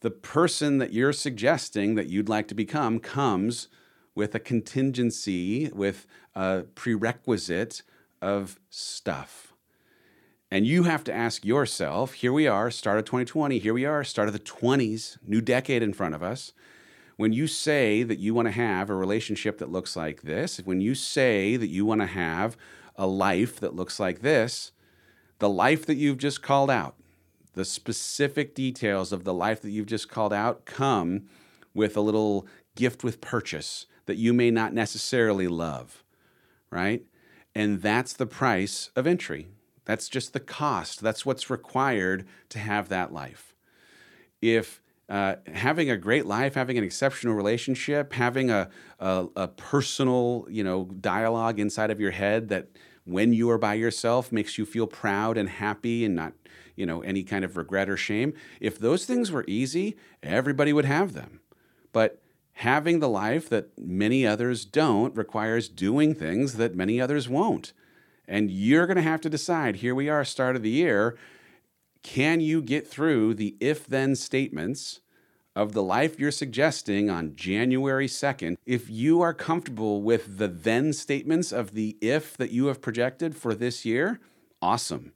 The 0.00 0.10
person 0.10 0.78
that 0.78 0.92
you're 0.92 1.12
suggesting 1.12 1.94
that 1.94 2.08
you'd 2.08 2.28
like 2.28 2.48
to 2.48 2.54
become 2.56 2.98
comes 2.98 3.68
with 4.16 4.34
a 4.34 4.40
contingency, 4.40 5.70
with 5.72 6.08
a 6.34 6.64
prerequisite 6.74 7.82
of 8.20 8.58
stuff. 8.70 9.54
And 10.50 10.66
you 10.66 10.82
have 10.82 11.04
to 11.04 11.14
ask 11.14 11.44
yourself 11.44 12.14
here 12.14 12.32
we 12.32 12.48
are, 12.48 12.72
start 12.72 12.98
of 12.98 13.04
2020, 13.04 13.60
here 13.60 13.72
we 13.72 13.84
are, 13.84 14.02
start 14.02 14.26
of 14.26 14.34
the 14.34 14.40
20s, 14.40 15.16
new 15.24 15.40
decade 15.40 15.80
in 15.80 15.92
front 15.92 16.16
of 16.16 16.24
us. 16.24 16.52
When 17.16 17.32
you 17.32 17.46
say 17.46 18.02
that 18.02 18.18
you 18.18 18.34
want 18.34 18.48
to 18.48 18.52
have 18.52 18.90
a 18.90 18.96
relationship 18.96 19.58
that 19.58 19.70
looks 19.70 19.94
like 19.94 20.22
this, 20.22 20.58
when 20.58 20.80
you 20.80 20.96
say 20.96 21.56
that 21.56 21.68
you 21.68 21.86
want 21.86 22.00
to 22.00 22.08
have 22.08 22.56
a 22.96 23.06
life 23.06 23.60
that 23.60 23.76
looks 23.76 24.00
like 24.00 24.22
this, 24.22 24.72
the 25.44 25.48
life 25.50 25.84
that 25.84 25.96
you've 25.96 26.16
just 26.16 26.40
called 26.40 26.70
out, 26.70 26.94
the 27.52 27.66
specific 27.66 28.54
details 28.54 29.12
of 29.12 29.24
the 29.24 29.34
life 29.34 29.60
that 29.60 29.72
you've 29.72 29.84
just 29.84 30.08
called 30.08 30.32
out 30.32 30.64
come 30.64 31.26
with 31.74 31.98
a 31.98 32.00
little 32.00 32.46
gift 32.76 33.04
with 33.04 33.20
purchase 33.20 33.84
that 34.06 34.16
you 34.16 34.32
may 34.32 34.50
not 34.50 34.72
necessarily 34.72 35.46
love, 35.46 36.02
right? 36.70 37.02
And 37.54 37.82
that's 37.82 38.14
the 38.14 38.24
price 38.24 38.88
of 38.96 39.06
entry. 39.06 39.48
That's 39.84 40.08
just 40.08 40.32
the 40.32 40.40
cost. 40.40 41.02
That's 41.02 41.26
what's 41.26 41.50
required 41.50 42.26
to 42.48 42.58
have 42.58 42.88
that 42.88 43.12
life. 43.12 43.54
If 44.40 44.80
uh, 45.10 45.34
having 45.52 45.90
a 45.90 45.98
great 45.98 46.24
life, 46.24 46.54
having 46.54 46.78
an 46.78 46.84
exceptional 46.84 47.34
relationship, 47.34 48.14
having 48.14 48.50
a, 48.50 48.70
a, 48.98 49.26
a, 49.36 49.48
personal, 49.48 50.46
you 50.48 50.64
know, 50.64 50.86
dialogue 51.02 51.60
inside 51.60 51.90
of 51.90 52.00
your 52.00 52.12
head 52.12 52.48
that 52.48 52.68
when 53.04 53.32
you 53.32 53.50
are 53.50 53.58
by 53.58 53.74
yourself 53.74 54.32
makes 54.32 54.58
you 54.58 54.64
feel 54.64 54.86
proud 54.86 55.36
and 55.36 55.48
happy 55.48 56.04
and 56.04 56.14
not, 56.14 56.32
you 56.74 56.86
know, 56.86 57.02
any 57.02 57.22
kind 57.22 57.44
of 57.44 57.56
regret 57.56 57.88
or 57.88 57.96
shame. 57.96 58.32
If 58.60 58.78
those 58.78 59.04
things 59.04 59.30
were 59.30 59.44
easy, 59.46 59.96
everybody 60.22 60.72
would 60.72 60.86
have 60.86 61.12
them. 61.12 61.40
But 61.92 62.22
having 62.54 63.00
the 63.00 63.08
life 63.08 63.48
that 63.50 63.78
many 63.78 64.26
others 64.26 64.64
don't 64.64 65.14
requires 65.16 65.68
doing 65.68 66.14
things 66.14 66.54
that 66.54 66.74
many 66.74 67.00
others 67.00 67.28
won't. 67.28 67.72
And 68.26 68.50
you're 68.50 68.86
going 68.86 68.96
to 68.96 69.02
have 69.02 69.20
to 69.22 69.30
decide 69.30 69.76
here 69.76 69.94
we 69.94 70.08
are, 70.08 70.24
start 70.24 70.56
of 70.56 70.62
the 70.62 70.70
year. 70.70 71.16
Can 72.02 72.40
you 72.40 72.62
get 72.62 72.86
through 72.86 73.34
the 73.34 73.56
if 73.60 73.86
then 73.86 74.16
statements 74.16 75.00
of 75.56 75.72
the 75.72 75.82
life 75.82 76.18
you're 76.18 76.30
suggesting 76.30 77.10
on 77.10 77.36
January 77.36 78.06
2nd? 78.06 78.56
If 78.66 78.90
you 78.90 79.20
are 79.20 79.34
comfortable 79.34 80.02
with 80.02 80.38
the 80.38 80.48
then 80.48 80.92
statements 80.92 81.52
of 81.52 81.72
the 81.72 81.96
if 82.00 82.36
that 82.36 82.50
you 82.50 82.66
have 82.66 82.80
projected 82.80 83.36
for 83.36 83.54
this 83.54 83.84
year, 83.84 84.20
awesome. 84.60 85.12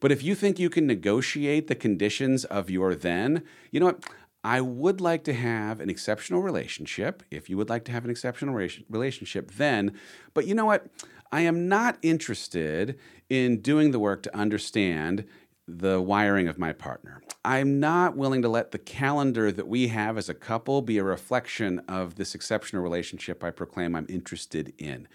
But 0.00 0.12
if 0.12 0.22
you 0.22 0.34
think 0.34 0.58
you 0.58 0.70
can 0.70 0.86
negotiate 0.86 1.66
the 1.66 1.74
conditions 1.74 2.44
of 2.44 2.68
your 2.68 2.94
then, 2.94 3.42
you 3.70 3.80
know 3.80 3.86
what? 3.86 4.04
I 4.44 4.60
would 4.60 5.00
like 5.00 5.24
to 5.24 5.32
have 5.32 5.80
an 5.80 5.88
exceptional 5.88 6.42
relationship. 6.42 7.22
If 7.30 7.48
you 7.48 7.56
would 7.56 7.70
like 7.70 7.86
to 7.86 7.92
have 7.92 8.04
an 8.04 8.10
exceptional 8.10 8.54
relationship, 8.54 9.52
then, 9.52 9.98
but 10.34 10.46
you 10.46 10.54
know 10.54 10.66
what? 10.66 10.86
I 11.32 11.40
am 11.40 11.66
not 11.66 11.96
interested 12.02 12.98
in 13.30 13.62
doing 13.62 13.90
the 13.90 13.98
work 13.98 14.22
to 14.24 14.36
understand 14.36 15.24
the 15.66 16.00
wiring 16.00 16.46
of 16.46 16.58
my 16.58 16.74
partner. 16.74 17.22
I'm 17.44 17.78
not 17.78 18.16
willing 18.16 18.42
to 18.42 18.48
let 18.48 18.70
the 18.70 18.78
calendar 18.78 19.52
that 19.52 19.68
we 19.68 19.88
have 19.88 20.16
as 20.16 20.28
a 20.28 20.34
couple 20.34 20.80
be 20.82 20.98
a 20.98 21.04
reflection 21.04 21.80
of 21.88 22.14
this 22.14 22.34
exceptional 22.34 22.82
relationship 22.82 23.44
I 23.44 23.50
proclaim 23.50 23.94
I'm 23.94 24.06
interested 24.08 24.72
in. 24.78 25.08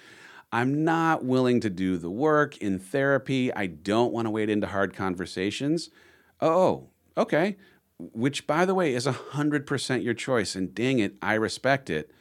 I'm 0.51 0.83
not 0.83 1.23
willing 1.23 1.59
to 1.61 1.69
do 1.69 1.97
the 1.97 2.09
work 2.09 2.57
in 2.57 2.79
therapy. 2.79 3.53
I 3.53 3.67
don't 3.67 4.13
want 4.13 4.25
to 4.25 4.31
wade 4.31 4.49
into 4.49 4.67
hard 4.67 4.95
conversations. 4.95 5.89
Oh, 6.39 6.89
okay 7.19 7.57
which 7.99 8.47
by 8.47 8.65
the 8.65 8.73
way 8.73 8.93
is 8.93 9.05
100% 9.05 10.03
your 10.03 10.13
choice 10.13 10.55
and 10.55 10.73
dang 10.73 10.99
it 10.99 11.15
i 11.21 11.33
respect 11.33 11.89
it 11.89 12.11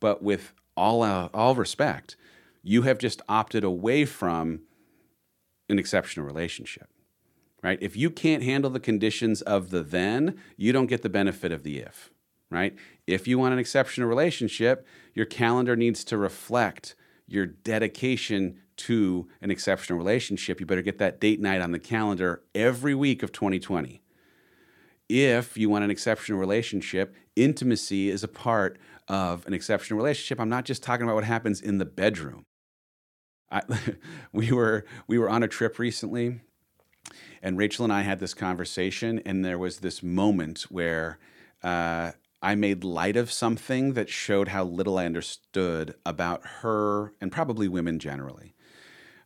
but 0.00 0.22
with 0.22 0.52
all 0.76 1.02
uh, 1.02 1.28
all 1.32 1.54
respect 1.54 2.16
you 2.62 2.82
have 2.82 2.98
just 2.98 3.22
opted 3.28 3.62
away 3.62 4.04
from 4.04 4.60
an 5.68 5.78
exceptional 5.78 6.26
relationship 6.26 6.88
right 7.62 7.78
if 7.80 7.96
you 7.96 8.10
can't 8.10 8.42
handle 8.42 8.70
the 8.70 8.80
conditions 8.80 9.42
of 9.42 9.70
the 9.70 9.82
then 9.82 10.36
you 10.56 10.72
don't 10.72 10.86
get 10.86 11.02
the 11.02 11.08
benefit 11.08 11.52
of 11.52 11.62
the 11.62 11.78
if 11.78 12.10
right 12.50 12.74
if 13.06 13.26
you 13.26 13.38
want 13.38 13.52
an 13.52 13.58
exceptional 13.58 14.08
relationship 14.08 14.86
your 15.14 15.26
calendar 15.26 15.76
needs 15.76 16.04
to 16.04 16.16
reflect 16.16 16.94
your 17.26 17.46
dedication 17.46 18.58
to 18.76 19.26
an 19.40 19.50
exceptional 19.50 19.98
relationship 19.98 20.60
you 20.60 20.66
better 20.66 20.82
get 20.82 20.98
that 20.98 21.20
date 21.20 21.40
night 21.40 21.60
on 21.60 21.72
the 21.72 21.78
calendar 21.78 22.42
every 22.54 22.94
week 22.94 23.22
of 23.22 23.32
2020 23.32 24.02
if 25.08 25.56
you 25.56 25.70
want 25.70 25.84
an 25.84 25.90
exceptional 25.90 26.38
relationship, 26.38 27.14
intimacy 27.36 28.10
is 28.10 28.24
a 28.24 28.28
part 28.28 28.78
of 29.08 29.46
an 29.46 29.54
exceptional 29.54 29.96
relationship. 29.96 30.40
I'm 30.40 30.48
not 30.48 30.64
just 30.64 30.82
talking 30.82 31.04
about 31.04 31.14
what 31.14 31.24
happens 31.24 31.60
in 31.60 31.78
the 31.78 31.84
bedroom. 31.84 32.44
I, 33.50 33.62
we 34.32 34.50
were 34.50 34.84
we 35.06 35.18
were 35.18 35.28
on 35.28 35.42
a 35.42 35.48
trip 35.48 35.78
recently, 35.78 36.40
and 37.46 37.56
Rachel 37.56 37.84
and 37.84 37.92
I 37.92 38.02
had 38.02 38.18
this 38.18 38.34
conversation, 38.34 39.22
and 39.24 39.44
there 39.44 39.56
was 39.56 39.78
this 39.78 40.02
moment 40.02 40.62
where 40.62 41.20
uh, 41.62 42.10
I 42.42 42.56
made 42.56 42.82
light 42.82 43.16
of 43.16 43.30
something 43.30 43.92
that 43.92 44.08
showed 44.08 44.48
how 44.48 44.64
little 44.64 44.98
I 44.98 45.06
understood 45.06 45.94
about 46.04 46.44
her 46.62 47.12
and 47.20 47.30
probably 47.30 47.68
women 47.68 48.00
generally. 48.00 48.56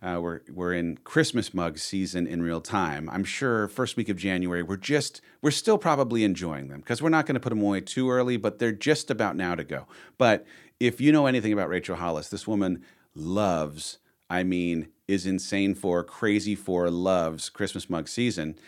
Uh, 0.03 0.18
we're 0.21 0.41
we're 0.53 0.75
in 0.75 0.99
Christmas 0.99 1.55
mug 1.55 1.79
season 1.79 2.27
in 2.27 2.43
real 2.43 2.61
time. 2.61 3.09
I'm 3.09 3.25
sure 3.25 3.68
first 3.68 3.97
week 3.97 4.11
of 4.11 4.18
January 4.18 4.62
we're 4.62 4.77
just 4.77 5.23
we're 5.41 5.51
still 5.51 5.79
probably 5.79 6.23
enjoying 6.23 6.68
them 6.68 6.81
because 6.81 7.01
we're 7.01 7.09
not 7.09 7.25
going 7.25 7.37
to 7.37 7.41
put 7.41 7.51
them 7.51 7.62
away 7.62 7.81
too 7.81 8.11
early, 8.11 8.37
but 8.37 8.59
they're 8.59 8.71
just 8.71 9.11
about 9.11 9.35
now 9.35 9.55
to 9.55 9.64
go. 9.64 9.87
But 10.18 10.45
if 10.79 11.01
you 11.01 11.11
know 11.11 11.25
anything 11.25 11.55
about 11.55 11.71
Rachel 11.71 11.97
Hollis, 11.97 12.29
this 12.29 12.47
woman 12.47 12.85
loves, 13.14 13.99
I 14.29 14.43
mean, 14.43 14.89
is 15.11 15.27
insane 15.27 15.75
for, 15.75 16.03
crazy 16.05 16.55
for, 16.55 16.91
loves 16.91 17.49
Christmas 17.49 17.91
mug 17.91 18.09
season, 18.09 18.59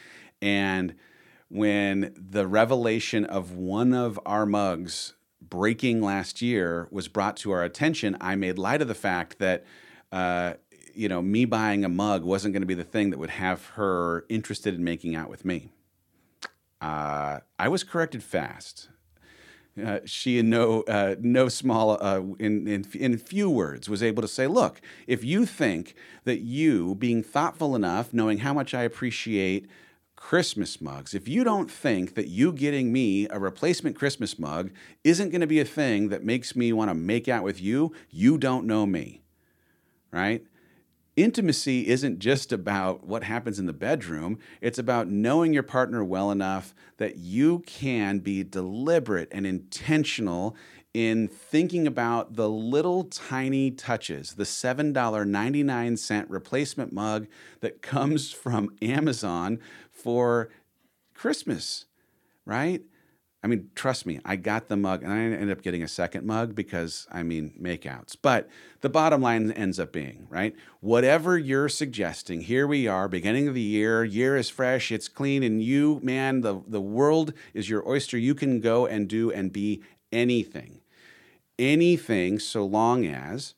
and 0.40 0.95
when 1.49 2.14
the 2.16 2.47
revelation 2.47 3.24
of 3.24 3.53
one 3.53 3.93
of 3.93 4.18
our 4.24 4.47
mugs 4.47 5.14
breaking 5.40 6.01
last 6.01 6.40
year 6.40 6.88
was 6.90 7.09
brought 7.09 7.36
to 7.38 7.51
our 7.51 7.62
attention, 7.62 8.16
I 8.20 8.36
made 8.36 8.59
light 8.59 8.82
of 8.82 8.88
the 8.88 8.95
fact 8.95 9.38
that. 9.38 9.64
Uh, 10.11 10.55
you 10.95 11.09
know, 11.09 11.22
me 11.22 11.47
buying 11.47 11.86
a 11.86 11.88
mug 11.88 12.22
wasn't 12.22 12.53
going 12.53 12.61
to 12.61 12.66
be 12.66 12.74
the 12.74 12.84
thing 12.84 13.09
that 13.09 13.18
would 13.18 13.30
have 13.30 13.64
her 13.76 14.26
interested 14.28 14.74
in 14.74 14.84
making 14.84 15.14
out 15.16 15.30
with 15.30 15.43
me. 15.43 15.70
Uh, 16.82 17.40
I 17.59 17.68
was 17.68 17.82
corrected 17.82 18.22
fast. 18.22 18.90
Uh, 19.82 20.00
she 20.04 20.38
in 20.38 20.50
no 20.50 20.82
uh, 20.82 21.16
no 21.20 21.48
small 21.48 22.02
uh, 22.02 22.20
in, 22.38 22.68
in 22.68 22.86
in 22.94 23.16
few 23.16 23.48
words 23.48 23.88
was 23.88 24.02
able 24.02 24.20
to 24.20 24.28
say, 24.28 24.46
look, 24.46 24.80
if 25.06 25.24
you 25.24 25.46
think 25.46 25.94
that 26.24 26.40
you 26.40 26.94
being 26.94 27.22
thoughtful 27.22 27.74
enough, 27.74 28.12
knowing 28.12 28.38
how 28.38 28.52
much 28.52 28.74
I 28.74 28.82
appreciate 28.82 29.66
Christmas 30.14 30.80
mugs, 30.80 31.14
if 31.14 31.26
you 31.26 31.42
don't 31.42 31.70
think 31.70 32.14
that 32.16 32.28
you 32.28 32.52
getting 32.52 32.92
me 32.92 33.26
a 33.30 33.38
replacement 33.38 33.96
Christmas 33.96 34.38
mug 34.38 34.70
isn't 35.04 35.30
going 35.30 35.40
to 35.40 35.46
be 35.46 35.60
a 35.60 35.64
thing 35.64 36.10
that 36.10 36.22
makes 36.22 36.54
me 36.54 36.72
want 36.72 36.90
to 36.90 36.94
make 36.94 37.26
out 37.26 37.42
with 37.42 37.60
you, 37.60 37.94
you 38.10 38.36
don't 38.36 38.66
know 38.66 38.84
me, 38.84 39.22
right? 40.10 40.44
Intimacy 41.16 41.88
isn't 41.88 42.18
just 42.18 42.52
about 42.52 43.06
what 43.06 43.24
happens 43.24 43.58
in 43.58 43.66
the 43.66 43.72
bedroom. 43.72 44.38
It's 44.60 44.78
about 44.78 45.08
knowing 45.08 45.52
your 45.52 45.62
partner 45.62 46.02
well 46.04 46.30
enough 46.30 46.74
that 46.96 47.16
you 47.16 47.60
can 47.60 48.18
be 48.20 48.42
deliberate 48.44 49.28
and 49.32 49.46
intentional 49.46 50.56
in 50.94 51.26
thinking 51.26 51.86
about 51.86 52.34
the 52.36 52.48
little 52.48 53.04
tiny 53.04 53.70
touches, 53.70 54.34
the 54.34 54.44
$7.99 54.44 56.26
replacement 56.28 56.92
mug 56.92 57.26
that 57.60 57.80
comes 57.80 58.30
from 58.30 58.76
Amazon 58.82 59.58
for 59.90 60.50
Christmas, 61.14 61.86
right? 62.44 62.82
I 63.45 63.49
mean, 63.49 63.70
trust 63.74 64.07
me, 64.07 64.20
I 64.24 64.36
got 64.36 64.68
the 64.68 64.76
mug 64.76 65.03
and 65.03 65.12
I 65.12 65.18
ended 65.18 65.51
up 65.51 65.62
getting 65.62 65.82
a 65.82 65.88
second 65.88 66.24
mug 66.24 66.55
because, 66.55 67.09
I 67.11 67.24
mean, 67.24 67.53
makeouts. 67.61 68.16
But 68.20 68.49
the 68.82 68.88
bottom 68.88 69.20
line 69.20 69.51
ends 69.51 69.80
up 69.80 69.93
being, 69.93 70.28
right? 70.30 70.55
Whatever 70.80 71.36
you're 71.36 71.68
suggesting, 71.68 72.43
here 72.43 72.68
we 72.68 72.86
are, 72.86 73.09
beginning 73.09 73.49
of 73.49 73.55
the 73.55 73.61
year, 73.61 74.05
year 74.05 74.36
is 74.36 74.49
fresh, 74.49 74.93
it's 74.93 75.09
clean, 75.09 75.43
and 75.43 75.61
you, 75.61 75.99
man, 76.05 76.43
the, 76.43 76.62
the 76.68 76.80
world 76.80 77.32
is 77.53 77.68
your 77.68 77.86
oyster. 77.88 78.16
You 78.16 78.36
can 78.36 78.61
go 78.61 78.86
and 78.86 79.09
do 79.09 79.32
and 79.32 79.53
be 79.53 79.82
anything. 80.12 80.80
Anything 81.59 82.38
so 82.38 82.64
long 82.64 83.05
as 83.05 83.55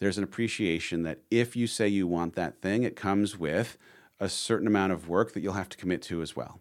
there's 0.00 0.18
an 0.18 0.24
appreciation 0.24 1.04
that 1.04 1.20
if 1.30 1.54
you 1.54 1.68
say 1.68 1.86
you 1.86 2.08
want 2.08 2.34
that 2.34 2.60
thing, 2.60 2.82
it 2.82 2.96
comes 2.96 3.38
with 3.38 3.78
a 4.18 4.28
certain 4.28 4.66
amount 4.66 4.92
of 4.92 5.08
work 5.08 5.32
that 5.32 5.42
you'll 5.42 5.52
have 5.52 5.68
to 5.68 5.76
commit 5.76 6.02
to 6.02 6.22
as 6.22 6.34
well 6.34 6.60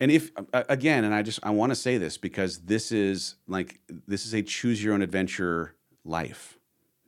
and 0.00 0.10
if 0.10 0.30
again 0.52 1.04
and 1.04 1.14
i 1.14 1.22
just 1.22 1.38
i 1.42 1.50
want 1.50 1.70
to 1.70 1.76
say 1.76 1.98
this 1.98 2.16
because 2.16 2.60
this 2.60 2.90
is 2.90 3.36
like 3.46 3.80
this 4.08 4.24
is 4.26 4.34
a 4.34 4.42
choose 4.42 4.82
your 4.82 4.94
own 4.94 5.02
adventure 5.02 5.74
life 6.04 6.58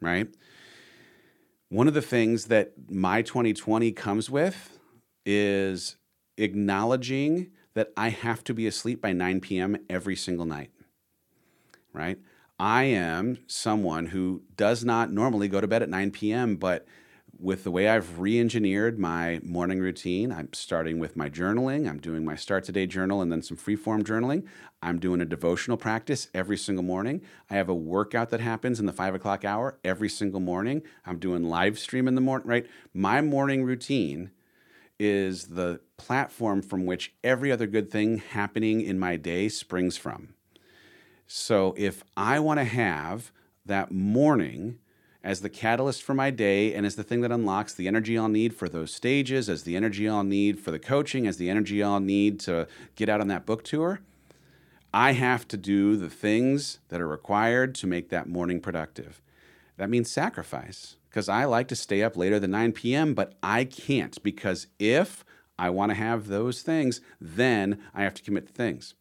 right? 0.02 0.28
One 1.68 1.88
of 1.88 1.94
the 1.94 2.02
things 2.02 2.46
that 2.46 2.72
my 2.90 3.22
2020 3.22 3.92
comes 3.92 4.28
with 4.28 4.78
is 5.24 5.96
acknowledging 6.36 7.50
that 7.74 7.92
i 7.96 8.08
have 8.08 8.42
to 8.44 8.52
be 8.52 8.66
asleep 8.66 9.00
by 9.00 9.12
9 9.12 9.40
p.m 9.40 9.76
every 9.88 10.16
single 10.16 10.44
night 10.44 10.70
right? 11.92 12.18
I 12.58 12.84
am 12.84 13.38
someone 13.46 14.06
who 14.06 14.42
does 14.56 14.84
not 14.84 15.12
normally 15.12 15.48
go 15.48 15.60
to 15.60 15.66
bed 15.66 15.82
at 15.82 15.88
9 15.88 16.10
p.m 16.10 16.56
but 16.56 16.86
with 17.42 17.64
the 17.64 17.70
way 17.72 17.88
I've 17.88 18.20
re 18.20 18.38
engineered 18.38 19.00
my 19.00 19.40
morning 19.42 19.80
routine, 19.80 20.30
I'm 20.30 20.52
starting 20.52 21.00
with 21.00 21.16
my 21.16 21.28
journaling. 21.28 21.88
I'm 21.88 21.98
doing 21.98 22.24
my 22.24 22.36
start 22.36 22.62
today 22.62 22.86
journal 22.86 23.20
and 23.20 23.32
then 23.32 23.42
some 23.42 23.56
free 23.56 23.74
form 23.74 24.04
journaling. 24.04 24.46
I'm 24.80 25.00
doing 25.00 25.20
a 25.20 25.24
devotional 25.24 25.76
practice 25.76 26.28
every 26.32 26.56
single 26.56 26.84
morning. 26.84 27.20
I 27.50 27.54
have 27.54 27.68
a 27.68 27.74
workout 27.74 28.30
that 28.30 28.40
happens 28.40 28.78
in 28.78 28.86
the 28.86 28.92
five 28.92 29.16
o'clock 29.16 29.44
hour 29.44 29.76
every 29.82 30.08
single 30.08 30.38
morning. 30.38 30.82
I'm 31.04 31.18
doing 31.18 31.42
live 31.42 31.80
stream 31.80 32.06
in 32.06 32.14
the 32.14 32.20
morning, 32.20 32.46
right? 32.46 32.66
My 32.94 33.20
morning 33.20 33.64
routine 33.64 34.30
is 35.00 35.48
the 35.48 35.80
platform 35.96 36.62
from 36.62 36.86
which 36.86 37.12
every 37.24 37.50
other 37.50 37.66
good 37.66 37.90
thing 37.90 38.18
happening 38.18 38.80
in 38.80 39.00
my 39.00 39.16
day 39.16 39.48
springs 39.48 39.96
from. 39.96 40.34
So 41.26 41.74
if 41.76 42.04
I 42.16 42.38
want 42.38 42.60
to 42.60 42.64
have 42.64 43.32
that 43.66 43.90
morning, 43.90 44.78
as 45.24 45.40
the 45.40 45.48
catalyst 45.48 46.02
for 46.02 46.14
my 46.14 46.30
day 46.30 46.74
and 46.74 46.84
as 46.84 46.96
the 46.96 47.04
thing 47.04 47.20
that 47.20 47.30
unlocks 47.30 47.72
the 47.74 47.86
energy 47.86 48.18
I'll 48.18 48.28
need 48.28 48.54
for 48.54 48.68
those 48.68 48.92
stages, 48.92 49.48
as 49.48 49.62
the 49.62 49.76
energy 49.76 50.08
I'll 50.08 50.24
need 50.24 50.58
for 50.58 50.70
the 50.70 50.78
coaching, 50.78 51.26
as 51.26 51.36
the 51.36 51.48
energy 51.48 51.82
I'll 51.82 52.00
need 52.00 52.40
to 52.40 52.66
get 52.96 53.08
out 53.08 53.20
on 53.20 53.28
that 53.28 53.46
book 53.46 53.62
tour. 53.62 54.00
I 54.92 55.12
have 55.12 55.46
to 55.48 55.56
do 55.56 55.96
the 55.96 56.10
things 56.10 56.80
that 56.88 57.00
are 57.00 57.08
required 57.08 57.74
to 57.76 57.86
make 57.86 58.08
that 58.10 58.28
morning 58.28 58.60
productive. 58.60 59.22
That 59.76 59.90
means 59.90 60.10
sacrifice 60.10 60.96
because 61.08 61.28
I 61.28 61.44
like 61.44 61.68
to 61.68 61.76
stay 61.76 62.02
up 62.02 62.16
later 62.16 62.38
than 62.38 62.50
9 62.50 62.72
p.m., 62.72 63.14
but 63.14 63.34
I 63.42 63.64
can't 63.64 64.20
because 64.22 64.66
if 64.78 65.24
I 65.58 65.70
want 65.70 65.90
to 65.90 65.94
have 65.94 66.26
those 66.26 66.62
things, 66.62 67.00
then 67.20 67.78
I 67.94 68.02
have 68.02 68.14
to 68.14 68.22
commit 68.22 68.46
to 68.48 68.52
things. 68.52 68.94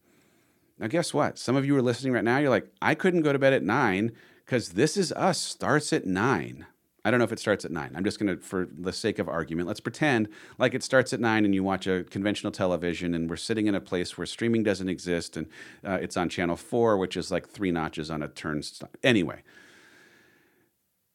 Now, 0.78 0.88
guess 0.88 1.14
what? 1.14 1.38
Some 1.38 1.56
of 1.56 1.66
you 1.66 1.76
are 1.76 1.82
listening 1.82 2.14
right 2.14 2.24
now, 2.24 2.38
you're 2.38 2.50
like, 2.50 2.68
I 2.82 2.96
couldn't 2.96 3.22
go 3.22 3.34
to 3.34 3.40
bed 3.40 3.54
at 3.54 3.64
9 3.64 4.12
because 4.52 4.72
This 4.72 4.98
Is 4.98 5.14
Us 5.14 5.40
starts 5.40 5.94
at 5.94 6.06
nine. 6.06 6.66
I 7.06 7.10
don't 7.10 7.20
know 7.20 7.24
if 7.24 7.32
it 7.32 7.40
starts 7.40 7.64
at 7.64 7.72
nine. 7.72 7.94
I'm 7.96 8.04
just 8.04 8.20
going 8.20 8.36
to, 8.36 8.44
for 8.44 8.68
the 8.70 8.92
sake 8.92 9.18
of 9.18 9.30
argument, 9.30 9.66
let's 9.66 9.80
pretend 9.80 10.28
like 10.58 10.74
it 10.74 10.84
starts 10.84 11.14
at 11.14 11.22
nine 11.22 11.46
and 11.46 11.56
you 11.56 11.64
watch 11.64 11.88
a 11.88 12.04
conventional 12.04 12.52
television 12.52 13.16
and 13.16 13.30
we're 13.30 13.38
sitting 13.38 13.68
in 13.68 13.76
a 13.76 13.80
place 13.80 14.18
where 14.18 14.28
streaming 14.28 14.62
doesn't 14.62 14.90
exist 14.90 15.38
and 15.38 15.48
uh, 15.88 16.00
it's 16.02 16.18
on 16.18 16.28
channel 16.28 16.58
four, 16.58 16.98
which 16.98 17.16
is 17.16 17.32
like 17.32 17.48
three 17.48 17.72
notches 17.72 18.12
on 18.12 18.22
a 18.22 18.28
turnstile. 18.28 18.90
Anyway, 19.04 19.42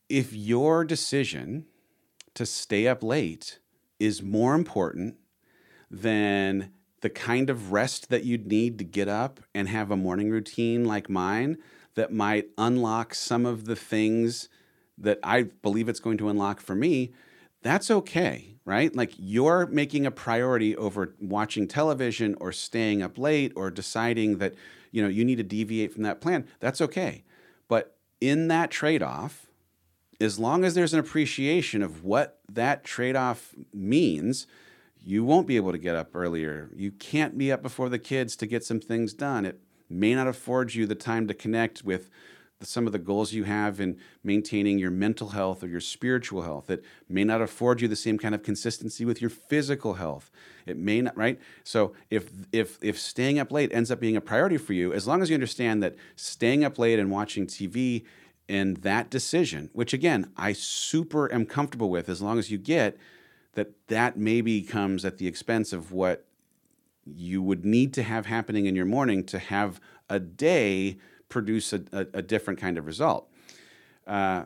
if 0.08 0.32
your 0.32 0.82
decision 0.82 1.66
to 2.32 2.46
stay 2.46 2.88
up 2.88 3.02
late 3.02 3.58
is 4.00 4.22
more 4.22 4.54
important 4.54 5.16
than 5.90 6.72
the 7.02 7.10
kind 7.10 7.50
of 7.50 7.70
rest 7.70 8.08
that 8.08 8.24
you'd 8.24 8.46
need 8.46 8.78
to 8.78 8.84
get 8.84 9.08
up 9.08 9.40
and 9.54 9.68
have 9.68 9.90
a 9.90 9.96
morning 9.96 10.30
routine 10.30 10.86
like 10.86 11.10
mine, 11.10 11.58
that 11.96 12.12
might 12.12 12.46
unlock 12.56 13.14
some 13.14 13.44
of 13.44 13.64
the 13.64 13.76
things 13.76 14.48
that 14.96 15.18
I 15.22 15.42
believe 15.42 15.88
it's 15.88 16.00
going 16.00 16.18
to 16.18 16.28
unlock 16.28 16.60
for 16.60 16.74
me, 16.74 17.12
that's 17.62 17.90
okay, 17.90 18.56
right? 18.64 18.94
Like 18.94 19.12
you're 19.18 19.66
making 19.66 20.06
a 20.06 20.10
priority 20.10 20.76
over 20.76 21.14
watching 21.20 21.66
television 21.66 22.36
or 22.40 22.52
staying 22.52 23.02
up 23.02 23.18
late 23.18 23.52
or 23.56 23.70
deciding 23.70 24.38
that, 24.38 24.54
you 24.92 25.02
know, 25.02 25.08
you 25.08 25.24
need 25.24 25.36
to 25.36 25.42
deviate 25.42 25.92
from 25.92 26.04
that 26.04 26.20
plan. 26.20 26.46
That's 26.60 26.80
okay. 26.80 27.24
But 27.68 27.96
in 28.20 28.48
that 28.48 28.70
trade-off, 28.70 29.46
as 30.20 30.38
long 30.38 30.64
as 30.64 30.74
there's 30.74 30.94
an 30.94 31.00
appreciation 31.00 31.82
of 31.82 32.04
what 32.04 32.38
that 32.48 32.84
trade-off 32.84 33.54
means, 33.74 34.46
you 35.04 35.24
won't 35.24 35.46
be 35.46 35.56
able 35.56 35.72
to 35.72 35.78
get 35.78 35.94
up 35.94 36.14
earlier. 36.14 36.70
You 36.74 36.90
can't 36.90 37.36
be 37.36 37.52
up 37.52 37.62
before 37.62 37.88
the 37.88 37.98
kids 37.98 38.36
to 38.36 38.46
get 38.46 38.64
some 38.64 38.80
things 38.80 39.12
done. 39.12 39.44
It 39.44 39.60
may 39.88 40.14
not 40.14 40.26
afford 40.26 40.74
you 40.74 40.86
the 40.86 40.94
time 40.94 41.26
to 41.28 41.34
connect 41.34 41.84
with 41.84 42.10
some 42.62 42.86
of 42.86 42.92
the 42.92 42.98
goals 42.98 43.32
you 43.32 43.44
have 43.44 43.80
in 43.80 43.98
maintaining 44.24 44.78
your 44.78 44.90
mental 44.90 45.30
health 45.30 45.62
or 45.62 45.68
your 45.68 45.80
spiritual 45.80 46.42
health. 46.42 46.70
It 46.70 46.82
may 47.08 47.22
not 47.22 47.42
afford 47.42 47.80
you 47.80 47.88
the 47.88 47.96
same 47.96 48.18
kind 48.18 48.34
of 48.34 48.42
consistency 48.42 49.04
with 49.04 49.20
your 49.20 49.30
physical 49.30 49.94
health. 49.94 50.30
It 50.64 50.78
may 50.78 51.02
not, 51.02 51.16
right? 51.16 51.38
So 51.64 51.92
if 52.10 52.30
if 52.52 52.78
if 52.82 52.98
staying 52.98 53.38
up 53.38 53.52
late 53.52 53.72
ends 53.72 53.90
up 53.90 54.00
being 54.00 54.16
a 54.16 54.20
priority 54.20 54.56
for 54.56 54.72
you, 54.72 54.92
as 54.92 55.06
long 55.06 55.22
as 55.22 55.28
you 55.28 55.34
understand 55.34 55.82
that 55.82 55.96
staying 56.16 56.64
up 56.64 56.78
late 56.78 56.98
and 56.98 57.10
watching 57.10 57.46
TV 57.46 58.04
and 58.48 58.78
that 58.78 59.10
decision, 59.10 59.68
which 59.72 59.92
again 59.92 60.32
I 60.36 60.54
super 60.54 61.32
am 61.32 61.44
comfortable 61.44 61.90
with, 61.90 62.08
as 62.08 62.22
long 62.22 62.38
as 62.38 62.50
you 62.50 62.58
get 62.58 62.96
that 63.52 63.72
that 63.88 64.16
maybe 64.16 64.62
comes 64.62 65.04
at 65.04 65.18
the 65.18 65.26
expense 65.26 65.72
of 65.72 65.92
what 65.92 66.25
you 67.06 67.42
would 67.42 67.64
need 67.64 67.94
to 67.94 68.02
have 68.02 68.26
happening 68.26 68.66
in 68.66 68.74
your 68.74 68.84
morning 68.84 69.24
to 69.24 69.38
have 69.38 69.80
a 70.08 70.18
day 70.18 70.98
produce 71.28 71.72
a, 71.72 71.82
a, 71.92 72.06
a 72.14 72.22
different 72.22 72.60
kind 72.60 72.78
of 72.78 72.86
result. 72.86 73.30
Uh, 74.06 74.44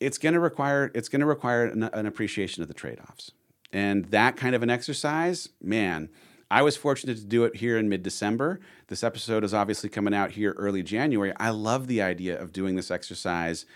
it's 0.00 0.18
going 0.18 0.34
to 0.34 0.40
require 0.40 0.90
it's 0.94 1.08
going 1.08 1.20
to 1.20 1.26
require 1.26 1.66
an, 1.66 1.84
an 1.84 2.06
appreciation 2.06 2.62
of 2.62 2.68
the 2.68 2.74
trade-offs, 2.74 3.32
and 3.72 4.06
that 4.06 4.36
kind 4.36 4.54
of 4.54 4.62
an 4.62 4.70
exercise, 4.70 5.48
man. 5.60 6.08
I 6.50 6.62
was 6.62 6.78
fortunate 6.78 7.18
to 7.18 7.26
do 7.26 7.44
it 7.44 7.56
here 7.56 7.76
in 7.76 7.88
mid 7.88 8.02
December. 8.02 8.60
This 8.86 9.04
episode 9.04 9.44
is 9.44 9.52
obviously 9.52 9.90
coming 9.90 10.14
out 10.14 10.32
here 10.32 10.52
early 10.52 10.82
January. 10.82 11.32
I 11.36 11.50
love 11.50 11.88
the 11.88 12.00
idea 12.00 12.40
of 12.40 12.52
doing 12.52 12.74
this 12.74 12.90
exercise 12.90 13.66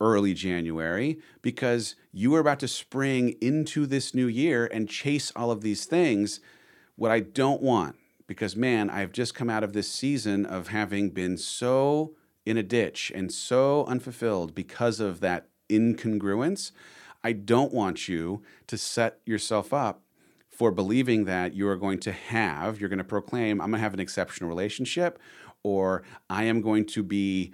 early 0.00 0.34
January 0.34 1.18
because 1.42 1.96
you 2.12 2.34
are 2.34 2.40
about 2.40 2.60
to 2.60 2.68
spring 2.68 3.34
into 3.40 3.86
this 3.86 4.14
new 4.14 4.26
year 4.26 4.66
and 4.66 4.88
chase 4.88 5.32
all 5.34 5.50
of 5.50 5.62
these 5.62 5.86
things 5.86 6.40
what 6.98 7.12
I 7.12 7.20
don't 7.20 7.62
want, 7.62 7.94
because 8.26 8.56
man, 8.56 8.90
I've 8.90 9.12
just 9.12 9.32
come 9.32 9.48
out 9.48 9.62
of 9.62 9.72
this 9.72 9.88
season 9.88 10.44
of 10.44 10.68
having 10.68 11.10
been 11.10 11.38
so 11.38 12.14
in 12.44 12.56
a 12.56 12.62
ditch 12.62 13.12
and 13.14 13.32
so 13.32 13.84
unfulfilled 13.86 14.52
because 14.52 14.98
of 14.98 15.20
that 15.20 15.46
incongruence. 15.68 16.72
I 17.22 17.32
don't 17.32 17.72
want 17.72 18.08
you 18.08 18.42
to 18.66 18.76
set 18.76 19.20
yourself 19.24 19.72
up 19.72 20.02
for 20.50 20.72
believing 20.72 21.24
that 21.26 21.54
you 21.54 21.68
are 21.68 21.76
going 21.76 22.00
to 22.00 22.10
have, 22.10 22.80
you're 22.80 22.88
going 22.88 22.98
to 22.98 23.04
proclaim, 23.04 23.60
I'm 23.60 23.70
going 23.70 23.78
to 23.78 23.82
have 23.82 23.94
an 23.94 24.00
exceptional 24.00 24.48
relationship, 24.48 25.20
or 25.62 26.02
I 26.28 26.44
am 26.44 26.60
going 26.60 26.84
to 26.86 27.04
be 27.04 27.52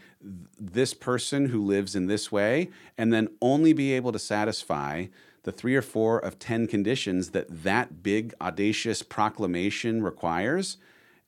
this 0.58 0.94
person 0.94 1.46
who 1.46 1.62
lives 1.62 1.94
in 1.94 2.06
this 2.06 2.32
way, 2.32 2.70
and 2.96 3.12
then 3.12 3.28
only 3.42 3.74
be 3.74 3.92
able 3.92 4.12
to 4.12 4.18
satisfy 4.18 5.06
the 5.44 5.52
three 5.52 5.76
or 5.76 5.82
four 5.82 6.18
of 6.18 6.38
10 6.38 6.66
conditions 6.66 7.30
that 7.30 7.46
that 7.62 8.02
big 8.02 8.34
audacious 8.40 9.02
proclamation 9.02 10.02
requires 10.02 10.76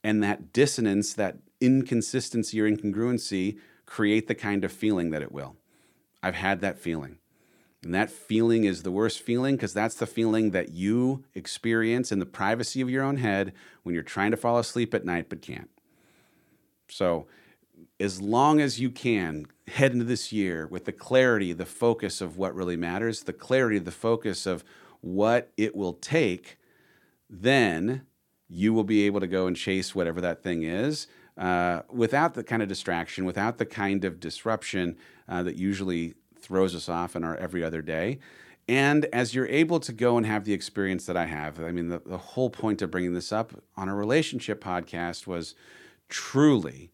and 0.02 0.22
that 0.22 0.52
dissonance 0.52 1.14
that 1.14 1.38
inconsistency 1.60 2.60
or 2.60 2.70
incongruency 2.70 3.58
create 3.86 4.26
the 4.26 4.34
kind 4.34 4.64
of 4.64 4.72
feeling 4.72 5.10
that 5.10 5.22
it 5.22 5.32
will. 5.32 5.56
I've 6.22 6.34
had 6.34 6.60
that 6.60 6.78
feeling. 6.78 7.18
And 7.82 7.94
that 7.94 8.10
feeling 8.10 8.64
is 8.64 8.82
the 8.82 8.90
worst 8.90 9.20
feeling 9.20 9.54
because 9.54 9.72
that's 9.72 9.94
the 9.94 10.06
feeling 10.06 10.50
that 10.50 10.70
you 10.70 11.24
experience 11.34 12.10
in 12.10 12.18
the 12.18 12.26
privacy 12.26 12.80
of 12.80 12.90
your 12.90 13.04
own 13.04 13.18
head 13.18 13.52
when 13.84 13.94
you're 13.94 14.02
trying 14.02 14.32
to 14.32 14.36
fall 14.36 14.58
asleep 14.58 14.92
at 14.92 15.04
night 15.04 15.28
but 15.28 15.42
can't. 15.42 15.70
So, 16.88 17.26
as 17.98 18.20
long 18.20 18.60
as 18.60 18.78
you 18.78 18.90
can 18.90 19.46
head 19.68 19.92
into 19.92 20.04
this 20.04 20.32
year 20.32 20.66
with 20.66 20.84
the 20.84 20.92
clarity, 20.92 21.52
the 21.52 21.66
focus 21.66 22.20
of 22.20 22.36
what 22.36 22.54
really 22.54 22.76
matters, 22.76 23.22
the 23.22 23.32
clarity, 23.32 23.78
the 23.78 23.90
focus 23.90 24.46
of 24.46 24.64
what 25.00 25.50
it 25.56 25.74
will 25.74 25.94
take, 25.94 26.58
then 27.28 28.02
you 28.48 28.72
will 28.72 28.84
be 28.84 29.04
able 29.06 29.20
to 29.20 29.26
go 29.26 29.46
and 29.46 29.56
chase 29.56 29.94
whatever 29.94 30.20
that 30.20 30.42
thing 30.42 30.62
is 30.62 31.06
uh, 31.38 31.82
without 31.90 32.34
the 32.34 32.44
kind 32.44 32.62
of 32.62 32.68
distraction, 32.68 33.24
without 33.24 33.58
the 33.58 33.66
kind 33.66 34.04
of 34.04 34.20
disruption 34.20 34.96
uh, 35.28 35.42
that 35.42 35.56
usually 35.56 36.14
throws 36.38 36.74
us 36.74 36.88
off 36.88 37.16
in 37.16 37.24
our 37.24 37.36
every 37.36 37.64
other 37.64 37.82
day. 37.82 38.18
And 38.68 39.04
as 39.06 39.34
you're 39.34 39.46
able 39.46 39.78
to 39.80 39.92
go 39.92 40.16
and 40.16 40.26
have 40.26 40.44
the 40.44 40.52
experience 40.52 41.06
that 41.06 41.16
I 41.16 41.26
have, 41.26 41.60
I 41.60 41.70
mean, 41.70 41.88
the, 41.88 42.00
the 42.04 42.18
whole 42.18 42.50
point 42.50 42.82
of 42.82 42.90
bringing 42.90 43.14
this 43.14 43.32
up 43.32 43.52
on 43.76 43.88
a 43.88 43.94
relationship 43.94 44.62
podcast 44.62 45.26
was 45.26 45.54
truly, 46.08 46.90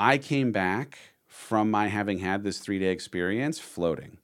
I 0.00 0.16
came 0.16 0.50
back 0.50 0.96
from 1.26 1.70
my 1.70 1.88
having 1.88 2.20
had 2.20 2.42
this 2.42 2.58
three 2.58 2.78
day 2.78 2.90
experience 2.90 3.58
floating. 3.58 4.16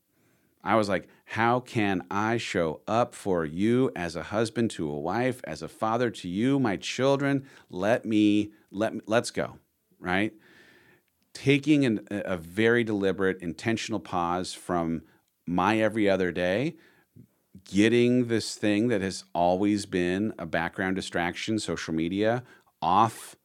I 0.64 0.74
was 0.74 0.88
like, 0.88 1.06
how 1.26 1.60
can 1.60 2.06
I 2.10 2.38
show 2.38 2.80
up 2.88 3.14
for 3.14 3.44
you 3.44 3.92
as 3.94 4.16
a 4.16 4.22
husband 4.22 4.70
to 4.70 4.90
a 4.90 4.98
wife, 4.98 5.42
as 5.44 5.60
a 5.60 5.68
father 5.68 6.08
to 6.08 6.28
you, 6.30 6.58
my 6.58 6.78
children? 6.78 7.46
Let 7.68 8.06
me 8.06 8.52
let 8.70 8.94
me, 8.94 9.02
let's 9.06 9.30
go, 9.30 9.58
right? 10.00 10.32
Taking 11.34 11.84
an, 11.84 12.08
a 12.10 12.38
very 12.38 12.82
deliberate, 12.82 13.42
intentional 13.42 14.00
pause 14.00 14.54
from 14.54 15.02
my 15.46 15.78
every 15.78 16.08
other 16.08 16.32
day, 16.32 16.76
getting 17.64 18.28
this 18.28 18.54
thing 18.54 18.88
that 18.88 19.02
has 19.02 19.24
always 19.34 19.84
been 19.84 20.32
a 20.38 20.46
background 20.46 20.96
distraction, 20.96 21.58
social 21.58 21.92
media, 21.92 22.44
off 22.80 23.36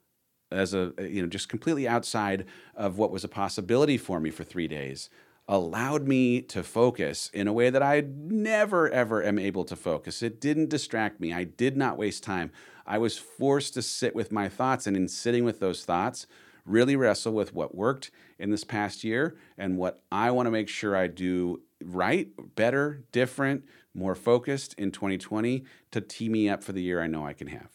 as 0.51 0.73
a 0.73 0.93
you 0.99 1.21
know 1.21 1.27
just 1.27 1.49
completely 1.49 1.87
outside 1.87 2.45
of 2.75 2.97
what 2.97 3.11
was 3.11 3.23
a 3.23 3.27
possibility 3.27 3.97
for 3.97 4.19
me 4.19 4.29
for 4.29 4.43
3 4.43 4.67
days 4.67 5.09
allowed 5.47 6.07
me 6.07 6.41
to 6.41 6.63
focus 6.63 7.29
in 7.33 7.47
a 7.47 7.51
way 7.51 7.69
that 7.69 7.83
I 7.83 8.03
never, 8.07 8.89
ever 8.89 9.21
am 9.21 9.37
able 9.37 9.65
to 9.65 9.75
focus. 9.75 10.21
It 10.21 10.39
didn't 10.39 10.69
distract 10.69 11.19
me. 11.19 11.33
I 11.33 11.43
did 11.43 11.75
not 11.75 11.97
waste 11.97 12.23
time. 12.23 12.51
I 12.85 12.97
was 12.97 13.17
forced 13.17 13.73
to 13.73 13.81
sit 13.81 14.15
with 14.15 14.31
my 14.31 14.47
thoughts, 14.47 14.87
and 14.87 14.95
in 14.95 15.07
sitting 15.09 15.43
with 15.43 15.59
those 15.59 15.83
thoughts, 15.83 16.25
really 16.65 16.95
wrestle 16.95 17.33
with 17.33 17.53
what 17.53 17.75
worked 17.75 18.11
in 18.39 18.51
this 18.51 18.63
past 18.63 19.03
year 19.03 19.35
and 19.57 19.77
what 19.77 19.99
I 20.11 20.31
want 20.31 20.47
to 20.47 20.51
make 20.51 20.69
sure 20.69 20.95
I 20.95 21.07
do 21.07 21.61
right, 21.83 22.29
better, 22.55 23.03
different, 23.11 23.65
more 23.93 24.15
focused 24.15 24.73
in 24.75 24.91
2020 24.91 25.65
to 25.91 26.01
tee 26.01 26.29
me 26.29 26.47
up 26.47 26.63
for 26.63 26.71
the 26.71 26.81
year 26.81 27.01
I 27.01 27.07
know 27.07 27.25
I 27.25 27.33
can 27.33 27.47
have. 27.47 27.69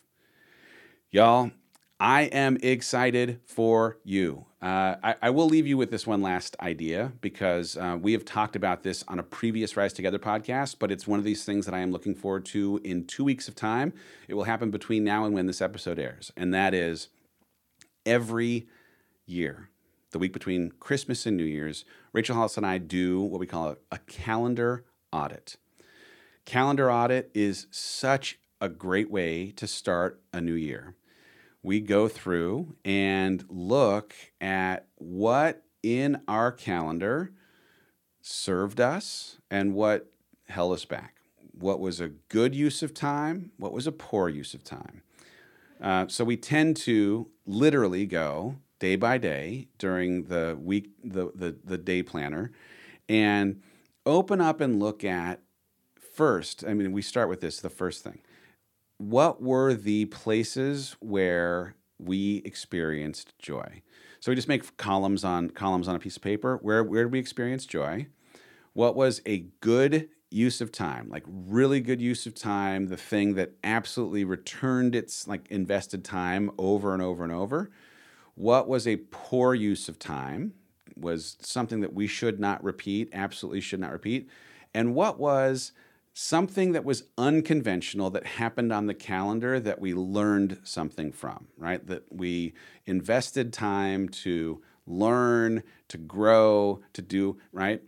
Y'all, 1.10 1.50
I 1.98 2.22
am 2.24 2.58
excited 2.62 3.40
for 3.46 3.98
you. 4.04 4.44
Uh, 4.60 4.96
I, 5.02 5.14
I, 5.22 5.30
will 5.30 5.46
leave 5.46 5.66
you 5.66 5.78
with 5.78 5.90
this 5.90 6.06
one 6.06 6.20
last 6.20 6.54
idea 6.60 7.12
because 7.22 7.76
uh, 7.76 7.96
we 8.00 8.12
have 8.12 8.24
talked 8.24 8.54
about 8.54 8.82
this 8.82 9.02
on 9.08 9.18
a 9.18 9.22
previous 9.22 9.76
Rise 9.78 9.94
Together 9.94 10.18
podcast, 10.18 10.76
but 10.78 10.90
it's 10.90 11.06
one 11.06 11.18
of 11.18 11.24
these 11.24 11.44
things 11.44 11.64
that 11.64 11.74
I 11.74 11.78
am 11.78 11.92
looking 11.92 12.14
forward 12.14 12.44
to 12.46 12.80
in 12.84 13.06
two 13.06 13.24
weeks 13.24 13.48
of 13.48 13.54
time. 13.54 13.94
It 14.28 14.34
will 14.34 14.44
happen 14.44 14.70
between 14.70 15.04
now 15.04 15.24
and 15.24 15.34
when 15.34 15.46
this 15.46 15.62
episode 15.62 15.98
airs, 15.98 16.32
and 16.36 16.52
that 16.52 16.74
is 16.74 17.08
every 18.04 18.66
year, 19.24 19.70
the 20.10 20.18
week 20.18 20.34
between 20.34 20.72
Christmas 20.80 21.24
and 21.24 21.36
New 21.36 21.44
Year's, 21.44 21.86
Rachel 22.12 22.36
Hollis 22.36 22.58
and 22.58 22.66
I 22.66 22.76
do 22.76 23.22
what 23.22 23.40
we 23.40 23.46
call 23.46 23.70
a, 23.70 23.76
a 23.90 23.98
calendar 24.00 24.84
audit. 25.12 25.56
Calendar 26.44 26.90
audit 26.92 27.30
is 27.32 27.68
such 27.70 28.38
a 28.60 28.68
great 28.68 29.10
way 29.10 29.50
to 29.52 29.66
start 29.66 30.20
a 30.32 30.42
new 30.42 30.54
year 30.54 30.94
we 31.66 31.80
go 31.80 32.06
through 32.06 32.76
and 32.84 33.44
look 33.48 34.14
at 34.40 34.86
what 34.94 35.64
in 35.82 36.20
our 36.28 36.52
calendar 36.52 37.32
served 38.22 38.80
us 38.80 39.38
and 39.50 39.74
what 39.74 40.12
held 40.48 40.72
us 40.74 40.84
back. 40.84 41.16
What 41.50 41.80
was 41.80 42.00
a 42.00 42.10
good 42.28 42.54
use 42.54 42.84
of 42.84 42.94
time? 42.94 43.50
What 43.56 43.72
was 43.72 43.88
a 43.88 43.92
poor 43.92 44.28
use 44.28 44.54
of 44.54 44.62
time? 44.62 45.02
Uh, 45.80 46.06
so 46.06 46.24
we 46.24 46.36
tend 46.36 46.76
to 46.76 47.30
literally 47.46 48.06
go 48.06 48.58
day 48.78 48.94
by 48.94 49.18
day 49.18 49.66
during 49.76 50.24
the 50.24 50.56
week, 50.62 50.90
the, 51.02 51.32
the, 51.34 51.56
the 51.64 51.78
day 51.78 52.00
planner, 52.04 52.52
and 53.08 53.60
open 54.06 54.40
up 54.40 54.60
and 54.60 54.78
look 54.78 55.02
at 55.02 55.40
first. 56.14 56.62
I 56.64 56.74
mean, 56.74 56.92
we 56.92 57.02
start 57.02 57.28
with 57.28 57.40
this 57.40 57.58
the 57.58 57.70
first 57.70 58.04
thing 58.04 58.20
what 58.98 59.42
were 59.42 59.74
the 59.74 60.06
places 60.06 60.96
where 61.00 61.74
we 61.98 62.42
experienced 62.44 63.38
joy? 63.38 63.82
So 64.20 64.32
we 64.32 64.36
just 64.36 64.48
make 64.48 64.76
columns 64.76 65.24
on 65.24 65.50
columns 65.50 65.88
on 65.88 65.94
a 65.94 65.98
piece 65.98 66.16
of 66.16 66.22
paper. 66.22 66.58
Where 66.62 66.82
where 66.82 67.04
did 67.04 67.12
we 67.12 67.18
experience 67.18 67.66
joy? 67.66 68.06
What 68.72 68.96
was 68.96 69.22
a 69.24 69.46
good 69.60 70.08
use 70.30 70.60
of 70.60 70.72
time, 70.72 71.08
like 71.08 71.22
really 71.26 71.80
good 71.80 72.00
use 72.00 72.26
of 72.26 72.34
time, 72.34 72.88
the 72.88 72.96
thing 72.96 73.34
that 73.34 73.52
absolutely 73.62 74.24
returned 74.24 74.94
its 74.94 75.28
like 75.28 75.46
invested 75.50 76.04
time 76.04 76.50
over 76.58 76.92
and 76.92 77.02
over 77.02 77.22
and 77.22 77.32
over? 77.32 77.70
What 78.34 78.68
was 78.68 78.86
a 78.86 78.96
poor 78.96 79.54
use 79.54 79.88
of 79.88 79.98
time? 79.98 80.54
Was 80.96 81.36
something 81.40 81.80
that 81.80 81.92
we 81.94 82.06
should 82.06 82.40
not 82.40 82.62
repeat, 82.64 83.10
absolutely 83.12 83.60
should 83.60 83.80
not 83.80 83.92
repeat. 83.92 84.28
And 84.74 84.94
what 84.94 85.18
was 85.18 85.72
something 86.18 86.72
that 86.72 86.82
was 86.82 87.02
unconventional 87.18 88.08
that 88.08 88.24
happened 88.24 88.72
on 88.72 88.86
the 88.86 88.94
calendar 88.94 89.60
that 89.60 89.78
we 89.78 89.92
learned 89.92 90.58
something 90.64 91.12
from, 91.12 91.46
right? 91.58 91.86
That 91.86 92.04
we 92.10 92.54
invested 92.86 93.52
time 93.52 94.08
to 94.08 94.62
learn, 94.86 95.62
to 95.88 95.98
grow, 95.98 96.80
to 96.94 97.02
do, 97.02 97.36
right? 97.52 97.82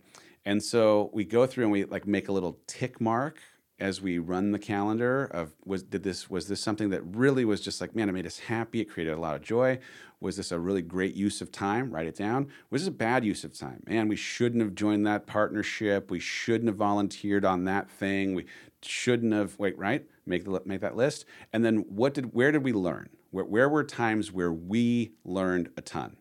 And 0.45 0.61
so 0.61 1.09
we 1.11 1.25
go 1.25 1.47
through 1.47 1.63
and 1.63 1.71
we 1.71 1.85
like 1.85 2.05
make 2.05 2.27
a 2.27 2.31
little 2.31 2.59
tick 2.67 3.01
mark 3.01 3.39
as 3.79 4.01
we 4.01 4.19
run 4.19 4.51
the 4.51 4.59
calendar 4.59 5.25
of 5.25 5.53
was 5.65 5.83
did 5.83 6.03
this 6.03 6.29
was 6.29 6.47
this 6.47 6.61
something 6.61 6.89
that 6.89 7.01
really 7.03 7.45
was 7.45 7.61
just 7.61 7.81
like 7.81 7.95
man 7.95 8.09
it 8.09 8.13
made 8.13 8.25
us 8.25 8.39
happy. 8.39 8.81
It 8.81 8.85
created 8.85 9.13
a 9.13 9.19
lot 9.19 9.35
of 9.35 9.41
joy. 9.41 9.79
Was 10.21 10.35
this 10.35 10.51
a 10.51 10.59
really 10.59 10.81
great 10.81 11.15
use 11.15 11.39
of 11.41 11.51
time? 11.51 11.91
Write 11.91 12.07
it 12.07 12.15
down. 12.15 12.49
Was 12.69 12.81
this 12.81 12.89
a 12.89 12.91
bad 12.91 13.23
use 13.23 13.43
of 13.43 13.57
time? 13.57 13.83
Man 13.87 14.07
we 14.07 14.15
shouldn't 14.15 14.61
have 14.61 14.75
joined 14.75 15.05
that 15.07 15.27
partnership. 15.27 16.11
We 16.11 16.19
shouldn't 16.19 16.67
have 16.67 16.77
volunteered 16.77 17.45
on 17.45 17.65
that 17.65 17.89
thing. 17.89 18.33
We 18.33 18.45
shouldn't 18.81 19.33
have 19.33 19.57
wait 19.59 19.77
right? 19.77 20.05
Make 20.25 20.45
the 20.45 20.61
make 20.65 20.81
that 20.81 20.95
list. 20.95 21.25
And 21.53 21.63
then 21.63 21.77
what 21.89 22.13
did 22.13 22.33
where 22.33 22.51
did 22.51 22.63
we 22.63 22.73
learn? 22.73 23.09
Where, 23.31 23.45
where 23.45 23.69
were 23.69 23.83
times 23.83 24.31
where 24.31 24.51
we 24.51 25.13
learned 25.23 25.69
a 25.77 25.81
ton? 25.81 26.17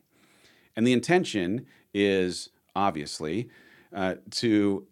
And 0.77 0.87
the 0.87 0.93
intention 0.93 1.67
is 1.95 2.51
obviously 2.77 3.49
uh, 3.95 4.17
to 4.31 4.87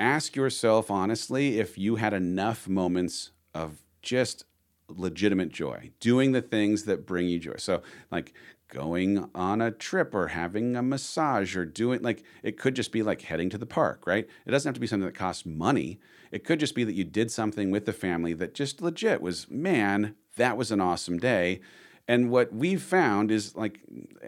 ask 0.00 0.34
yourself 0.34 0.90
honestly 0.90 1.60
if 1.60 1.78
you 1.78 1.96
had 1.96 2.12
enough 2.12 2.66
moments 2.66 3.30
of 3.54 3.82
just 4.02 4.44
legitimate 4.88 5.50
joy, 5.50 5.90
doing 6.00 6.32
the 6.32 6.42
things 6.42 6.84
that 6.84 7.06
bring 7.06 7.28
you 7.28 7.38
joy. 7.38 7.54
So, 7.58 7.82
like 8.10 8.34
going 8.68 9.28
on 9.34 9.60
a 9.60 9.70
trip 9.70 10.14
or 10.14 10.28
having 10.28 10.76
a 10.76 10.82
massage 10.82 11.56
or 11.56 11.64
doing 11.64 12.00
like 12.02 12.22
it 12.42 12.56
could 12.56 12.74
just 12.74 12.92
be 12.92 13.02
like 13.02 13.22
heading 13.22 13.50
to 13.50 13.58
the 13.58 13.66
park, 13.66 14.06
right? 14.06 14.28
It 14.46 14.50
doesn't 14.50 14.68
have 14.68 14.74
to 14.74 14.80
be 14.80 14.86
something 14.86 15.06
that 15.06 15.14
costs 15.14 15.44
money. 15.44 16.00
It 16.30 16.44
could 16.44 16.60
just 16.60 16.74
be 16.74 16.84
that 16.84 16.94
you 16.94 17.04
did 17.04 17.30
something 17.30 17.70
with 17.70 17.84
the 17.84 17.92
family 17.92 18.32
that 18.34 18.54
just 18.54 18.80
legit 18.80 19.20
was, 19.20 19.50
man, 19.50 20.14
that 20.36 20.56
was 20.56 20.70
an 20.70 20.80
awesome 20.80 21.18
day. 21.18 21.60
And 22.06 22.30
what 22.30 22.52
we've 22.52 22.82
found 22.82 23.30
is 23.30 23.54
like, 23.56 23.80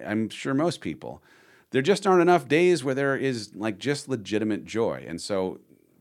I'm 0.05 0.29
sure 0.29 0.55
most 0.55 0.81
people, 0.81 1.23
there 1.73 1.83
just 1.83 2.07
aren't 2.07 2.23
enough 2.23 2.47
days 2.47 2.85
where 2.85 2.95
there 2.95 3.17
is 3.17 3.55
like 3.57 3.79
just 3.79 4.09
legitimate 4.09 4.65
joy. 4.65 5.05
And 5.07 5.21
so 5.21 5.61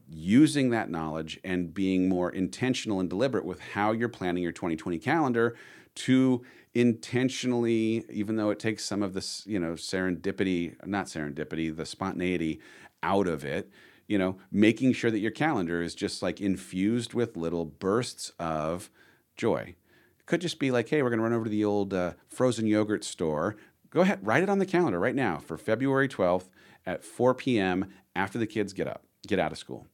using 0.09 0.69
that 0.69 0.89
knowledge 0.89 1.39
and 1.43 1.73
being 1.73 2.09
more 2.09 2.29
intentional 2.29 2.99
and 2.99 3.09
deliberate 3.09 3.45
with 3.45 3.59
how 3.59 3.93
you're 3.93 4.09
planning 4.09 4.43
your 4.43 4.51
2020 4.51 4.99
calendar 4.99 5.55
to 5.95 6.43
intentionally 6.73 8.05
even 8.09 8.35
though 8.35 8.49
it 8.49 8.59
takes 8.59 8.83
some 8.85 9.03
of 9.03 9.13
this 9.13 9.45
you 9.45 9.59
know 9.59 9.73
serendipity 9.73 10.73
not 10.85 11.05
serendipity 11.05 11.75
the 11.75 11.85
spontaneity 11.85 12.61
out 13.03 13.27
of 13.27 13.43
it 13.43 13.69
you 14.07 14.17
know 14.17 14.37
making 14.51 14.93
sure 14.93 15.11
that 15.11 15.19
your 15.19 15.31
calendar 15.31 15.81
is 15.81 15.93
just 15.93 16.21
like 16.21 16.39
infused 16.39 17.13
with 17.13 17.35
little 17.35 17.65
bursts 17.65 18.31
of 18.39 18.89
joy 19.35 19.75
it 20.17 20.25
could 20.25 20.39
just 20.39 20.59
be 20.59 20.71
like 20.71 20.87
hey 20.87 21.01
we're 21.01 21.09
going 21.09 21.19
to 21.19 21.23
run 21.23 21.33
over 21.33 21.45
to 21.45 21.51
the 21.51 21.65
old 21.65 21.93
uh, 21.93 22.13
frozen 22.29 22.65
yogurt 22.65 23.03
store 23.03 23.57
go 23.91 24.01
ahead, 24.01 24.25
write 24.25 24.41
it 24.43 24.49
on 24.49 24.59
the 24.59 24.65
calendar 24.65 24.99
right 24.99 25.15
now 25.15 25.37
for 25.37 25.57
February 25.57 26.07
12th 26.09 26.49
at 26.85 27.03
4 27.03 27.35
p.m. 27.35 27.91
after 28.15 28.39
the 28.39 28.47
kids 28.47 28.73
get 28.73 28.87
up, 28.87 29.03
get 29.27 29.37
out 29.37 29.51
of 29.51 29.57
school. 29.57 29.87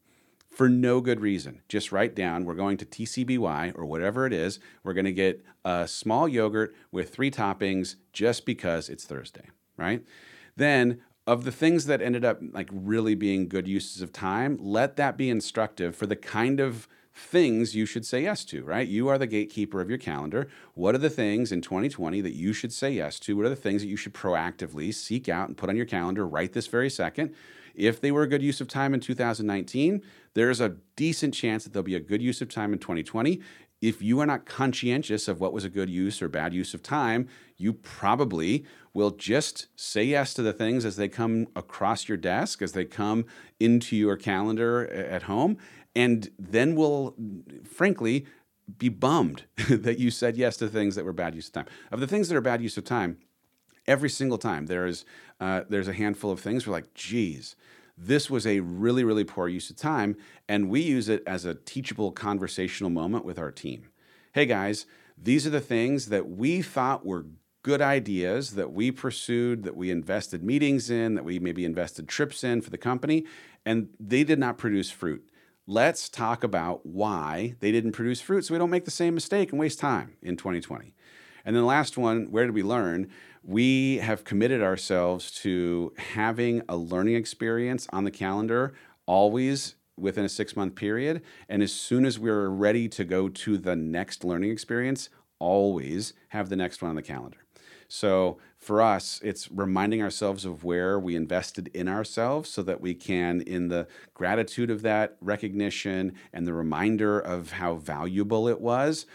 for 0.58 0.70
no 0.70 1.02
good 1.02 1.20
reason. 1.20 1.62
Just 1.70 1.92
write 1.92 2.16
down 2.16 2.44
we're 2.44 2.56
going 2.56 2.78
to 2.78 2.86
TCBY 2.86 3.74
or 3.76 3.86
whatever 3.86 4.26
it 4.26 4.34
is. 4.34 4.60
We're 4.84 4.94
going 4.94 5.06
to 5.06 5.12
get 5.12 5.46
a 5.64 5.88
small 5.88 6.28
yogurt 6.28 6.74
with 6.92 7.14
three 7.14 7.30
toppings 7.30 7.96
just 8.12 8.44
because 8.44 8.90
it's 8.90 9.06
Thursday, 9.06 9.50
right? 9.78 10.04
Then 10.56 11.02
of 11.28 11.44
the 11.44 11.52
things 11.52 11.86
that 11.86 12.02
ended 12.02 12.26
up 12.26 12.40
like 12.54 12.70
really 12.72 13.14
being 13.14 13.48
good 13.48 13.68
uses 13.68 14.02
of 14.02 14.12
time, 14.12 14.58
let 14.60 14.96
that 14.96 15.16
be 15.16 15.30
instructive 15.30 15.96
for 15.96 16.08
the 16.08 16.16
kind 16.16 16.60
of 16.60 16.88
things 17.18 17.76
you 17.76 17.86
should 17.86 18.06
say 18.06 18.24
yes 18.24 18.46
to, 18.46 18.64
right? 18.64 18.88
You 18.88 19.08
are 19.08 19.18
the 19.18 19.28
gatekeeper 19.28 19.82
of 19.82 19.90
your 19.90 19.98
calendar. 19.98 20.48
What 20.76 20.96
are 20.96 21.00
the 21.00 21.10
things 21.10 21.52
in 21.52 21.62
2020 21.62 22.22
that 22.22 22.36
you 22.36 22.54
should 22.54 22.72
say 22.72 22.92
yes 22.92 23.20
to? 23.22 23.36
What 23.36 23.46
are 23.46 23.50
the 23.50 23.56
things 23.56 23.82
that 23.82 23.88
you 23.88 23.98
should 23.98 24.14
proactively 24.14 24.94
seek 24.94 25.28
out 25.28 25.48
and 25.48 25.58
put 25.58 25.70
on 25.70 25.76
your 25.76 25.86
calendar 25.86 26.28
right 26.28 26.54
this 26.54 26.68
very 26.68 26.90
second? 26.90 27.34
If 27.74 28.02
they 28.02 28.12
were 28.12 28.24
a 28.24 28.28
good 28.28 28.42
use 28.42 28.62
of 28.62 28.68
time 28.68 28.94
in 28.94 29.00
2019, 29.00 30.02
there's 30.34 30.62
a 30.62 30.78
decent 30.96 31.34
chance 31.34 31.64
that 31.64 31.74
they'll 31.74 31.84
be 31.84 31.96
a 31.96 32.00
good 32.00 32.22
use 32.22 32.42
of 32.42 32.50
time 32.50 32.74
in 32.74 32.80
2020 32.80 33.42
if 33.82 34.02
you 34.02 34.20
are 34.20 34.26
not 34.26 34.46
conscientious 34.46 35.28
of 35.28 35.40
what 35.40 35.54
was 35.54 35.64
a 35.64 35.70
good 35.70 35.90
use 35.90 36.22
or 36.22 36.28
bad 36.28 36.54
use 36.54 36.74
of 36.74 36.82
time, 36.82 37.28
you 37.58 37.74
probably 37.74 38.66
will 38.94 39.12
just 39.12 39.68
say 39.76 40.04
yes 40.04 40.34
to 40.34 40.42
the 40.42 40.54
things 40.54 40.84
as 40.84 40.96
they 40.96 41.08
come 41.08 41.48
across 41.56 42.08
your 42.08 42.18
desk, 42.18 42.62
as 42.62 42.72
they 42.72 42.86
come 42.86 43.26
into 43.60 43.96
your 43.96 44.18
calendar 44.18 44.88
at 44.88 45.24
home, 45.24 45.58
and 45.98 46.30
then 46.38 46.76
we'll, 46.76 47.16
frankly, 47.66 48.28
be 48.78 48.88
bummed 48.88 49.46
that 49.68 49.98
you 49.98 50.12
said 50.12 50.38
yes 50.38 50.56
to 50.58 50.70
things 50.70 50.94
that 50.94 51.04
were 51.04 51.12
bad 51.12 51.34
use 51.34 51.48
of 51.48 51.54
time. 51.54 51.66
Of 51.92 52.00
the 52.00 52.06
things 52.06 52.30
that 52.30 52.38
are 52.38 52.42
bad 52.42 52.62
use 52.62 52.78
of 52.78 52.84
time, 52.84 53.18
every 53.88 54.10
single 54.10 54.38
time 54.38 54.68
there 54.68 54.86
is 54.86 55.06
uh, 55.40 55.62
there's 55.70 55.88
a 55.88 55.94
handful 55.94 56.30
of 56.30 56.40
things 56.40 56.68
we're 56.68 56.74
like, 56.74 56.94
geez, 56.94 57.56
this 57.98 58.30
was 58.30 58.46
a 58.46 58.60
really, 58.60 59.04
really 59.04 59.24
poor 59.24 59.48
use 59.48 59.72
of 59.72 59.76
time. 59.76 60.16
And 60.48 60.70
we 60.70 60.82
use 60.82 61.10
it 61.10 61.24
as 61.26 61.46
a 61.46 61.56
teachable 61.56 62.12
conversational 62.12 62.92
moment 62.92 63.26
with 63.26 63.40
our 63.40 63.52
team. 63.52 63.90
Hey 64.34 64.46
guys, 64.46 64.86
these 65.18 65.48
are 65.48 65.52
the 65.52 65.60
things 65.60 66.10
that 66.10 66.30
we 66.30 66.62
thought 66.62 67.08
were 67.08 67.26
good 67.64 67.82
ideas 67.82 68.52
that 68.52 68.72
we 68.72 68.92
pursued, 68.92 69.64
that 69.64 69.76
we 69.76 69.90
invested 69.90 70.44
meetings 70.44 70.92
in, 70.92 71.16
that 71.16 71.26
we 71.26 71.40
maybe 71.40 71.66
invested 71.66 72.08
trips 72.08 72.44
in 72.44 72.62
for 72.62 72.70
the 72.70 72.78
company, 72.78 73.26
and 73.66 73.90
they 74.00 74.24
did 74.24 74.38
not 74.38 74.60
produce 74.60 74.92
fruit. 74.92 75.28
Let's 75.68 76.08
talk 76.08 76.44
about 76.44 76.86
why 76.86 77.56
they 77.60 77.72
didn't 77.72 77.92
produce 77.92 78.22
fruit 78.22 78.46
so 78.46 78.54
we 78.54 78.58
don't 78.58 78.70
make 78.70 78.86
the 78.86 78.92
same 78.92 79.14
mistake 79.14 79.52
and 79.52 79.60
waste 79.60 79.80
time 79.80 80.14
in 80.22 80.38
2020. 80.38 80.94
And 81.44 81.56
then 81.56 81.62
the 81.62 81.68
last 81.68 81.98
one, 81.98 82.32
where 82.32 82.46
did 82.46 82.56
we 82.56 82.64
learn? 82.64 83.10
we 83.48 83.98
have 84.00 84.26
committed 84.26 84.62
ourselves 84.62 85.32
to 85.32 85.94
having 85.98 86.62
a 86.68 86.76
learning 86.76 87.16
experience 87.16 87.88
on 87.94 88.04
the 88.04 88.12
calendar 88.12 88.74
always 89.06 89.76
within 89.96 90.26
a 90.26 90.30
six 90.30 90.56
month 90.58 90.76
period. 90.76 91.22
And 91.48 91.64
as 91.64 91.72
soon 91.72 92.06
as 92.06 92.20
we're 92.20 92.50
ready 92.50 92.90
to 92.90 93.06
go 93.06 93.30
to 93.30 93.58
the 93.58 93.76
next 93.76 94.26
learning 94.26 94.52
experience, 94.52 95.10
always 95.40 96.14
have 96.30 96.50
the 96.50 96.58
next 96.58 96.82
one 96.82 96.90
on 96.90 96.98
the 96.98 97.02
calendar. 97.02 97.38
So 97.88 98.38
for 98.68 98.82
us, 98.82 99.22
it's 99.24 99.50
reminding 99.50 100.02
ourselves 100.02 100.44
of 100.44 100.66
where 100.66 101.00
we 101.00 101.16
invested 101.16 101.72
in 101.74 101.88
ourselves 101.88 102.50
so 102.50 102.62
that 102.64 102.82
we 102.82 102.94
can, 102.94 103.40
in 103.40 103.70
the 103.70 103.88
gratitude 104.14 104.70
of 104.70 104.82
that 104.82 105.16
recognition 105.22 106.14
and 106.34 106.46
the 106.46 106.54
reminder 106.54 107.18
of 107.18 107.52
how 107.52 107.76
valuable 107.76 108.46
it 108.50 108.60
was, 108.60 109.06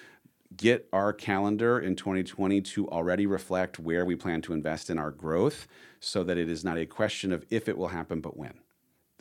get 0.56 0.88
our 0.90 1.12
calendar 1.12 1.78
in 1.78 1.94
2020 1.94 2.62
to 2.62 2.88
already 2.88 3.26
reflect 3.26 3.78
where 3.78 4.06
we 4.06 4.16
plan 4.16 4.40
to 4.40 4.54
invest 4.54 4.88
in 4.88 4.98
our 4.98 5.10
growth 5.10 5.68
so 6.00 6.24
that 6.24 6.38
it 6.38 6.48
is 6.48 6.64
not 6.64 6.78
a 6.78 6.86
question 6.86 7.30
of 7.30 7.44
if 7.50 7.68
it 7.68 7.76
will 7.76 7.88
happen, 7.88 8.22
but 8.22 8.38
when. 8.38 8.54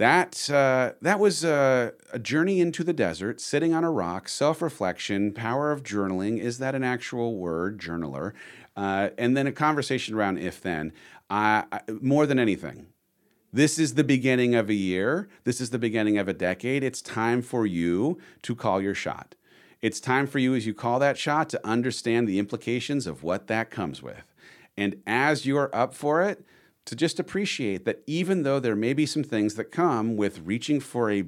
That, 0.02 0.50
uh, 0.50 0.94
that 1.04 1.20
was 1.20 1.44
a, 1.44 1.94
a 2.12 2.18
journey 2.18 2.60
into 2.60 2.84
the 2.84 2.92
desert, 2.92 3.40
sitting 3.40 3.72
on 3.72 3.84
a 3.84 3.92
rock, 3.92 4.30
self 4.30 4.60
reflection, 4.60 5.32
power 5.32 5.72
of 5.72 5.84
journaling. 5.84 6.40
Is 6.40 6.58
that 6.58 6.74
an 6.74 6.84
actual 6.84 7.36
word, 7.36 7.80
journaler? 7.80 8.34
Uh, 8.76 9.10
and 9.20 9.38
then 9.38 9.46
a 9.46 9.52
conversation 9.52 10.16
around 10.16 10.40
if 10.40 10.60
then. 10.60 10.92
More 12.02 12.26
than 12.26 12.40
anything, 12.40 12.88
this 13.54 13.78
is 13.78 13.94
the 13.94 14.04
beginning 14.04 14.56
of 14.56 14.72
a 14.72 14.74
year. 14.74 15.30
This 15.44 15.62
is 15.62 15.70
the 15.70 15.78
beginning 15.78 16.18
of 16.18 16.28
a 16.28 16.34
decade. 16.34 16.84
It's 16.84 17.04
time 17.04 17.44
for 17.44 17.68
you 17.68 18.18
to 18.42 18.56
call 18.56 18.82
your 18.82 18.96
shot. 18.96 19.36
It's 19.84 20.00
time 20.00 20.26
for 20.26 20.40
you, 20.40 20.56
as 20.56 20.66
you 20.66 20.74
call 20.74 20.98
that 20.98 21.20
shot, 21.20 21.48
to 21.50 21.64
understand 21.64 22.28
the 22.28 22.40
implications 22.40 23.06
of 23.06 23.22
what 23.22 23.46
that 23.50 23.70
comes 23.70 24.02
with. 24.02 24.34
And 24.76 25.04
as 25.06 25.46
you're 25.46 25.70
up 25.76 25.94
for 25.94 26.24
it, 26.24 26.44
to 26.86 26.96
just 26.96 27.20
appreciate 27.20 27.86
that 27.86 28.02
even 28.08 28.44
though 28.44 28.60
there 28.60 28.76
may 28.76 28.94
be 28.94 29.06
some 29.06 29.24
things 29.24 29.56
that 29.56 29.72
come 29.72 30.16
with 30.16 30.40
reaching 30.40 30.80
for 30.80 31.12
a 31.12 31.26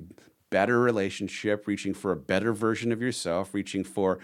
better 0.50 0.80
relationship, 0.80 1.66
reaching 1.66 1.94
for 1.94 2.12
a 2.12 2.16
better 2.16 2.54
version 2.54 2.92
of 2.92 3.02
yourself, 3.02 3.54
reaching 3.54 3.84
for, 3.84 4.20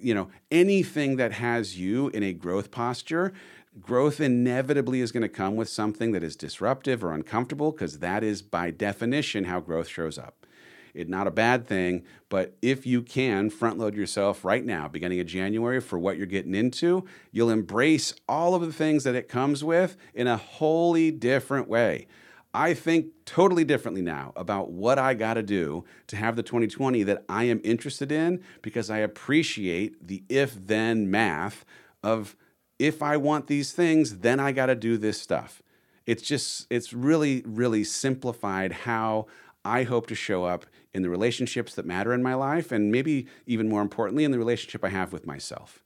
you 0.00 0.14
know, 0.14 0.28
anything 0.50 1.16
that 1.16 1.32
has 1.32 1.78
you 1.78 2.08
in 2.10 2.22
a 2.22 2.32
growth 2.32 2.70
posture, 2.70 3.32
growth 3.80 4.20
inevitably 4.20 5.00
is 5.00 5.10
going 5.10 5.22
to 5.22 5.28
come 5.28 5.56
with 5.56 5.68
something 5.68 6.12
that 6.12 6.22
is 6.22 6.36
disruptive 6.36 7.02
or 7.02 7.12
uncomfortable 7.12 7.72
because 7.72 7.98
that 7.98 8.22
is 8.22 8.42
by 8.42 8.70
definition 8.70 9.44
how 9.44 9.58
growth 9.58 9.88
shows 9.88 10.18
up. 10.18 10.46
It's 10.94 11.08
not 11.08 11.26
a 11.26 11.30
bad 11.30 11.66
thing, 11.66 12.04
but 12.28 12.56
if 12.60 12.86
you 12.86 13.02
can 13.02 13.48
front 13.50 13.78
load 13.78 13.94
yourself 13.94 14.44
right 14.44 14.64
now, 14.64 14.88
beginning 14.88 15.20
of 15.20 15.26
January, 15.26 15.80
for 15.80 15.98
what 15.98 16.18
you're 16.18 16.26
getting 16.26 16.54
into, 16.54 17.04
you'll 17.30 17.50
embrace 17.50 18.14
all 18.28 18.54
of 18.54 18.62
the 18.62 18.72
things 18.72 19.04
that 19.04 19.14
it 19.14 19.28
comes 19.28 19.64
with 19.64 19.96
in 20.14 20.26
a 20.26 20.36
wholly 20.36 21.10
different 21.10 21.68
way. 21.68 22.06
I 22.54 22.74
think 22.74 23.06
totally 23.24 23.64
differently 23.64 24.02
now 24.02 24.32
about 24.36 24.70
what 24.70 24.98
I 24.98 25.14
got 25.14 25.34
to 25.34 25.42
do 25.42 25.84
to 26.08 26.16
have 26.16 26.36
the 26.36 26.42
2020 26.42 27.02
that 27.04 27.24
I 27.28 27.44
am 27.44 27.62
interested 27.64 28.12
in 28.12 28.42
because 28.60 28.90
I 28.90 28.98
appreciate 28.98 30.06
the 30.06 30.22
if 30.28 30.54
then 30.54 31.10
math 31.10 31.64
of 32.02 32.36
if 32.78 33.02
I 33.02 33.16
want 33.16 33.46
these 33.46 33.72
things, 33.72 34.18
then 34.18 34.38
I 34.40 34.52
got 34.52 34.66
to 34.66 34.74
do 34.74 34.98
this 34.98 35.20
stuff. 35.20 35.62
It's 36.04 36.22
just, 36.22 36.66
it's 36.68 36.92
really, 36.92 37.42
really 37.46 37.84
simplified 37.84 38.72
how 38.72 39.26
I 39.64 39.84
hope 39.84 40.08
to 40.08 40.14
show 40.14 40.44
up 40.44 40.66
in 40.94 41.02
the 41.02 41.10
relationships 41.10 41.74
that 41.74 41.86
matter 41.86 42.12
in 42.12 42.22
my 42.22 42.34
life, 42.34 42.70
and 42.70 42.92
maybe 42.92 43.26
even 43.46 43.68
more 43.68 43.82
importantly, 43.82 44.24
in 44.24 44.30
the 44.30 44.38
relationship 44.38 44.84
I 44.84 44.90
have 44.90 45.12
with 45.12 45.26
myself. 45.26 45.82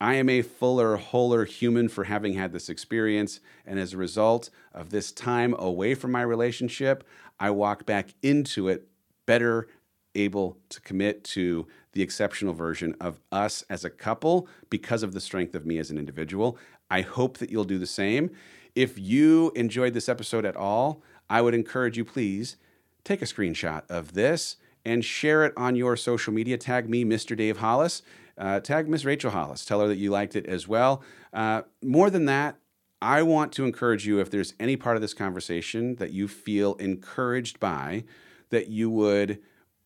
I 0.00 0.14
am 0.14 0.28
a 0.28 0.42
fuller, 0.42 0.96
wholer 0.96 1.44
human 1.46 1.88
for 1.88 2.04
having 2.04 2.34
had 2.34 2.52
this 2.52 2.68
experience, 2.68 3.40
and 3.64 3.78
as 3.78 3.94
a 3.94 3.98
result 3.98 4.50
of 4.74 4.90
this 4.90 5.10
time 5.10 5.54
away 5.58 5.94
from 5.94 6.12
my 6.12 6.22
relationship, 6.22 7.04
I 7.40 7.50
walk 7.50 7.86
back 7.86 8.14
into 8.22 8.68
it 8.68 8.88
better 9.26 9.68
able 10.14 10.58
to 10.70 10.80
commit 10.80 11.24
to 11.24 11.66
the 11.92 12.02
exceptional 12.02 12.54
version 12.54 12.94
of 13.00 13.20
us 13.30 13.64
as 13.70 13.84
a 13.84 13.90
couple 13.90 14.48
because 14.70 15.02
of 15.02 15.12
the 15.12 15.20
strength 15.20 15.54
of 15.54 15.66
me 15.66 15.78
as 15.78 15.90
an 15.90 15.98
individual. 15.98 16.58
I 16.90 17.02
hope 17.02 17.38
that 17.38 17.50
you'll 17.50 17.64
do 17.64 17.78
the 17.78 17.86
same. 17.86 18.30
If 18.74 18.98
you 18.98 19.52
enjoyed 19.54 19.94
this 19.94 20.08
episode 20.08 20.44
at 20.44 20.56
all, 20.56 21.02
I 21.28 21.40
would 21.40 21.54
encourage 21.54 21.96
you, 21.96 22.04
please 22.04 22.56
take 23.06 23.22
a 23.22 23.26
screenshot 23.26 23.82
of 23.88 24.12
this 24.12 24.56
and 24.84 25.04
share 25.04 25.44
it 25.44 25.52
on 25.56 25.76
your 25.76 25.96
social 25.96 26.32
media. 26.32 26.58
Tag 26.58 26.88
me, 26.88 27.04
Mr. 27.04 27.36
Dave 27.36 27.58
Hollis. 27.58 28.02
Uh, 28.38 28.60
tag 28.60 28.88
Miss 28.88 29.04
Rachel 29.04 29.30
Hollis. 29.30 29.64
Tell 29.64 29.80
her 29.80 29.88
that 29.88 29.96
you 29.96 30.10
liked 30.10 30.36
it 30.36 30.46
as 30.46 30.68
well. 30.68 31.02
Uh, 31.32 31.62
more 31.82 32.10
than 32.10 32.26
that, 32.26 32.56
I 33.00 33.22
want 33.22 33.52
to 33.52 33.64
encourage 33.64 34.06
you 34.06 34.20
if 34.20 34.30
there's 34.30 34.54
any 34.58 34.76
part 34.76 34.96
of 34.96 35.02
this 35.02 35.14
conversation 35.14 35.96
that 35.96 36.12
you 36.12 36.28
feel 36.28 36.74
encouraged 36.74 37.60
by, 37.60 38.04
that 38.50 38.68
you 38.68 38.90
would, 38.90 39.38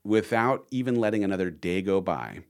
without 0.04 0.66
even 0.70 0.96
letting 0.96 1.24
another 1.24 1.50
day 1.50 1.82
go 1.82 2.00
by, 2.00 2.40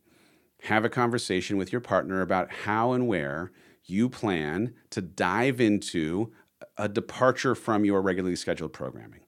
have 0.64 0.85
a 0.85 0.91
conversation 0.91 1.57
with 1.57 1.73
your 1.73 1.81
partner 1.81 2.21
about 2.21 2.53
how 2.64 2.93
and 2.93 3.09
where 3.09 3.53
you 3.85 4.09
plan 4.09 4.75
to 4.91 5.01
dive 5.01 5.61
into 5.61 6.33
a 6.77 6.89
departure 6.89 7.55
from 7.55 7.85
your 7.85 8.03
regularly 8.03 8.37
scheduled 8.37 8.73
programming. 8.73 9.21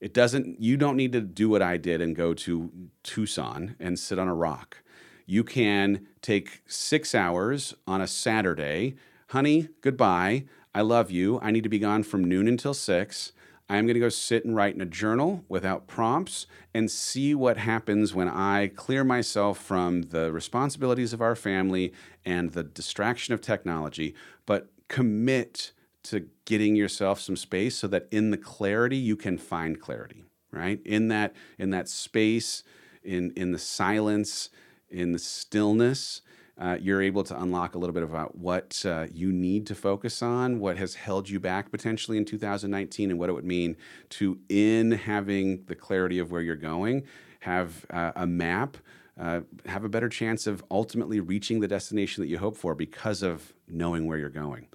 It 0.00 0.14
doesn't, 0.14 0.60
you 0.60 0.76
don't 0.76 0.96
need 0.96 1.12
to 1.12 1.20
do 1.20 1.48
what 1.48 1.62
I 1.62 1.76
did 1.76 2.00
and 2.00 2.14
go 2.14 2.34
to 2.34 2.70
Tucson 3.02 3.74
and 3.80 3.98
sit 3.98 4.18
on 4.18 4.28
a 4.28 4.34
rock. 4.34 4.82
You 5.26 5.44
can 5.44 6.06
take 6.22 6.62
six 6.66 7.14
hours 7.14 7.74
on 7.86 8.00
a 8.00 8.06
Saturday. 8.06 8.94
Honey, 9.28 9.68
goodbye. 9.80 10.44
I 10.74 10.82
love 10.82 11.10
you. 11.10 11.40
I 11.42 11.50
need 11.50 11.64
to 11.64 11.68
be 11.68 11.78
gone 11.78 12.02
from 12.02 12.24
noon 12.24 12.46
until 12.46 12.74
six. 12.74 13.32
I'm 13.68 13.84
going 13.84 13.94
to 13.94 14.00
go 14.00 14.08
sit 14.08 14.44
and 14.46 14.56
write 14.56 14.74
in 14.74 14.80
a 14.80 14.86
journal 14.86 15.44
without 15.48 15.86
prompts 15.86 16.46
and 16.72 16.90
see 16.90 17.34
what 17.34 17.58
happens 17.58 18.14
when 18.14 18.28
I 18.28 18.68
clear 18.68 19.04
myself 19.04 19.58
from 19.58 20.02
the 20.02 20.32
responsibilities 20.32 21.12
of 21.12 21.20
our 21.20 21.36
family 21.36 21.92
and 22.24 22.52
the 22.52 22.62
distraction 22.62 23.34
of 23.34 23.42
technology, 23.42 24.14
but 24.46 24.70
commit 24.88 25.72
to 26.08 26.28
getting 26.44 26.76
yourself 26.76 27.20
some 27.20 27.36
space 27.36 27.76
so 27.76 27.86
that 27.86 28.08
in 28.10 28.30
the 28.30 28.36
clarity 28.36 28.96
you 28.96 29.16
can 29.16 29.38
find 29.38 29.80
clarity 29.80 30.24
right 30.50 30.80
in 30.84 31.08
that 31.08 31.34
in 31.58 31.70
that 31.70 31.88
space 31.88 32.62
in 33.02 33.32
in 33.36 33.52
the 33.52 33.58
silence 33.58 34.50
in 34.90 35.12
the 35.12 35.18
stillness 35.18 36.22
uh, 36.60 36.76
you're 36.80 37.00
able 37.00 37.22
to 37.22 37.40
unlock 37.40 37.74
a 37.74 37.78
little 37.78 37.94
bit 37.94 38.02
about 38.02 38.36
what 38.36 38.84
uh, 38.84 39.06
you 39.12 39.32
need 39.32 39.66
to 39.66 39.74
focus 39.74 40.22
on, 40.22 40.58
what 40.58 40.76
has 40.76 40.94
held 40.94 41.28
you 41.28 41.38
back 41.38 41.70
potentially 41.70 42.18
in 42.18 42.24
2019, 42.24 43.10
and 43.10 43.18
what 43.18 43.28
it 43.28 43.32
would 43.32 43.44
mean 43.44 43.76
to, 44.08 44.38
in 44.48 44.90
having 44.90 45.64
the 45.66 45.74
clarity 45.74 46.18
of 46.18 46.32
where 46.32 46.42
you're 46.42 46.56
going, 46.56 47.04
have 47.40 47.86
uh, 47.90 48.10
a 48.16 48.26
map, 48.26 48.76
uh, 49.20 49.40
have 49.66 49.84
a 49.84 49.88
better 49.88 50.08
chance 50.08 50.46
of 50.46 50.64
ultimately 50.70 51.20
reaching 51.20 51.60
the 51.60 51.68
destination 51.68 52.22
that 52.22 52.28
you 52.28 52.38
hope 52.38 52.56
for 52.56 52.74
because 52.74 53.22
of 53.22 53.52
knowing 53.68 54.06
where 54.06 54.18
you're 54.18 54.28
going. 54.28 54.66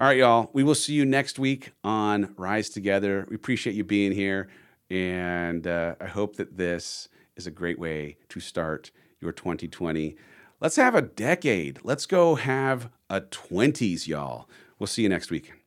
All 0.00 0.06
right, 0.06 0.18
y'all. 0.18 0.48
We 0.52 0.62
will 0.62 0.76
see 0.76 0.92
you 0.92 1.04
next 1.04 1.40
week 1.40 1.72
on 1.82 2.32
Rise 2.36 2.68
Together. 2.68 3.26
We 3.28 3.34
appreciate 3.34 3.74
you 3.74 3.82
being 3.82 4.12
here, 4.12 4.48
and 4.88 5.66
uh, 5.66 5.96
I 6.00 6.06
hope 6.06 6.36
that 6.36 6.56
this 6.56 7.08
is 7.34 7.48
a 7.48 7.50
great 7.50 7.80
way 7.80 8.16
to 8.28 8.38
start 8.38 8.92
your 9.20 9.32
2020. 9.32 10.14
Let's 10.60 10.76
have 10.76 10.94
a 10.94 11.02
decade. 11.02 11.80
Let's 11.82 12.06
go 12.06 12.36
have 12.36 12.90
a 13.10 13.22
20s, 13.22 14.06
y'all. 14.06 14.48
We'll 14.78 14.86
see 14.86 15.02
you 15.02 15.08
next 15.08 15.32
week. 15.32 15.57